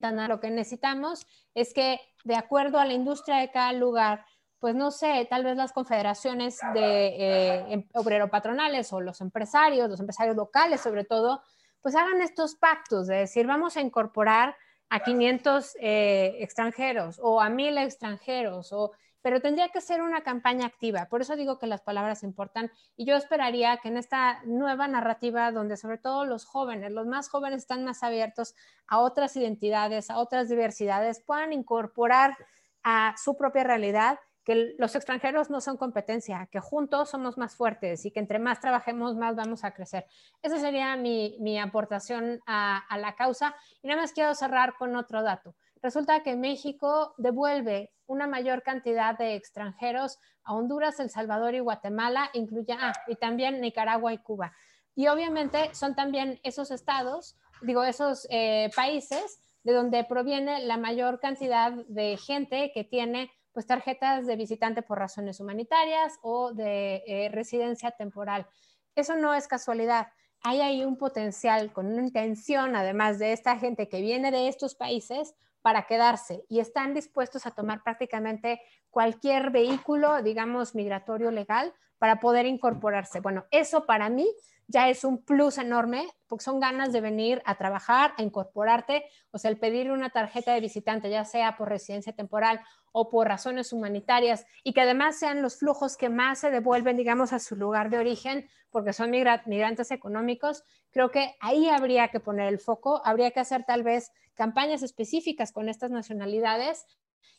lo 0.00 0.40
que 0.40 0.50
necesitamos 0.50 1.26
es 1.54 1.74
que, 1.74 2.00
de 2.24 2.36
acuerdo 2.36 2.78
a 2.78 2.84
la 2.84 2.92
industria 2.92 3.36
de 3.38 3.50
cada 3.50 3.72
lugar, 3.72 4.24
pues 4.58 4.74
no 4.74 4.90
sé, 4.90 5.26
tal 5.30 5.44
vez 5.44 5.56
las 5.56 5.72
confederaciones 5.72 6.58
de 6.74 7.06
eh, 7.06 7.72
em, 7.72 7.88
obrero 7.94 8.28
patronales 8.28 8.92
o 8.92 9.00
los 9.00 9.20
empresarios, 9.20 9.88
los 9.88 10.00
empresarios 10.00 10.36
locales 10.36 10.80
sobre 10.80 11.04
todo, 11.04 11.42
pues 11.80 11.94
hagan 11.94 12.20
estos 12.20 12.56
pactos 12.56 13.06
de 13.06 13.16
decir, 13.16 13.46
vamos 13.46 13.76
a 13.76 13.80
incorporar 13.80 14.56
a 14.90 15.00
500 15.00 15.76
eh, 15.80 16.36
extranjeros 16.40 17.20
o 17.22 17.40
a 17.40 17.50
1000 17.50 17.78
extranjeros, 17.78 18.72
o, 18.72 18.92
pero 19.22 19.40
tendría 19.40 19.68
que 19.68 19.80
ser 19.80 20.02
una 20.02 20.22
campaña 20.22 20.66
activa. 20.66 21.06
Por 21.06 21.22
eso 21.22 21.36
digo 21.36 21.58
que 21.58 21.66
las 21.66 21.82
palabras 21.82 22.22
importan 22.22 22.70
y 22.96 23.04
yo 23.04 23.16
esperaría 23.16 23.78
que 23.78 23.88
en 23.88 23.96
esta 23.96 24.42
nueva 24.44 24.88
narrativa 24.88 25.50
donde 25.52 25.76
sobre 25.76 25.98
todo 25.98 26.24
los 26.24 26.44
jóvenes, 26.44 26.92
los 26.92 27.06
más 27.06 27.28
jóvenes 27.28 27.62
están 27.62 27.84
más 27.84 28.02
abiertos 28.02 28.54
a 28.86 29.00
otras 29.00 29.36
identidades, 29.36 30.10
a 30.10 30.18
otras 30.18 30.48
diversidades, 30.48 31.20
puedan 31.20 31.52
incorporar 31.52 32.36
a 32.82 33.14
su 33.22 33.36
propia 33.36 33.64
realidad 33.64 34.18
que 34.48 34.74
los 34.78 34.96
extranjeros 34.96 35.50
no 35.50 35.60
son 35.60 35.76
competencia, 35.76 36.48
que 36.50 36.58
juntos 36.58 37.10
somos 37.10 37.36
más 37.36 37.54
fuertes 37.54 38.06
y 38.06 38.10
que 38.10 38.18
entre 38.18 38.38
más 38.38 38.60
trabajemos, 38.60 39.14
más 39.14 39.36
vamos 39.36 39.62
a 39.62 39.72
crecer. 39.72 40.06
Esa 40.40 40.58
sería 40.58 40.96
mi, 40.96 41.58
aportación 41.58 42.40
a, 42.46 42.78
a, 42.78 42.96
la 42.96 43.14
causa. 43.14 43.54
Y 43.82 43.88
nada 43.88 44.00
más 44.00 44.14
quiero 44.14 44.34
cerrar 44.34 44.72
con 44.78 44.96
otro 44.96 45.22
dato. 45.22 45.54
Resulta 45.82 46.22
que 46.22 46.34
México 46.34 47.14
devuelve 47.18 47.92
una 48.08 48.26
mayor 48.26 48.64
cantidad 48.64 49.16
de 49.16 49.36
extranjeros 49.36 50.18
a 50.42 50.54
Honduras, 50.54 50.98
El 50.98 51.10
Salvador 51.10 51.54
y 51.54 51.60
Guatemala, 51.60 52.30
incluye, 52.32 52.72
ah, 52.72 52.92
y 53.06 53.14
también 53.14 53.60
Nicaragua 53.60 54.12
y 54.12 54.18
Cuba. 54.18 54.52
Y 54.96 55.06
obviamente 55.06 55.72
son 55.74 55.94
también 55.94 56.40
esos 56.42 56.72
estados, 56.72 57.36
digo, 57.62 57.84
esos 57.84 58.26
eh, 58.30 58.70
países 58.74 59.38
de 59.62 59.72
donde 59.72 60.02
proviene 60.04 60.64
la 60.64 60.76
mayor 60.76 61.20
cantidad 61.20 61.72
de 61.72 62.16
gente 62.16 62.72
que 62.72 62.82
tiene 62.82 63.30
pues 63.52 63.66
tarjetas 63.66 64.26
de 64.26 64.36
visitante 64.36 64.82
por 64.82 64.98
razones 64.98 65.40
humanitarias 65.40 66.18
o 66.22 66.52
de 66.52 67.02
eh, 67.06 67.28
residencia 67.30 67.90
temporal. 67.90 68.46
Eso 68.94 69.16
no 69.16 69.34
es 69.34 69.46
casualidad. 69.46 70.08
Hay 70.42 70.60
ahí 70.60 70.84
un 70.84 70.96
potencial 70.96 71.72
con 71.72 71.86
una 71.86 72.02
intención, 72.02 72.76
además 72.76 73.18
de 73.18 73.32
esta 73.32 73.58
gente 73.58 73.88
que 73.88 74.00
viene 74.00 74.30
de 74.30 74.48
estos 74.48 74.74
países, 74.74 75.34
para 75.62 75.86
quedarse 75.86 76.44
y 76.48 76.60
están 76.60 76.94
dispuestos 76.94 77.46
a 77.46 77.50
tomar 77.50 77.82
prácticamente 77.82 78.60
cualquier 78.90 79.50
vehículo, 79.50 80.22
digamos, 80.22 80.74
migratorio 80.74 81.30
legal 81.30 81.74
para 81.98 82.20
poder 82.20 82.46
incorporarse. 82.46 83.20
Bueno, 83.20 83.44
eso 83.50 83.86
para 83.86 84.08
mí 84.08 84.28
ya 84.68 84.90
es 84.90 85.02
un 85.02 85.24
plus 85.24 85.56
enorme, 85.56 86.06
porque 86.26 86.44
son 86.44 86.60
ganas 86.60 86.92
de 86.92 87.00
venir 87.00 87.42
a 87.46 87.56
trabajar, 87.56 88.12
a 88.18 88.22
incorporarte, 88.22 89.04
o 89.30 89.38
sea, 89.38 89.50
el 89.50 89.58
pedir 89.58 89.90
una 89.90 90.10
tarjeta 90.10 90.52
de 90.52 90.60
visitante, 90.60 91.08
ya 91.08 91.24
sea 91.24 91.56
por 91.56 91.70
residencia 91.70 92.12
temporal 92.12 92.60
o 92.92 93.08
por 93.08 93.26
razones 93.26 93.72
humanitarias, 93.72 94.44
y 94.62 94.74
que 94.74 94.82
además 94.82 95.18
sean 95.18 95.40
los 95.40 95.58
flujos 95.58 95.96
que 95.96 96.10
más 96.10 96.40
se 96.40 96.50
devuelven, 96.50 96.98
digamos, 96.98 97.32
a 97.32 97.38
su 97.38 97.56
lugar 97.56 97.88
de 97.88 97.98
origen, 97.98 98.48
porque 98.70 98.92
son 98.92 99.10
migrantes 99.10 99.90
económicos, 99.90 100.64
creo 100.90 101.10
que 101.10 101.34
ahí 101.40 101.68
habría 101.70 102.08
que 102.08 102.20
poner 102.20 102.48
el 102.48 102.58
foco, 102.58 103.00
habría 103.06 103.30
que 103.30 103.40
hacer 103.40 103.64
tal 103.64 103.82
vez 103.82 104.12
campañas 104.34 104.82
específicas 104.82 105.50
con 105.50 105.70
estas 105.70 105.90
nacionalidades 105.90 106.84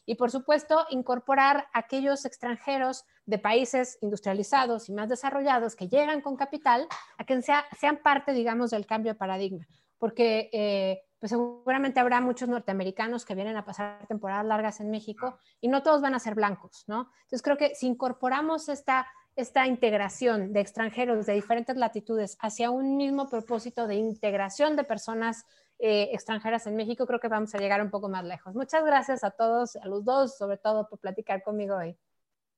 y 0.06 0.16
por 0.16 0.32
supuesto, 0.32 0.86
incorporar 0.90 1.68
aquellos 1.74 2.26
extranjeros 2.26 3.06
de 3.26 3.38
países 3.38 3.98
industrializados 4.02 4.90
y 4.90 4.94
más 4.94 5.10
desarrollados 5.10 5.76
que 5.76 5.88
llegan 5.88 6.22
con 6.22 6.36
capital 6.36 6.88
a 7.18 7.26
que 7.26 7.42
sean 7.42 7.98
parte, 8.04 8.34
digamos, 8.34 8.72
del 8.72 8.86
cambio 8.86 9.14
de 9.14 9.20
paradigma. 9.20 9.68
Porque 9.98 10.50
eh, 10.54 11.02
pues 11.20 11.32
seguramente 11.32 12.00
habrá 12.00 12.22
muchos 12.22 12.48
norteamericanos 12.48 13.26
que 13.26 13.36
vienen 13.36 13.58
a 13.58 13.66
pasar 13.66 14.08
temporadas 14.08 14.46
largas 14.46 14.80
en 14.80 14.90
México 14.90 15.38
y 15.60 15.68
no 15.68 15.84
todos 15.84 16.02
van 16.02 16.16
a 16.16 16.20
ser 16.20 16.34
blancos, 16.34 16.86
¿no? 16.88 17.12
Entonces 17.24 17.42
creo 17.42 17.58
que 17.58 17.76
si 17.76 17.88
incorporamos 17.88 18.70
esta, 18.70 19.06
esta 19.36 19.68
integración 19.68 20.54
de 20.54 20.62
extranjeros 20.62 21.26
de 21.26 21.34
diferentes 21.34 21.76
latitudes 21.76 22.38
hacia 22.40 22.72
un 22.72 22.96
mismo 22.96 23.30
propósito 23.30 23.86
de 23.86 23.96
integración 23.96 24.78
de 24.78 24.86
personas 24.86 25.46
eh, 25.80 26.10
extranjeras 26.12 26.68
en 26.68 26.76
México, 26.76 27.08
creo 27.08 27.22
que 27.22 27.30
vamos 27.30 27.56
a 27.56 27.58
llegar 27.58 27.82
un 27.82 27.90
poco 27.90 28.10
más 28.10 28.26
lejos. 28.26 28.54
Muchas 28.54 28.84
gracias 28.84 29.24
a 29.24 29.32
todos, 29.32 29.78
a 29.78 29.86
los 29.88 30.04
dos, 30.04 30.38
sobre 30.38 30.58
todo 30.58 30.90
por 30.90 31.00
platicar 31.00 31.42
conmigo 31.42 31.78
hoy. 31.78 31.98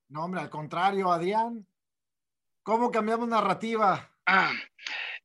No, 0.10 0.26
hombre, 0.26 0.42
al 0.42 0.50
contrario, 0.50 1.12
Adrián. 1.12 1.66
¿Cómo 2.64 2.92
cambiamos 2.92 3.28
narrativa? 3.28 4.10
Ah, 4.26 4.52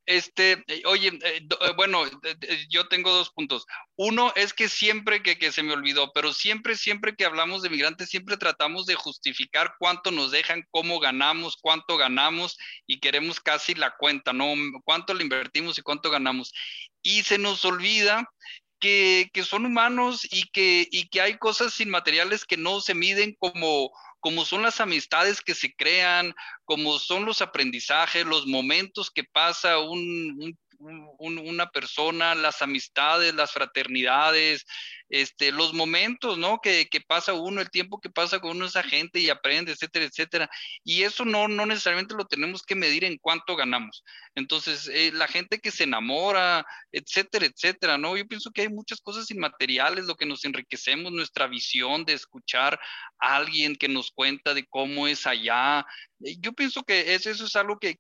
este, 0.07 0.65
eh, 0.69 0.83
oye, 0.87 1.19
eh, 1.25 1.49
bueno, 1.75 2.05
yo 2.69 2.87
tengo 2.87 3.11
dos 3.11 3.31
puntos. 3.31 3.67
Uno 3.97 4.33
es 4.37 4.55
que 4.55 4.69
siempre 4.69 5.23
que, 5.23 5.37
que, 5.37 5.51
se 5.51 5.65
me 5.65 5.73
olvidó, 5.73 6.13
pero 6.13 6.33
siempre, 6.33 6.77
siempre 6.77 7.17
que 7.17 7.25
hablamos 7.25 7.63
de 7.63 7.71
migrantes, 7.71 8.09
siempre 8.09 8.37
tratamos 8.37 8.87
de 8.87 8.95
justificar 8.95 9.75
cuánto 9.79 10.13
nos 10.13 10.31
dejan, 10.31 10.65
cómo 10.71 11.01
ganamos, 11.01 11.57
cuánto 11.61 11.97
ganamos 11.97 12.57
y 12.87 13.01
queremos 13.01 13.41
casi 13.41 13.75
la 13.75 13.97
cuenta, 13.97 14.33
¿no? 14.33 14.55
Cuánto 14.85 15.13
le 15.13 15.25
invertimos 15.25 15.77
y 15.79 15.83
cuánto 15.83 16.09
ganamos 16.11 16.53
y 17.07 17.23
se 17.23 17.39
nos 17.39 17.65
olvida 17.65 18.29
que, 18.81 19.31
son 19.45 19.65
humanos 19.65 20.27
y 20.29 20.43
que, 20.51 20.89
y 20.91 21.09
que 21.09 21.21
hay 21.21 21.39
cosas 21.39 21.79
inmateriales 21.81 22.45
que 22.45 22.57
no 22.57 22.81
se 22.81 22.95
miden 22.95 23.37
como, 23.39 23.93
como 24.19 24.45
son 24.45 24.63
las 24.63 24.81
amistades 24.81 25.41
que 25.41 25.55
se 25.55 25.73
crean, 25.73 26.35
como 26.65 26.99
son 26.99 27.25
los 27.25 27.43
aprendizajes, 27.43 28.27
los 28.27 28.49
momentos 28.49 29.13
que 29.13 29.23
pasa 29.23 29.79
un, 29.79 30.59
una 30.81 31.71
persona, 31.71 32.35
las 32.35 32.61
amistades, 32.61 33.33
las 33.35 33.53
fraternidades, 33.53 34.67
este, 35.09 35.53
los 35.53 35.73
momentos, 35.73 36.39
¿no? 36.39 36.61
Que, 36.61 36.89
pasa 37.07 37.35
uno, 37.35 37.61
el 37.61 37.71
tiempo 37.71 38.01
que 38.01 38.11
pasa 38.11 38.41
con 38.41 38.57
uno 38.57 38.67
esa 38.67 38.83
gente 38.83 39.21
y 39.21 39.31
aprende, 39.31 39.73
etcétera, 39.73 40.07
etcétera. 40.07 40.51
Y 40.85 41.03
eso 41.03 41.25
no, 41.25 41.49
no 41.49 41.67
necesariamente 41.67 42.15
lo 42.15 42.27
tenemos 42.27 42.63
que 42.63 42.75
medir 42.75 43.05
en 43.05 43.19
cuánto 43.19 43.55
ganamos. 43.57 44.03
Entonces, 44.35 44.89
eh, 44.93 45.13
la 45.13 45.29
gente 45.29 45.61
que 45.61 45.71
se 45.71 45.85
enamora, 45.85 46.67
etcétera, 46.93 47.47
etcétera, 47.47 47.99
¿no? 47.99 48.17
Yo 48.17 48.27
pienso 48.27 48.51
que 48.51 48.63
hay 48.63 48.69
muchas 48.69 49.01
cosas 49.01 49.31
inmateriales, 49.31 50.07
lo 50.07 50.17
que 50.17 50.27
nos 50.27 50.45
enriquecemos, 50.45 51.13
nuestra 51.13 51.47
visión 51.47 52.05
de 52.05 52.15
escuchar 52.15 52.79
a 53.19 53.37
alguien 53.37 53.77
que 53.77 53.89
nos 53.89 54.11
cuenta 54.11 54.55
de 54.55 54.67
cómo 54.67 55.07
es 55.07 55.27
allá. 55.27 55.87
Yo 56.19 56.53
pienso 56.53 56.83
que 56.83 57.15
eso, 57.15 57.31
es 57.31 57.57
algo 57.57 57.79
que 57.79 57.97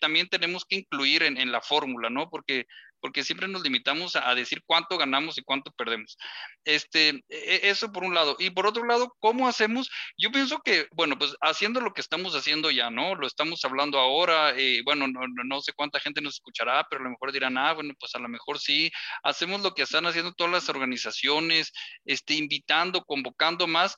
también 0.00 0.28
tenemos 0.28 0.64
que 0.64 0.76
incluir 0.76 1.22
en, 1.22 1.38
en 1.38 1.50
la 1.50 1.60
fórmula, 1.60 2.10
¿no? 2.10 2.28
Porque 2.30 2.66
porque 3.00 3.24
siempre 3.24 3.48
nos 3.48 3.62
limitamos 3.62 4.16
a, 4.16 4.34
decir 4.34 4.62
cuánto 4.66 4.98
ganamos 4.98 5.38
y 5.38 5.42
cuánto 5.42 5.70
perdemos. 5.72 6.16
Este, 6.64 7.08
e, 7.08 7.22
e, 7.28 7.70
eso 7.70 7.92
por 7.92 8.04
un 8.04 8.14
lado. 8.14 8.36
Y 8.38 8.50
por 8.50 8.66
otro 8.66 8.84
lado, 8.84 9.14
¿cómo 9.20 9.48
hacemos? 9.48 9.90
Yo 10.18 10.30
pienso 10.30 10.60
que, 10.60 10.88
bueno, 10.92 11.18
pues 11.18 11.34
haciendo 11.40 11.80
lo 11.80 11.92
que 11.92 12.00
estamos 12.00 12.34
haciendo 12.34 12.70
ya, 12.70 12.90
¿no? 12.90 13.14
Lo 13.14 13.26
estamos 13.26 13.64
hablando 13.64 13.98
ahora, 13.98 14.54
eh, 14.56 14.82
bueno, 14.84 15.06
no, 15.08 15.20
no, 15.44 15.60
sé 15.60 15.72
cuánta 15.74 16.00
gente 16.00 16.20
nos 16.20 16.34
escuchará, 16.34 16.86
pero 16.88 17.00
a 17.02 17.04
lo 17.04 17.10
mejor 17.10 17.32
dirán, 17.32 17.58
ah, 17.58 17.72
bueno, 17.72 17.94
pues 17.98 18.14
a 18.14 18.18
lo 18.18 18.28
mejor 18.28 18.58
sí, 18.58 18.90
hacemos 19.22 19.60
lo 19.62 19.74
que 19.74 19.82
están 19.82 20.06
haciendo 20.06 20.32
todas 20.32 20.52
las 20.52 20.68
organizaciones, 20.68 21.72
este, 22.04 22.34
invitando, 22.34 23.04
convocando 23.04 23.66
más. 23.66 23.96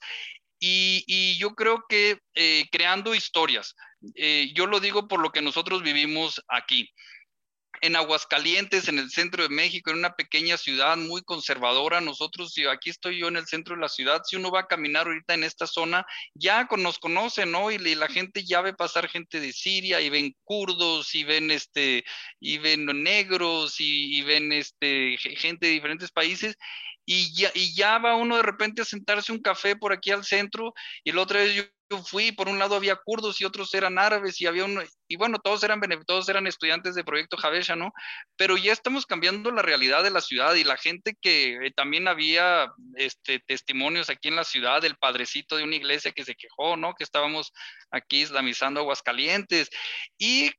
Y, 0.61 1.05
y, 1.07 1.39
yo 1.39 1.55
creo 1.55 1.85
que 1.89 2.19
eh, 2.35 2.67
creando 2.73 3.15
historias. 3.15 3.77
Eh, 4.15 4.51
yo 4.55 4.67
lo 4.67 4.81
digo 4.81 5.07
por 5.09 5.21
lo 5.21 5.31
que 5.31 5.43
nosotros 5.43 5.83
vivimos 5.83 6.43
aquí 6.49 6.91
en 7.81 7.97
Aguascalientes, 7.97 8.89
en 8.89 8.99
el 8.99 9.11
centro 9.11 9.43
de 9.43 9.49
México, 9.49 9.91
en 9.91 9.99
una 9.99 10.15
pequeña 10.15 10.57
ciudad 10.57 10.97
muy 10.97 11.23
conservadora. 11.23 12.01
Nosotros, 12.01 12.53
si 12.53 12.67
aquí 12.67 12.91
estoy 12.91 13.19
yo 13.19 13.29
en 13.29 13.37
el 13.37 13.47
centro 13.47 13.75
de 13.75 13.83
la 13.83 13.89
ciudad, 13.89 14.23
si 14.25 14.37
uno 14.37 14.51
va 14.51 14.61
a 14.61 14.67
caminar 14.67 15.07
ahorita 15.07 15.35
en 15.35 15.45
esta 15.45 15.67
zona, 15.67 16.07
ya 16.35 16.69
nos 16.77 16.99
conocen, 16.99 17.51
¿no? 17.51 17.71
Y, 17.71 17.79
la 17.79 18.09
gente 18.09 18.45
ya 18.45 18.61
ve 18.61 18.75
pasar 18.75 19.09
gente 19.09 19.41
de 19.41 19.53
Siria 19.53 20.01
y 20.01 20.11
ven 20.11 20.35
kurdos 20.45 21.15
y 21.15 21.25
ven 21.25 21.51
este 21.51 22.05
y 22.41 22.59
ven 22.59 22.87
negros 23.03 23.81
y, 23.81 24.19
y 24.19 24.23
ven 24.23 24.53
este 24.53 25.17
gente 25.19 25.67
de 25.67 25.73
diferentes 25.73 26.11
países 26.11 26.57
y 27.07 27.33
ya, 27.35 27.51
y 27.55 27.75
ya 27.75 27.99
va 27.99 28.17
uno 28.17 28.37
de 28.37 28.43
repente 28.43 28.83
a 28.83 28.85
sentarse 28.85 29.33
un 29.33 29.41
café 29.41 29.77
por 29.77 29.93
aquí 29.93 30.11
al 30.11 30.25
centro 30.25 30.75
y 31.05 31.13
la 31.13 31.23
otra 31.23 31.41
vez 31.41 31.55
yo 31.55 31.63
yo 31.91 32.03
fui, 32.03 32.33
por 32.33 32.49
un 32.49 32.59
lado 32.59 32.77
había 32.77 32.97
kurdos 32.97 33.41
y 33.41 33.45
otros 33.45 33.73
eran 33.75 33.99
árabes 33.99 34.41
y 34.41 34.47
había 34.47 34.65
uno, 34.65 34.83
y 35.07 35.17
bueno, 35.17 35.39
todos 35.39 35.63
eran, 35.65 35.81
todos 36.07 36.29
eran 36.29 36.47
estudiantes 36.47 36.95
de 36.95 37.05
Proyecto 37.05 37.37
Javesha, 37.37 37.77
¿no? 37.77 37.93
Pero 38.37 38.57
ya 38.57 38.73
estamos 38.73 39.07
cambiando 39.07 39.51
la 39.51 39.63
realidad 39.63 40.03
de 40.03 40.11
la 40.11 40.21
ciudad 40.21 40.55
y 40.55 40.65
la 40.65 40.77
gente 40.77 41.15
que 41.21 41.55
eh, 41.55 41.73
también 41.75 42.09
había 42.09 42.71
este, 42.97 43.41
testimonios 43.41 44.11
aquí 44.11 44.29
en 44.29 44.37
la 44.37 44.45
ciudad 44.45 44.83
del 44.83 44.97
padrecito 44.97 45.57
de 45.57 45.65
una 45.65 45.77
iglesia 45.77 46.13
que 46.13 46.25
se 46.25 46.35
quejó, 46.35 46.77
¿no? 46.77 46.95
Que 46.95 47.05
estábamos 47.05 47.53
aquí 47.91 48.23
islamizando 48.23 48.81
Aguascalientes 48.81 49.71
y 50.19 50.51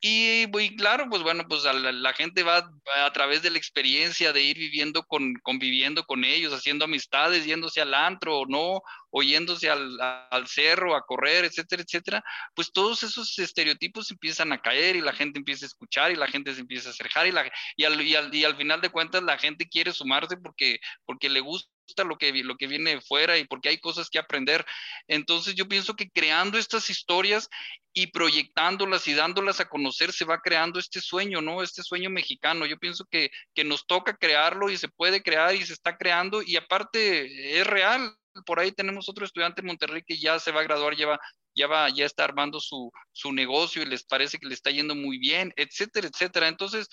y, 0.00 0.76
claro, 0.76 1.08
pues 1.10 1.22
bueno, 1.24 1.44
pues 1.48 1.64
la, 1.64 2.12
gente 2.12 2.44
va 2.44 2.70
a 3.04 3.12
través 3.12 3.42
de 3.42 3.50
la 3.50 3.58
experiencia 3.58 4.32
de 4.32 4.42
ir 4.42 4.56
viviendo 4.56 5.02
con, 5.02 5.34
conviviendo 5.42 6.04
con 6.04 6.24
ellos, 6.24 6.52
haciendo 6.52 6.84
amistades, 6.84 7.44
yéndose 7.44 7.80
al 7.80 7.94
antro 7.94 8.38
o 8.38 8.46
no, 8.46 8.82
o 9.10 9.22
al, 9.22 10.46
cerro 10.46 10.94
a 10.94 11.04
correr, 11.04 11.44
etcétera, 11.44 11.82
etcétera, 11.82 12.24
pues 12.54 12.72
todos 12.72 13.02
esos 13.02 13.38
estereotipos 13.38 14.10
empiezan 14.10 14.52
a 14.52 14.60
caer 14.60 14.96
y 14.96 15.00
la 15.00 15.12
gente 15.12 15.38
empieza 15.38 15.64
a 15.64 15.68
escuchar 15.68 16.10
y 16.10 16.16
la 16.16 16.28
gente 16.28 16.54
se 16.54 16.60
empieza 16.60 16.88
a 16.88 16.92
acercar 16.92 17.26
y, 17.26 17.32
la, 17.32 17.50
y, 17.76 17.84
al, 17.84 18.00
y, 18.00 18.14
al, 18.14 18.34
y 18.34 18.44
al 18.44 18.56
final 18.56 18.80
de 18.80 18.90
cuentas 18.90 19.22
la 19.22 19.38
gente 19.38 19.68
quiere 19.68 19.92
sumarse 19.92 20.36
porque, 20.36 20.78
porque 21.04 21.28
le 21.28 21.40
gusta 21.40 21.68
lo 22.04 22.18
que, 22.18 22.32
lo 22.44 22.56
que 22.56 22.66
viene 22.66 23.00
fuera 23.00 23.38
y 23.38 23.44
porque 23.44 23.70
hay 23.70 23.78
cosas 23.78 24.10
que 24.10 24.18
aprender. 24.18 24.64
Entonces 25.06 25.54
yo 25.54 25.68
pienso 25.68 25.94
que 25.94 26.10
creando 26.10 26.58
estas 26.58 26.90
historias 26.90 27.48
y 27.94 28.08
proyectándolas 28.08 29.08
y 29.08 29.14
dándolas 29.14 29.60
a 29.60 29.68
conocer 29.68 30.12
se 30.12 30.24
va 30.24 30.40
creando 30.40 30.78
este 30.78 31.00
sueño, 31.00 31.40
¿no? 31.40 31.62
Este 31.62 31.82
sueño 31.82 32.10
mexicano. 32.10 32.66
Yo 32.66 32.78
pienso 32.78 33.04
que, 33.10 33.30
que 33.54 33.64
nos 33.64 33.86
toca 33.86 34.16
crearlo 34.16 34.70
y 34.70 34.76
se 34.76 34.88
puede 34.88 35.22
crear 35.22 35.54
y 35.54 35.64
se 35.64 35.72
está 35.72 35.96
creando 35.96 36.42
y 36.42 36.56
aparte 36.56 37.58
es 37.58 37.66
real. 37.66 38.14
Por 38.44 38.60
ahí 38.60 38.72
tenemos 38.72 39.08
otro 39.08 39.24
estudiante 39.24 39.60
en 39.60 39.68
Monterrey 39.68 40.02
que 40.06 40.18
ya 40.18 40.38
se 40.38 40.52
va 40.52 40.60
a 40.60 40.64
graduar, 40.64 40.94
lleva 40.96 41.18
ya 41.58 41.66
va, 41.66 41.88
ya 41.90 42.06
está 42.06 42.24
armando 42.24 42.60
su, 42.60 42.90
su 43.12 43.32
negocio 43.32 43.82
y 43.82 43.86
les 43.86 44.04
parece 44.04 44.38
que 44.38 44.46
le 44.46 44.54
está 44.54 44.70
yendo 44.70 44.94
muy 44.94 45.18
bien, 45.18 45.52
etcétera, 45.56 46.08
etcétera. 46.08 46.48
Entonces, 46.48 46.88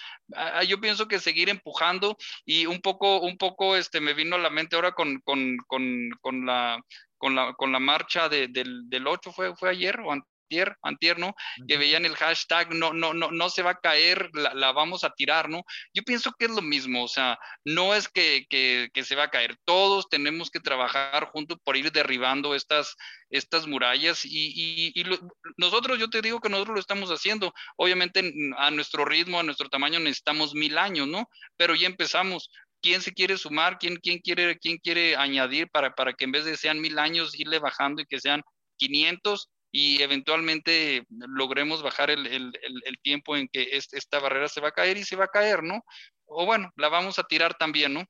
yo 0.68 0.82
pienso 0.82 1.08
que 1.08 1.20
seguir 1.20 1.50
empujando 1.50 2.18
y 2.46 2.66
un 2.66 2.82
poco, 2.82 3.22
un 3.22 3.38
poco, 3.38 3.76
este, 3.76 4.02
me 4.02 4.14
vino 4.14 4.36
a 4.36 4.40
la 4.40 4.50
mente 4.50 4.76
ahora 4.76 4.94
con, 4.94 5.20
con, 5.22 5.58
con, 5.68 6.46
la, 6.46 6.82
con 7.18 7.36
la, 7.36 7.54
con 7.54 7.72
la 7.72 7.80
marcha 7.80 8.28
de, 8.28 8.48
del, 8.48 8.90
del 8.90 9.08
8, 9.08 9.32
fue, 9.32 9.56
fue 9.56 9.70
ayer 9.70 10.00
o 10.00 10.12
antier, 10.46 10.78
antier, 10.84 11.20
¿no? 11.20 11.36
Que 11.68 11.78
veían 11.78 12.06
el 12.06 12.16
hashtag, 12.16 12.74
no, 12.74 12.94
no, 12.94 13.14
no, 13.14 13.32
no 13.32 13.50
se 13.50 13.64
va 13.64 13.72
a 13.72 13.80
caer, 13.80 14.30
la, 14.34 14.54
la, 14.54 14.72
vamos 14.72 15.04
a 15.04 15.12
tirar, 15.12 15.50
¿no? 15.50 15.64
Yo 15.94 16.04
pienso 16.04 16.32
que 16.38 16.46
es 16.46 16.52
lo 16.52 16.62
mismo, 16.62 17.04
o 17.04 17.08
sea, 17.08 17.38
no 17.64 17.94
es 17.96 18.08
que, 18.08 18.46
que, 18.50 18.90
que 18.94 19.04
se 19.04 19.16
va 19.16 19.24
a 19.24 19.30
caer, 19.30 19.58
todos 19.66 20.08
tenemos 20.10 20.50
que 20.50 20.60
trabajar 20.60 21.26
juntos 21.32 21.58
por 21.64 21.78
ir 21.78 21.92
derribando 21.92 22.56
estas, 22.56 22.96
estas 23.30 23.68
murallas 23.68 24.26
y, 24.26 24.30
y, 24.30 24.92
y 24.94 25.04
lo, 25.04 25.18
nosotros, 25.58 26.00
yo 26.00 26.10
te 26.10 26.22
digo 26.22 26.40
que 26.40 26.50
nosotros 26.50 26.76
lo 26.76 26.82
estamos 26.82 27.10
haciendo, 27.10 27.54
obviamente 27.78 28.34
a 28.58 28.72
nuestro 28.72 29.06
ritmo, 29.06 29.40
a 29.40 29.44
nuestro 29.44 29.70
tamaño 29.70 30.00
necesitamos 30.00 30.54
mil 30.54 30.78
años, 30.78 31.08
¿no? 31.08 31.28
Pero 31.58 31.76
ya 31.76 31.88
empezamos, 31.88 32.50
quién 32.82 33.02
se 33.02 33.14
quiere 33.14 33.38
sumar, 33.38 33.80
quién, 33.80 33.98
quién, 33.98 34.20
quiere, 34.20 34.60
quién 34.60 34.78
quiere 34.78 35.16
añadir 35.16 35.70
para, 35.72 35.96
para 35.96 36.14
que 36.14 36.26
en 36.26 36.32
vez 36.32 36.46
de 36.46 36.56
sean 36.56 36.80
mil 36.80 37.00
años 37.00 37.38
irle 37.40 37.58
bajando 37.58 38.02
y 38.02 38.06
que 38.06 38.20
sean 38.20 38.44
500 38.78 39.50
y 39.78 40.02
eventualmente 40.02 41.06
logremos 41.10 41.84
bajar 41.84 42.10
el, 42.10 42.26
el, 42.28 42.54
el, 42.64 42.98
tiempo 43.04 43.36
en 43.36 43.50
que 43.50 43.68
esta 43.74 44.22
barrera 44.22 44.48
se 44.48 44.62
va 44.62 44.70
a 44.70 44.72
caer 44.72 44.96
y 44.96 45.04
se 45.04 45.18
va 45.18 45.26
a 45.26 45.28
caer, 45.28 45.64
¿no? 45.64 45.84
O 46.24 46.46
bueno, 46.46 46.72
la 46.78 46.88
vamos 46.88 47.20
a 47.20 47.24
tirar 47.24 47.56
también, 47.56 47.94
¿no? 47.94 48.06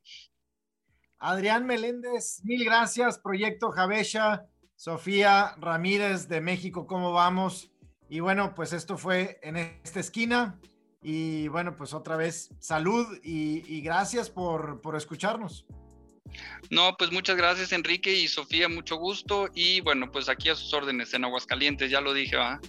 Adrián 1.17 1.65
Meléndez, 1.65 2.41
mil 2.43 2.63
gracias, 2.65 3.17
Proyecto 3.17 3.71
Javesha, 3.71 4.45
Sofía 4.75 5.55
Ramírez 5.57 6.27
de 6.27 6.39
México, 6.39 6.85
¿cómo 6.85 7.13
vamos? 7.13 7.71
Y 8.09 8.19
bueno, 8.19 8.53
pues 8.53 8.71
esto 8.71 8.95
fue 8.95 9.39
en 9.41 9.55
esta 9.55 9.99
esquina. 9.99 10.59
Y 11.01 11.47
bueno, 11.47 11.75
pues 11.75 11.95
otra 11.95 12.15
vez 12.15 12.51
salud 12.59 13.07
y, 13.23 13.63
y 13.65 13.81
gracias 13.81 14.29
por, 14.29 14.81
por 14.81 14.95
escucharnos. 14.95 15.65
No, 16.69 16.97
pues 16.97 17.11
muchas 17.11 17.37
gracias 17.37 17.71
Enrique 17.71 18.13
y 18.13 18.27
Sofía, 18.27 18.67
mucho 18.67 18.95
gusto 18.97 19.49
y 19.53 19.81
bueno, 19.81 20.11
pues 20.11 20.29
aquí 20.29 20.49
a 20.49 20.55
sus 20.55 20.73
órdenes 20.73 21.13
en 21.13 21.25
Aguascalientes, 21.25 21.91
ya 21.91 22.01
lo 22.01 22.13
dije, 22.13 22.35
¿va? 22.35 22.59